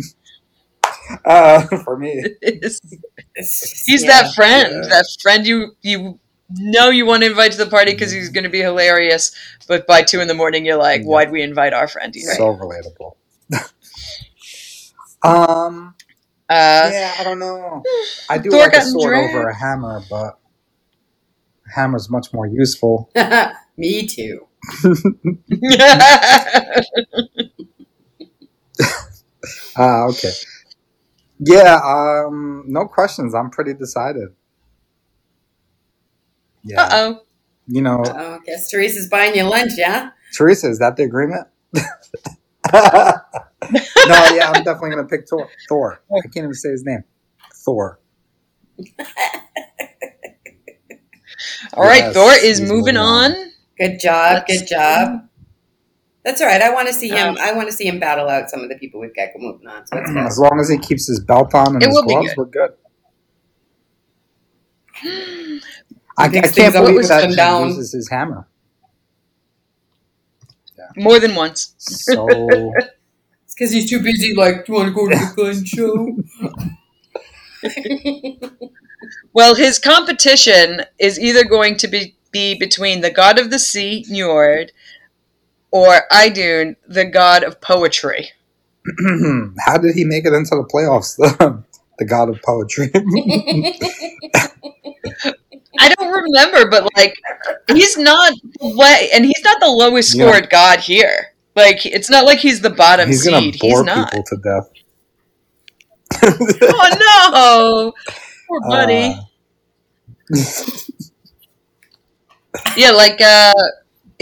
uh, 1.24 1.66
for 1.84 1.96
me. 1.96 2.24
It's- 3.36 3.62
it's 3.62 3.70
just- 3.70 3.86
he's 3.86 4.04
yeah. 4.04 4.22
that 4.22 4.34
friend, 4.34 4.72
Yeah. 4.84 4.88
that 4.90 5.06
friend 5.22 5.46
you 5.46 5.76
you 5.82 6.18
know 6.54 6.90
you 6.90 7.06
want 7.06 7.22
to 7.22 7.28
invite 7.30 7.52
to 7.52 7.58
the 7.58 7.66
party 7.66 7.92
because 7.92 8.12
he's 8.12 8.28
going 8.28 8.44
to 8.44 8.50
be 8.50 8.60
hilarious, 8.60 9.32
but 9.66 9.86
by 9.86 10.02
two 10.02 10.20
in 10.20 10.28
the 10.28 10.34
morning 10.34 10.66
you're 10.66 10.76
like, 10.76 11.00
Yeah. 11.02 11.06
why'd 11.08 11.30
we 11.30 11.42
invite 11.42 11.72
our 11.72 11.88
friend 11.88 12.14
here? 12.14 12.34
So 12.34 12.54
relatable. 12.54 13.16
um. 15.22 15.94
Uh, 16.50 16.90
yeah, 16.92 17.14
I 17.18 17.24
don't 17.24 17.38
know. 17.38 17.82
I 18.28 18.36
do 18.36 18.50
Thor 18.50 18.60
like 18.60 18.74
a 18.74 18.82
sword 18.82 19.08
dragged. 19.14 19.34
over 19.34 19.48
a 19.48 19.54
hammer, 19.56 20.02
but 20.10 20.38
a 21.66 21.74
hammer's 21.74 22.10
much 22.10 22.30
more 22.34 22.46
useful. 22.46 23.10
Me 23.78 24.06
too. 24.06 24.46
Ah, 29.76 30.04
okay. 30.08 30.30
Yeah, 31.44 31.80
um, 31.84 32.64
no 32.66 32.86
questions. 32.86 33.34
I'm 33.34 33.50
pretty 33.50 33.74
decided. 33.74 34.28
Yeah, 36.64 36.82
uh 36.82 36.88
oh. 36.92 37.20
you 37.66 37.82
know, 37.82 38.02
Oh, 38.06 38.38
guess 38.46 38.70
Teresa's 38.70 39.08
buying 39.08 39.34
you 39.34 39.42
lunch, 39.44 39.72
yeah? 39.76 40.10
Teresa, 40.36 40.68
is 40.68 40.78
that 40.78 40.96
the 40.96 41.02
agreement? 41.02 41.48
no, 41.74 41.82
yeah, 42.72 44.52
I'm 44.54 44.62
definitely 44.62 44.90
gonna 44.90 45.04
pick 45.08 45.28
Thor. 45.28 45.48
Thor. 45.68 46.00
I 46.10 46.20
can't 46.22 46.36
even 46.44 46.54
say 46.54 46.70
his 46.70 46.84
name. 46.84 47.02
Thor. 47.64 47.98
All 51.74 51.82
right, 51.84 52.04
Yes, 52.04 52.14
Thor 52.14 52.32
is 52.32 52.60
moving 52.60 52.76
moving 52.76 52.96
on. 52.96 53.32
on. 53.32 53.50
Good 53.78 53.98
job, 54.00 54.44
Let's- 54.48 54.60
good 54.60 54.68
job. 54.68 55.28
That's 56.24 56.40
all 56.40 56.46
right. 56.46 56.62
I 56.62 56.72
want 56.72 56.86
to 56.88 56.94
see 56.94 57.08
him. 57.08 57.30
Um, 57.30 57.36
I 57.40 57.52
want 57.52 57.66
to 57.68 57.72
see 57.72 57.86
him 57.86 57.98
battle 57.98 58.28
out 58.28 58.48
some 58.48 58.60
of 58.60 58.68
the 58.68 58.76
people 58.76 59.00
we've 59.00 59.14
got 59.14 59.30
moving 59.36 59.66
on. 59.66 59.84
So. 59.86 59.96
As 59.98 60.38
long 60.38 60.60
as 60.60 60.68
he 60.68 60.78
keeps 60.78 61.06
his 61.08 61.18
belt 61.20 61.52
on 61.54 61.74
and 61.74 61.82
It 61.82 61.88
his 61.88 62.00
gloves, 62.00 62.28
good. 62.28 62.36
we're 62.38 62.44
good. 62.44 62.70
I, 66.18 66.24
I 66.24 66.28
picks 66.28 66.52
can't 66.52 66.54
things 66.54 66.74
up, 66.76 66.84
believe 66.86 67.08
that 67.08 67.30
he 67.30 67.36
down. 67.36 67.68
uses 67.68 67.92
his 67.92 68.08
hammer. 68.08 68.46
More 70.96 71.18
than 71.18 71.34
once. 71.34 71.74
So 71.78 72.26
It's 73.44 73.54
because 73.54 73.72
he's 73.72 73.88
too 73.90 74.02
busy. 74.02 74.34
Like, 74.34 74.64
do 74.66 74.72
you 74.72 74.78
want 74.78 74.88
to 74.88 74.94
go 74.94 75.08
to 75.08 75.14
the 75.14 75.32
gun 75.36 75.64
show? 75.64 76.16
Well, 79.34 79.54
his 79.54 79.78
competition 79.78 80.82
is 80.98 81.18
either 81.18 81.42
going 81.44 81.78
to 81.78 81.88
be, 81.88 82.16
be 82.32 82.54
between 82.58 83.00
the 83.00 83.10
god 83.10 83.38
of 83.38 83.48
the 83.50 83.58
sea, 83.58 84.04
Njord, 84.10 84.68
or 85.72 86.02
Idun, 86.12 86.76
the 86.86 87.04
god 87.04 87.42
of 87.42 87.60
poetry. 87.60 88.30
how 89.66 89.78
did 89.78 89.94
he 89.94 90.04
make 90.04 90.24
it 90.26 90.32
into 90.32 90.50
the 90.56 90.68
playoffs? 90.72 91.16
The, 91.16 91.62
the 91.98 92.04
god 92.04 92.28
of 92.28 92.40
poetry. 92.42 92.90
I 95.78 95.94
don't 95.94 96.12
remember, 96.12 96.68
but 96.70 96.88
like 96.96 97.18
he's 97.68 97.96
not 97.96 98.34
way, 98.60 99.08
and 99.12 99.24
he's 99.24 99.42
not 99.42 99.60
the 99.60 99.68
lowest 99.68 100.14
Yeah. 100.14 100.28
scored 100.30 100.50
god 100.50 100.80
here. 100.80 101.32
Like 101.56 101.84
it's 101.86 102.10
not 102.10 102.24
like 102.24 102.38
he's 102.38 102.60
the 102.60 102.70
bottom 102.70 103.08
he's 103.08 103.24
gonna 103.24 103.40
seed. 103.40 103.58
bore 103.60 103.78
He's 103.78 103.82
not. 103.84 104.10
people 104.12 104.24
to 104.24 104.36
death. 104.42 104.70
Oh 106.62 107.90
no, 107.92 107.92
poor 108.48 108.60
buddy. 108.68 109.16
Uh, 110.34 110.38
yeah, 112.76 112.90
like 112.90 113.20
uh, 113.20 113.52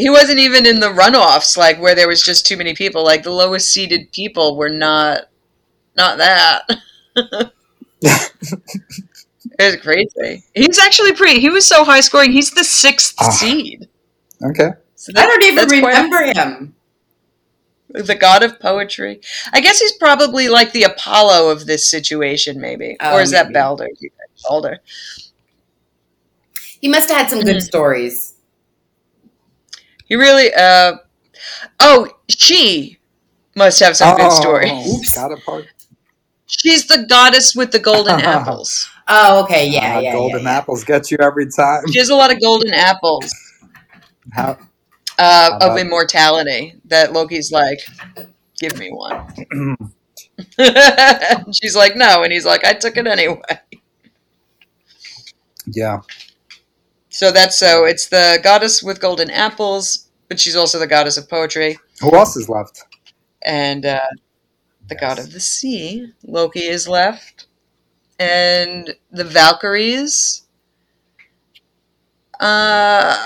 he 0.00 0.10
wasn't 0.10 0.38
even 0.38 0.66
in 0.66 0.80
the 0.80 0.88
runoffs. 0.88 1.56
Like 1.56 1.80
where 1.80 1.94
there 1.94 2.08
was 2.08 2.22
just 2.22 2.46
too 2.46 2.56
many 2.56 2.74
people. 2.74 3.04
Like 3.04 3.22
the 3.22 3.30
lowest 3.30 3.68
seeded 3.72 4.10
people 4.12 4.56
were 4.56 4.68
not, 4.68 5.22
not 5.96 6.18
that. 6.18 6.66
It 9.58 9.64
was 9.64 9.76
crazy. 9.76 10.44
He's 10.54 10.78
actually 10.78 11.12
pretty. 11.12 11.40
He 11.40 11.50
was 11.50 11.66
so 11.66 11.84
high 11.84 12.00
scoring. 12.00 12.32
He's 12.32 12.50
the 12.50 12.64
sixth 12.64 13.14
Ah. 13.18 13.30
seed. 13.30 13.88
okay. 14.42 14.70
So 14.96 15.12
I 15.16 15.26
don't 15.26 15.42
even 15.44 15.56
that's 15.56 15.72
quite- 15.80 15.82
remember 15.96 16.22
him. 16.40 16.74
the 17.90 18.14
god 18.14 18.42
of 18.42 18.60
poetry. 18.60 19.20
I 19.52 19.60
guess 19.60 19.80
he's 19.80 19.92
probably 19.92 20.48
like 20.48 20.72
the 20.72 20.84
Apollo 20.84 21.50
of 21.50 21.66
this 21.66 21.86
situation, 21.90 22.60
maybe. 22.60 22.96
Oh, 23.00 23.16
or 23.16 23.20
is 23.22 23.30
that. 23.32 23.52
Balder? 23.52 23.88
Balder. 24.48 24.78
He 26.80 26.88
must 26.88 27.08
have 27.10 27.18
had 27.22 27.30
some 27.30 27.40
good 27.40 27.56
Mhm. 27.56 27.62
stories. 27.62 28.34
He 30.10 30.16
really. 30.16 30.52
uh 30.52 30.96
Oh, 31.80 32.08
she 32.28 32.98
must 33.56 33.80
have 33.80 33.96
some 33.96 34.14
good 34.16 34.26
Oh, 34.30 34.40
stories. 34.40 35.14
God 35.14 35.32
of 35.32 35.40
poetry. 35.40 35.70
She's 36.46 36.86
the 36.86 37.06
goddess 37.08 37.54
with 37.56 37.70
the 37.72 37.78
golden 37.78 38.20
apples. 38.36 38.90
Oh, 39.08 39.42
okay, 39.44 39.66
yeah, 39.68 39.94
Ah, 39.96 40.00
yeah, 40.00 40.12
golden 40.12 40.42
yeah, 40.42 40.50
yeah. 40.52 40.58
apples 40.58 40.84
get 40.84 41.10
you 41.10 41.16
every 41.20 41.48
time. 41.50 41.82
She 41.90 41.98
has 41.98 42.10
a 42.10 42.14
lot 42.14 42.32
of 42.32 42.40
golden 42.40 42.74
apples 42.74 43.32
How, 44.32 44.58
uh, 45.18 45.50
about- 45.56 45.62
of 45.72 45.78
immortality. 45.78 46.74
That 46.86 47.12
Loki's 47.12 47.50
like, 47.52 47.78
give 48.58 48.76
me 48.78 48.90
one. 48.92 49.76
She's 51.52 51.74
like, 51.76 51.96
no, 51.96 52.22
and 52.22 52.32
he's 52.32 52.44
like, 52.46 52.64
I 52.64 52.72
took 52.74 52.96
it 52.96 53.06
anyway. 53.06 53.40
yeah. 55.66 56.00
So 57.10 57.32
that's 57.32 57.56
so 57.58 57.84
it's 57.84 58.08
the 58.08 58.38
goddess 58.42 58.82
with 58.82 59.00
golden 59.00 59.30
apples, 59.30 60.08
but 60.28 60.38
she's 60.40 60.56
also 60.56 60.78
the 60.78 60.86
goddess 60.86 61.16
of 61.16 61.28
poetry 61.28 61.76
Who 62.00 62.14
else 62.16 62.36
is 62.36 62.48
left? 62.48 62.84
and 63.42 63.84
uh, 63.86 64.00
the 64.88 64.94
god 64.94 65.18
of 65.18 65.32
the 65.32 65.40
sea. 65.40 66.12
Loki 66.22 66.60
is 66.66 66.86
left, 66.88 67.46
and 68.18 68.94
the 69.10 69.24
Valkyries. 69.24 70.42
Uh, 72.38 73.16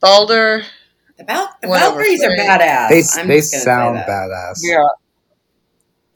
Balder. 0.00 0.62
The, 1.18 1.24
Val- 1.24 1.56
the 1.62 1.68
Valkyries 1.68 2.22
are 2.24 2.30
badass. 2.30 2.88
They, 2.90 3.20
I'm 3.20 3.28
they 3.28 3.36
just 3.38 3.52
gonna 3.52 3.60
say 3.62 3.64
sound 3.64 3.96
that. 3.96 4.08
badass. 4.08 4.60
Yeah. 4.62 4.82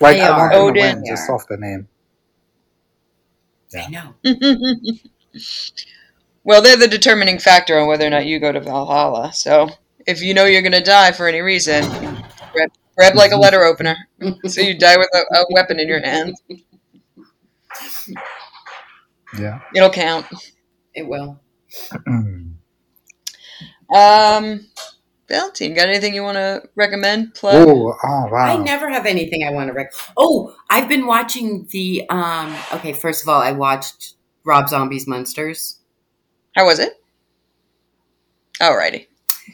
Like 0.00 0.16
They 0.16 0.22
I 0.22 0.30
want 0.36 0.52
are. 0.54 0.58
them 0.66 0.74
to 0.74 0.80
Odin. 0.80 0.96
win 0.96 1.04
just 1.06 1.30
off 1.30 1.46
the 1.48 1.56
name. 1.56 1.88
I 3.74 3.88
know. 3.88 4.14
well, 6.44 6.62
they're 6.62 6.76
the 6.76 6.88
determining 6.88 7.38
factor 7.38 7.78
on 7.78 7.88
whether 7.88 8.06
or 8.06 8.10
not 8.10 8.26
you 8.26 8.38
go 8.38 8.52
to 8.52 8.60
Valhalla. 8.60 9.32
So 9.32 9.68
if 10.06 10.22
you 10.22 10.34
know 10.34 10.44
you're 10.44 10.62
going 10.62 10.72
to 10.72 10.80
die 10.80 11.12
for 11.12 11.28
any 11.28 11.40
reason, 11.40 11.84
grab, 12.52 12.70
grab 12.96 13.14
like 13.14 13.32
a 13.32 13.36
letter 13.36 13.64
opener. 13.64 13.96
So 14.46 14.60
you 14.60 14.78
die 14.78 14.96
with 14.96 15.08
a, 15.14 15.36
a 15.36 15.46
weapon 15.50 15.78
in 15.80 15.88
your 15.88 16.00
hand. 16.00 16.34
Yeah. 19.38 19.60
It'll 19.74 19.90
count. 19.90 20.26
It 20.94 21.06
will. 21.06 21.40
Um, 23.92 24.68
Valentine, 25.28 25.74
got 25.74 25.88
anything 25.88 26.14
you 26.14 26.22
want 26.22 26.36
to 26.36 26.62
recommend? 26.76 27.34
Plug? 27.34 27.54
oh, 27.68 27.92
oh 28.02 28.28
wow. 28.30 28.38
I 28.38 28.56
never 28.56 28.88
have 28.88 29.06
anything 29.06 29.44
I 29.44 29.50
want 29.50 29.68
to 29.68 29.72
recommend. 29.72 30.12
Oh, 30.16 30.54
I've 30.68 30.88
been 30.88 31.06
watching 31.06 31.66
the. 31.70 32.08
um 32.08 32.54
Okay, 32.72 32.92
first 32.92 33.22
of 33.22 33.28
all, 33.28 33.40
I 33.40 33.52
watched 33.52 34.14
Rob 34.44 34.68
Zombie's 34.68 35.06
Monsters. 35.06 35.78
How 36.56 36.66
was 36.66 36.78
it? 36.78 36.94
Alrighty. 38.60 39.06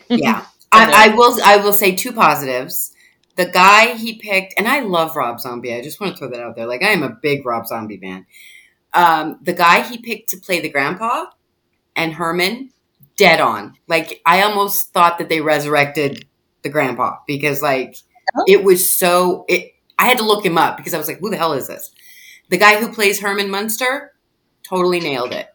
Yeah, 0.09 0.47
I, 0.73 1.09
I 1.11 1.15
will. 1.15 1.39
I 1.45 1.57
will 1.59 1.73
say 1.73 1.95
two 1.95 2.13
positives. 2.13 2.93
The 3.37 3.47
guy 3.47 3.95
he 3.95 4.19
picked, 4.19 4.55
and 4.59 4.67
I 4.67 4.81
love 4.81 5.15
Rob 5.17 5.41
Zombie. 5.41 5.75
I 5.75 5.83
just 5.83 6.01
want 6.01 6.15
to 6.15 6.19
throw 6.19 6.31
that 6.31 6.41
out 6.41 6.57
there. 6.57 6.67
Like 6.67 6.83
I 6.83 6.89
am 6.89 7.03
a 7.03 7.11
big 7.11 7.45
Rob 7.45 7.67
Zombie 7.67 7.99
fan. 7.99 8.27
Um, 8.95 9.39
the 9.43 9.53
guy 9.53 9.83
he 9.83 9.99
picked 9.99 10.31
to 10.31 10.39
play 10.39 10.61
the 10.61 10.71
grandpa 10.71 11.27
and 11.95 12.15
Herman, 12.15 12.71
dead 13.17 13.41
on. 13.41 13.77
Like 13.89 14.23
I 14.25 14.43
almost 14.43 14.93
thought 14.93 15.19
that 15.19 15.29
they 15.29 15.41
resurrected 15.41 16.27
the 16.63 16.69
grandpa 16.71 17.19
because 17.27 17.63
like 17.63 17.97
Oh. 18.37 18.45
it 18.49 18.65
was 18.65 18.99
so. 18.99 19.45
It. 19.49 19.73
I 19.99 20.07
had 20.07 20.19
to 20.19 20.25
look 20.25 20.45
him 20.45 20.59
up 20.59 20.77
because 20.77 20.93
I 20.95 20.99
was 20.99 21.07
like, 21.09 21.21
who 21.21 21.31
the 21.31 21.37
hell 21.37 21.53
is 21.53 21.69
this? 21.69 21.91
The 22.51 22.59
guy 22.59 22.79
who 22.81 22.93
plays 22.93 23.21
Herman 23.21 23.49
Munster 23.51 24.13
totally 24.69 25.01
nailed 25.01 25.33
it. 25.33 25.49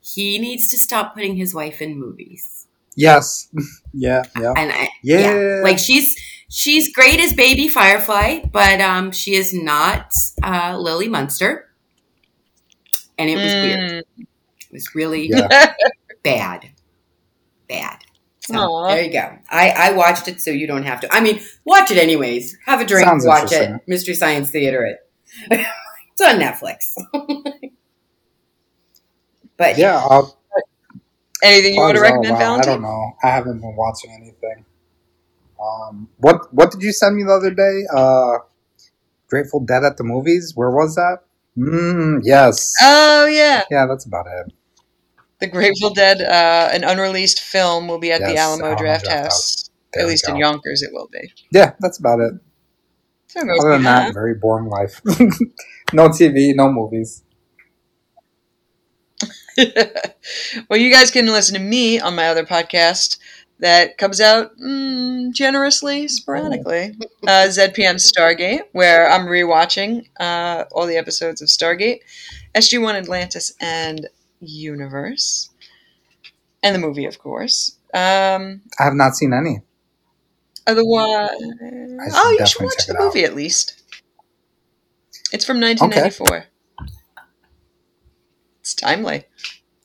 He 0.00 0.38
needs 0.38 0.68
to 0.68 0.78
stop 0.78 1.14
putting 1.14 1.36
his 1.36 1.54
wife 1.54 1.82
in 1.82 1.98
movies. 1.98 2.66
Yes. 2.96 3.48
yeah. 3.92 4.22
Yeah. 4.38 4.54
And 4.56 4.72
I, 4.72 4.88
Yeah. 5.02 5.60
like 5.62 5.78
she's 5.78 6.16
she's 6.48 6.92
great 6.92 7.20
as 7.20 7.32
baby 7.32 7.68
Firefly, 7.68 8.40
but 8.52 8.80
um, 8.80 9.12
she 9.12 9.34
is 9.34 9.52
not 9.54 10.12
uh, 10.42 10.76
Lily 10.78 11.08
Munster, 11.08 11.68
and 13.18 13.28
it 13.30 13.36
was 13.36 13.52
weird. 13.52 13.90
Mm. 13.90 14.02
It 14.18 14.72
was 14.72 14.94
really 14.94 15.28
Yeah. 15.28 15.74
bad, 16.22 16.70
bad. 17.68 17.98
So 18.40 18.86
there 18.88 19.02
you 19.04 19.12
go. 19.12 19.38
I 19.50 19.70
I 19.70 19.92
watched 19.92 20.26
it, 20.28 20.40
so 20.40 20.50
you 20.50 20.66
don't 20.66 20.84
have 20.84 21.00
to. 21.00 21.14
I 21.14 21.20
mean, 21.20 21.40
watch 21.66 21.90
it 21.90 21.98
anyways. 21.98 22.56
Have 22.64 22.80
a 22.80 22.84
drink, 22.86 23.06
Sounds 23.06 23.26
watch 23.26 23.52
it. 23.52 23.80
Mystery 23.86 24.14
Science 24.14 24.50
Theater. 24.50 24.84
It. 24.86 24.98
it's 26.12 26.20
on 26.22 26.38
Netflix. 26.40 26.94
But 29.58 29.78
Yeah. 29.78 29.96
I'll, 29.98 30.36
Anything 31.42 31.74
you 31.74 31.80
want 31.80 31.94
to 31.96 32.02
recommend, 32.02 32.32
wow, 32.32 32.36
I 32.36 32.38
Valentine? 32.40 32.72
don't 32.74 32.82
know. 32.82 33.16
I 33.22 33.28
haven't 33.28 33.60
been 33.60 33.76
watching 33.76 34.10
anything. 34.12 34.64
Um, 35.60 36.08
what 36.18 36.52
What 36.54 36.70
did 36.72 36.82
you 36.82 36.92
send 36.92 37.16
me 37.16 37.22
the 37.24 37.32
other 37.32 37.50
day? 37.52 37.84
Uh, 37.94 38.38
Grateful 39.28 39.60
Dead 39.60 39.84
at 39.84 39.96
the 39.98 40.04
movies. 40.04 40.52
Where 40.56 40.70
was 40.70 40.96
that? 40.96 41.18
Mm, 41.56 42.20
yes. 42.24 42.74
Oh 42.82 43.26
yeah, 43.26 43.64
yeah, 43.70 43.86
that's 43.86 44.04
about 44.06 44.26
it. 44.26 44.52
the 45.40 45.46
Grateful 45.48 45.90
Dead, 45.94 46.22
uh, 46.22 46.70
an 46.72 46.82
unreleased 46.84 47.40
film, 47.40 47.88
will 47.88 47.98
be 47.98 48.10
at 48.12 48.20
the 48.20 48.36
Alamo, 48.36 48.64
Alamo 48.66 48.78
Draft, 48.78 49.04
Draft 49.04 49.22
House. 49.32 49.70
There 49.92 50.02
At 50.02 50.06
we 50.06 50.12
least 50.12 50.28
in. 50.28 50.36
Yonkers, 50.36 50.82
it 50.82 50.90
will 50.92 51.08
be. 51.12 51.32
Yeah, 51.52 51.74
that's 51.80 51.98
about 51.98 52.20
it. 52.20 52.32
Other 53.36 53.70
than 53.72 53.82
that, 53.84 54.14
very 54.14 54.34
boring 54.34 54.66
life. 54.68 55.00
no 55.92 56.08
TV, 56.08 56.54
no 56.54 56.72
movies. 56.72 57.22
well, 60.68 60.78
you 60.78 60.92
guys 60.92 61.10
can 61.10 61.26
listen 61.26 61.54
to 61.54 61.60
me 61.60 61.98
on 62.00 62.14
my 62.14 62.28
other 62.28 62.44
podcast 62.44 63.18
that 63.58 63.98
comes 63.98 64.20
out 64.20 64.56
mm, 64.58 65.32
generously, 65.32 66.08
sporadically. 66.08 66.96
Uh, 67.26 67.46
ZPM 67.48 67.96
Stargate, 67.96 68.62
where 68.72 69.10
I'm 69.10 69.26
rewatching 69.26 70.06
uh, 70.18 70.64
all 70.72 70.86
the 70.86 70.96
episodes 70.96 71.42
of 71.42 71.48
Stargate, 71.48 71.98
SG1 72.54 72.94
Atlantis, 72.94 73.52
and 73.60 74.08
Universe. 74.40 75.50
And 76.62 76.74
the 76.74 76.78
movie, 76.78 77.04
of 77.04 77.18
course. 77.18 77.76
Um, 77.92 78.62
I 78.78 78.84
have 78.84 78.94
not 78.94 79.14
seen 79.14 79.34
any. 79.34 79.60
otherwise, 80.66 81.30
oh, 82.14 82.36
you 82.38 82.46
should 82.46 82.62
watch 82.62 82.86
the 82.86 82.94
it 82.94 82.96
out. 82.96 83.04
movie 83.04 83.24
at 83.24 83.34
least. 83.34 83.82
It's 85.30 85.44
from 85.44 85.60
1994. 85.60 86.46
It's 88.60 88.74
timely. 88.74 89.24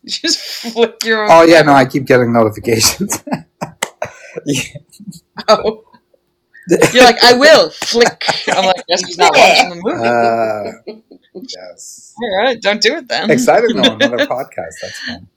Just 0.06 0.39
flick 0.39 1.04
your 1.06 1.24
own. 1.24 1.30
Oh 1.32 1.43
yeah, 1.43 1.62
no, 1.62 1.74
I 1.74 1.86
keep 1.86 2.06
getting 2.06 2.34
notifications. 2.34 3.24
Oh. 5.47 5.84
You're 6.91 7.04
like, 7.04 7.24
I 7.24 7.34
will. 7.34 7.70
Flick. 7.70 8.26
I'm 8.47 8.66
like, 8.66 8.84
guess 8.88 9.06
he's 9.06 9.16
not 9.18 9.32
watching 9.36 9.70
the 9.70 9.76
movie. 9.84 10.08
Uh, 10.08 10.72
yes. 11.36 12.16
All 12.22 12.38
right, 12.38 12.60
don't 12.62 12.82
do 12.82 12.95
it 12.95 13.08
then. 13.08 13.30
Excited 13.30 13.70
though, 13.76 13.93
another 13.93 14.26
podcast. 14.26 14.74
That's 14.82 14.99
fun. 14.99 15.28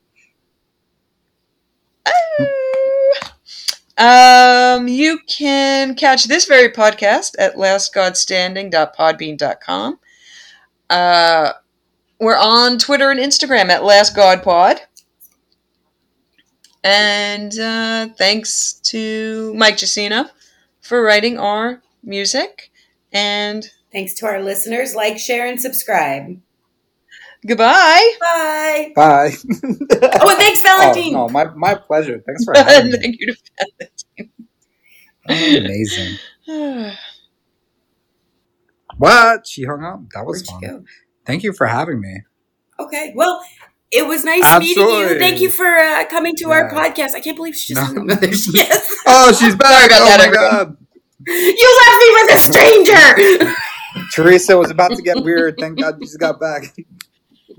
Um, 3.99 4.89
you 4.89 5.21
can 5.27 5.95
catch 5.95 6.25
this 6.25 6.45
very 6.45 6.69
podcast 6.71 7.35
at 7.39 7.55
lastgodstanding.podbean.com. 7.57 9.99
Uh, 10.91 11.53
we're 12.21 12.37
on 12.39 12.79
Twitter 12.79 13.11
and 13.11 13.21
Instagram 13.21 13.69
at 13.71 13.85
Last 13.85 14.15
God 14.17 14.43
Pod. 14.43 14.81
And 16.85 17.59
uh, 17.59 18.09
thanks 18.17 18.75
to 18.85 19.53
Mike 19.55 19.77
Jacino 19.77 20.31
for 20.81 21.03
writing 21.03 21.39
our 21.39 21.83
music. 22.03 22.71
And 23.13 23.69
Thanks 23.93 24.15
to 24.15 24.27
our 24.27 24.41
listeners. 24.43 24.95
Like, 24.95 25.19
share, 25.19 25.47
and 25.47 25.61
subscribe. 25.61 26.39
goodbye. 27.47 28.13
Bye. 28.21 28.93
Bye. 28.95 29.31
Oh, 30.19 30.29
and 30.31 30.39
thanks, 30.39 30.63
Valentine. 30.63 31.15
Oh, 31.15 31.27
no, 31.27 31.29
my, 31.33 31.45
my 31.55 31.75
pleasure. 31.75 32.23
Thanks 32.27 32.45
for 32.45 32.53
having 32.57 32.93
me. 32.93 32.99
Thank 32.99 33.17
you 33.21 33.33
to 33.35 33.37
Valentine. 35.29 35.65
Amazing. 35.65 36.19
What? 38.99 39.47
She 39.47 39.65
hung 39.65 39.85
up. 39.85 40.01
That 40.15 40.25
was 40.25 40.47
Where'd 40.49 40.63
you 40.63 40.69
fun. 40.69 40.87
Thank 41.27 41.43
you 41.43 41.53
for 41.53 41.67
having 41.67 42.01
me. 42.01 42.23
Okay. 42.79 43.13
Well, 43.15 43.43
it 43.91 44.07
was 44.07 44.25
nice 44.25 44.59
meeting 44.61 44.83
you. 44.89 45.19
Thank 45.19 45.41
you 45.41 45.51
for 45.51 45.67
uh, 45.67 46.05
coming 46.07 46.35
to 46.37 46.51
our 46.51 46.71
podcast. 46.71 47.15
I 47.15 47.21
can't 47.21 47.37
believe 47.37 47.55
she's 47.57 47.77
just 47.77 47.93
No. 47.95 48.01
hung 48.01 48.11
up. 48.11 48.21
There 48.21 48.33
she 48.35 48.51
is. 48.59 48.97
Oh, 49.07 49.33
she's 49.33 49.55
back. 49.55 49.91
Oh 49.93 50.05
that, 50.05 50.29
my 50.29 50.33
god. 50.35 50.77
You 51.27 51.81
left 51.85 52.01
me 52.01 52.09
with 52.15 52.35
a 52.35 52.39
stranger. 52.39 53.55
Teresa 54.13 54.59
was 54.59 54.71
about 54.71 54.93
to 54.93 55.03
get 55.03 55.23
weird. 55.23 55.57
Thank 55.59 55.81
God 55.81 55.97
you 56.01 56.07
just 56.07 56.19
got 56.21 56.39
back. 56.41 56.75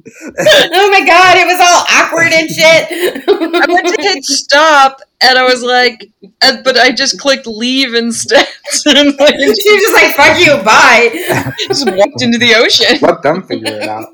Oh 0.05 0.89
my 0.91 1.05
god, 1.05 1.37
it 1.37 1.45
was 1.45 1.59
all 1.59 1.85
awkward 1.89 2.31
and 2.33 2.49
shit. 2.49 2.87
I 3.27 3.65
went 3.71 3.87
to 3.87 4.01
hit 4.01 4.23
stop 4.23 5.01
and 5.21 5.37
I 5.37 5.43
was 5.43 5.63
like, 5.63 6.09
uh, 6.41 6.57
but 6.63 6.77
I 6.77 6.91
just 6.91 7.19
clicked 7.19 7.47
leave 7.47 7.93
instead. 7.93 8.47
and 8.85 9.17
like, 9.19 9.35
she 9.35 9.45
was 9.45 9.81
just 9.81 9.93
like, 9.93 10.15
"Fuck 10.15 10.39
you, 10.39 10.57
bye." 10.63 11.53
just 11.67 11.89
walked 11.89 12.21
into 12.21 12.37
the 12.37 12.55
ocean. 12.55 12.97
Let 13.01 13.21
them 13.21 13.43
figure 13.43 13.73
it 13.73 13.89
out. 13.89 14.07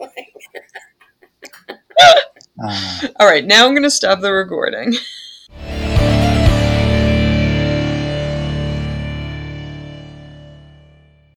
Uh, 2.63 3.07
All 3.19 3.27
right, 3.27 3.45
now 3.45 3.65
I'm 3.65 3.73
going 3.73 3.83
to 3.83 3.91
stop 3.91 4.21
the 4.21 4.31
recording. 4.31 4.93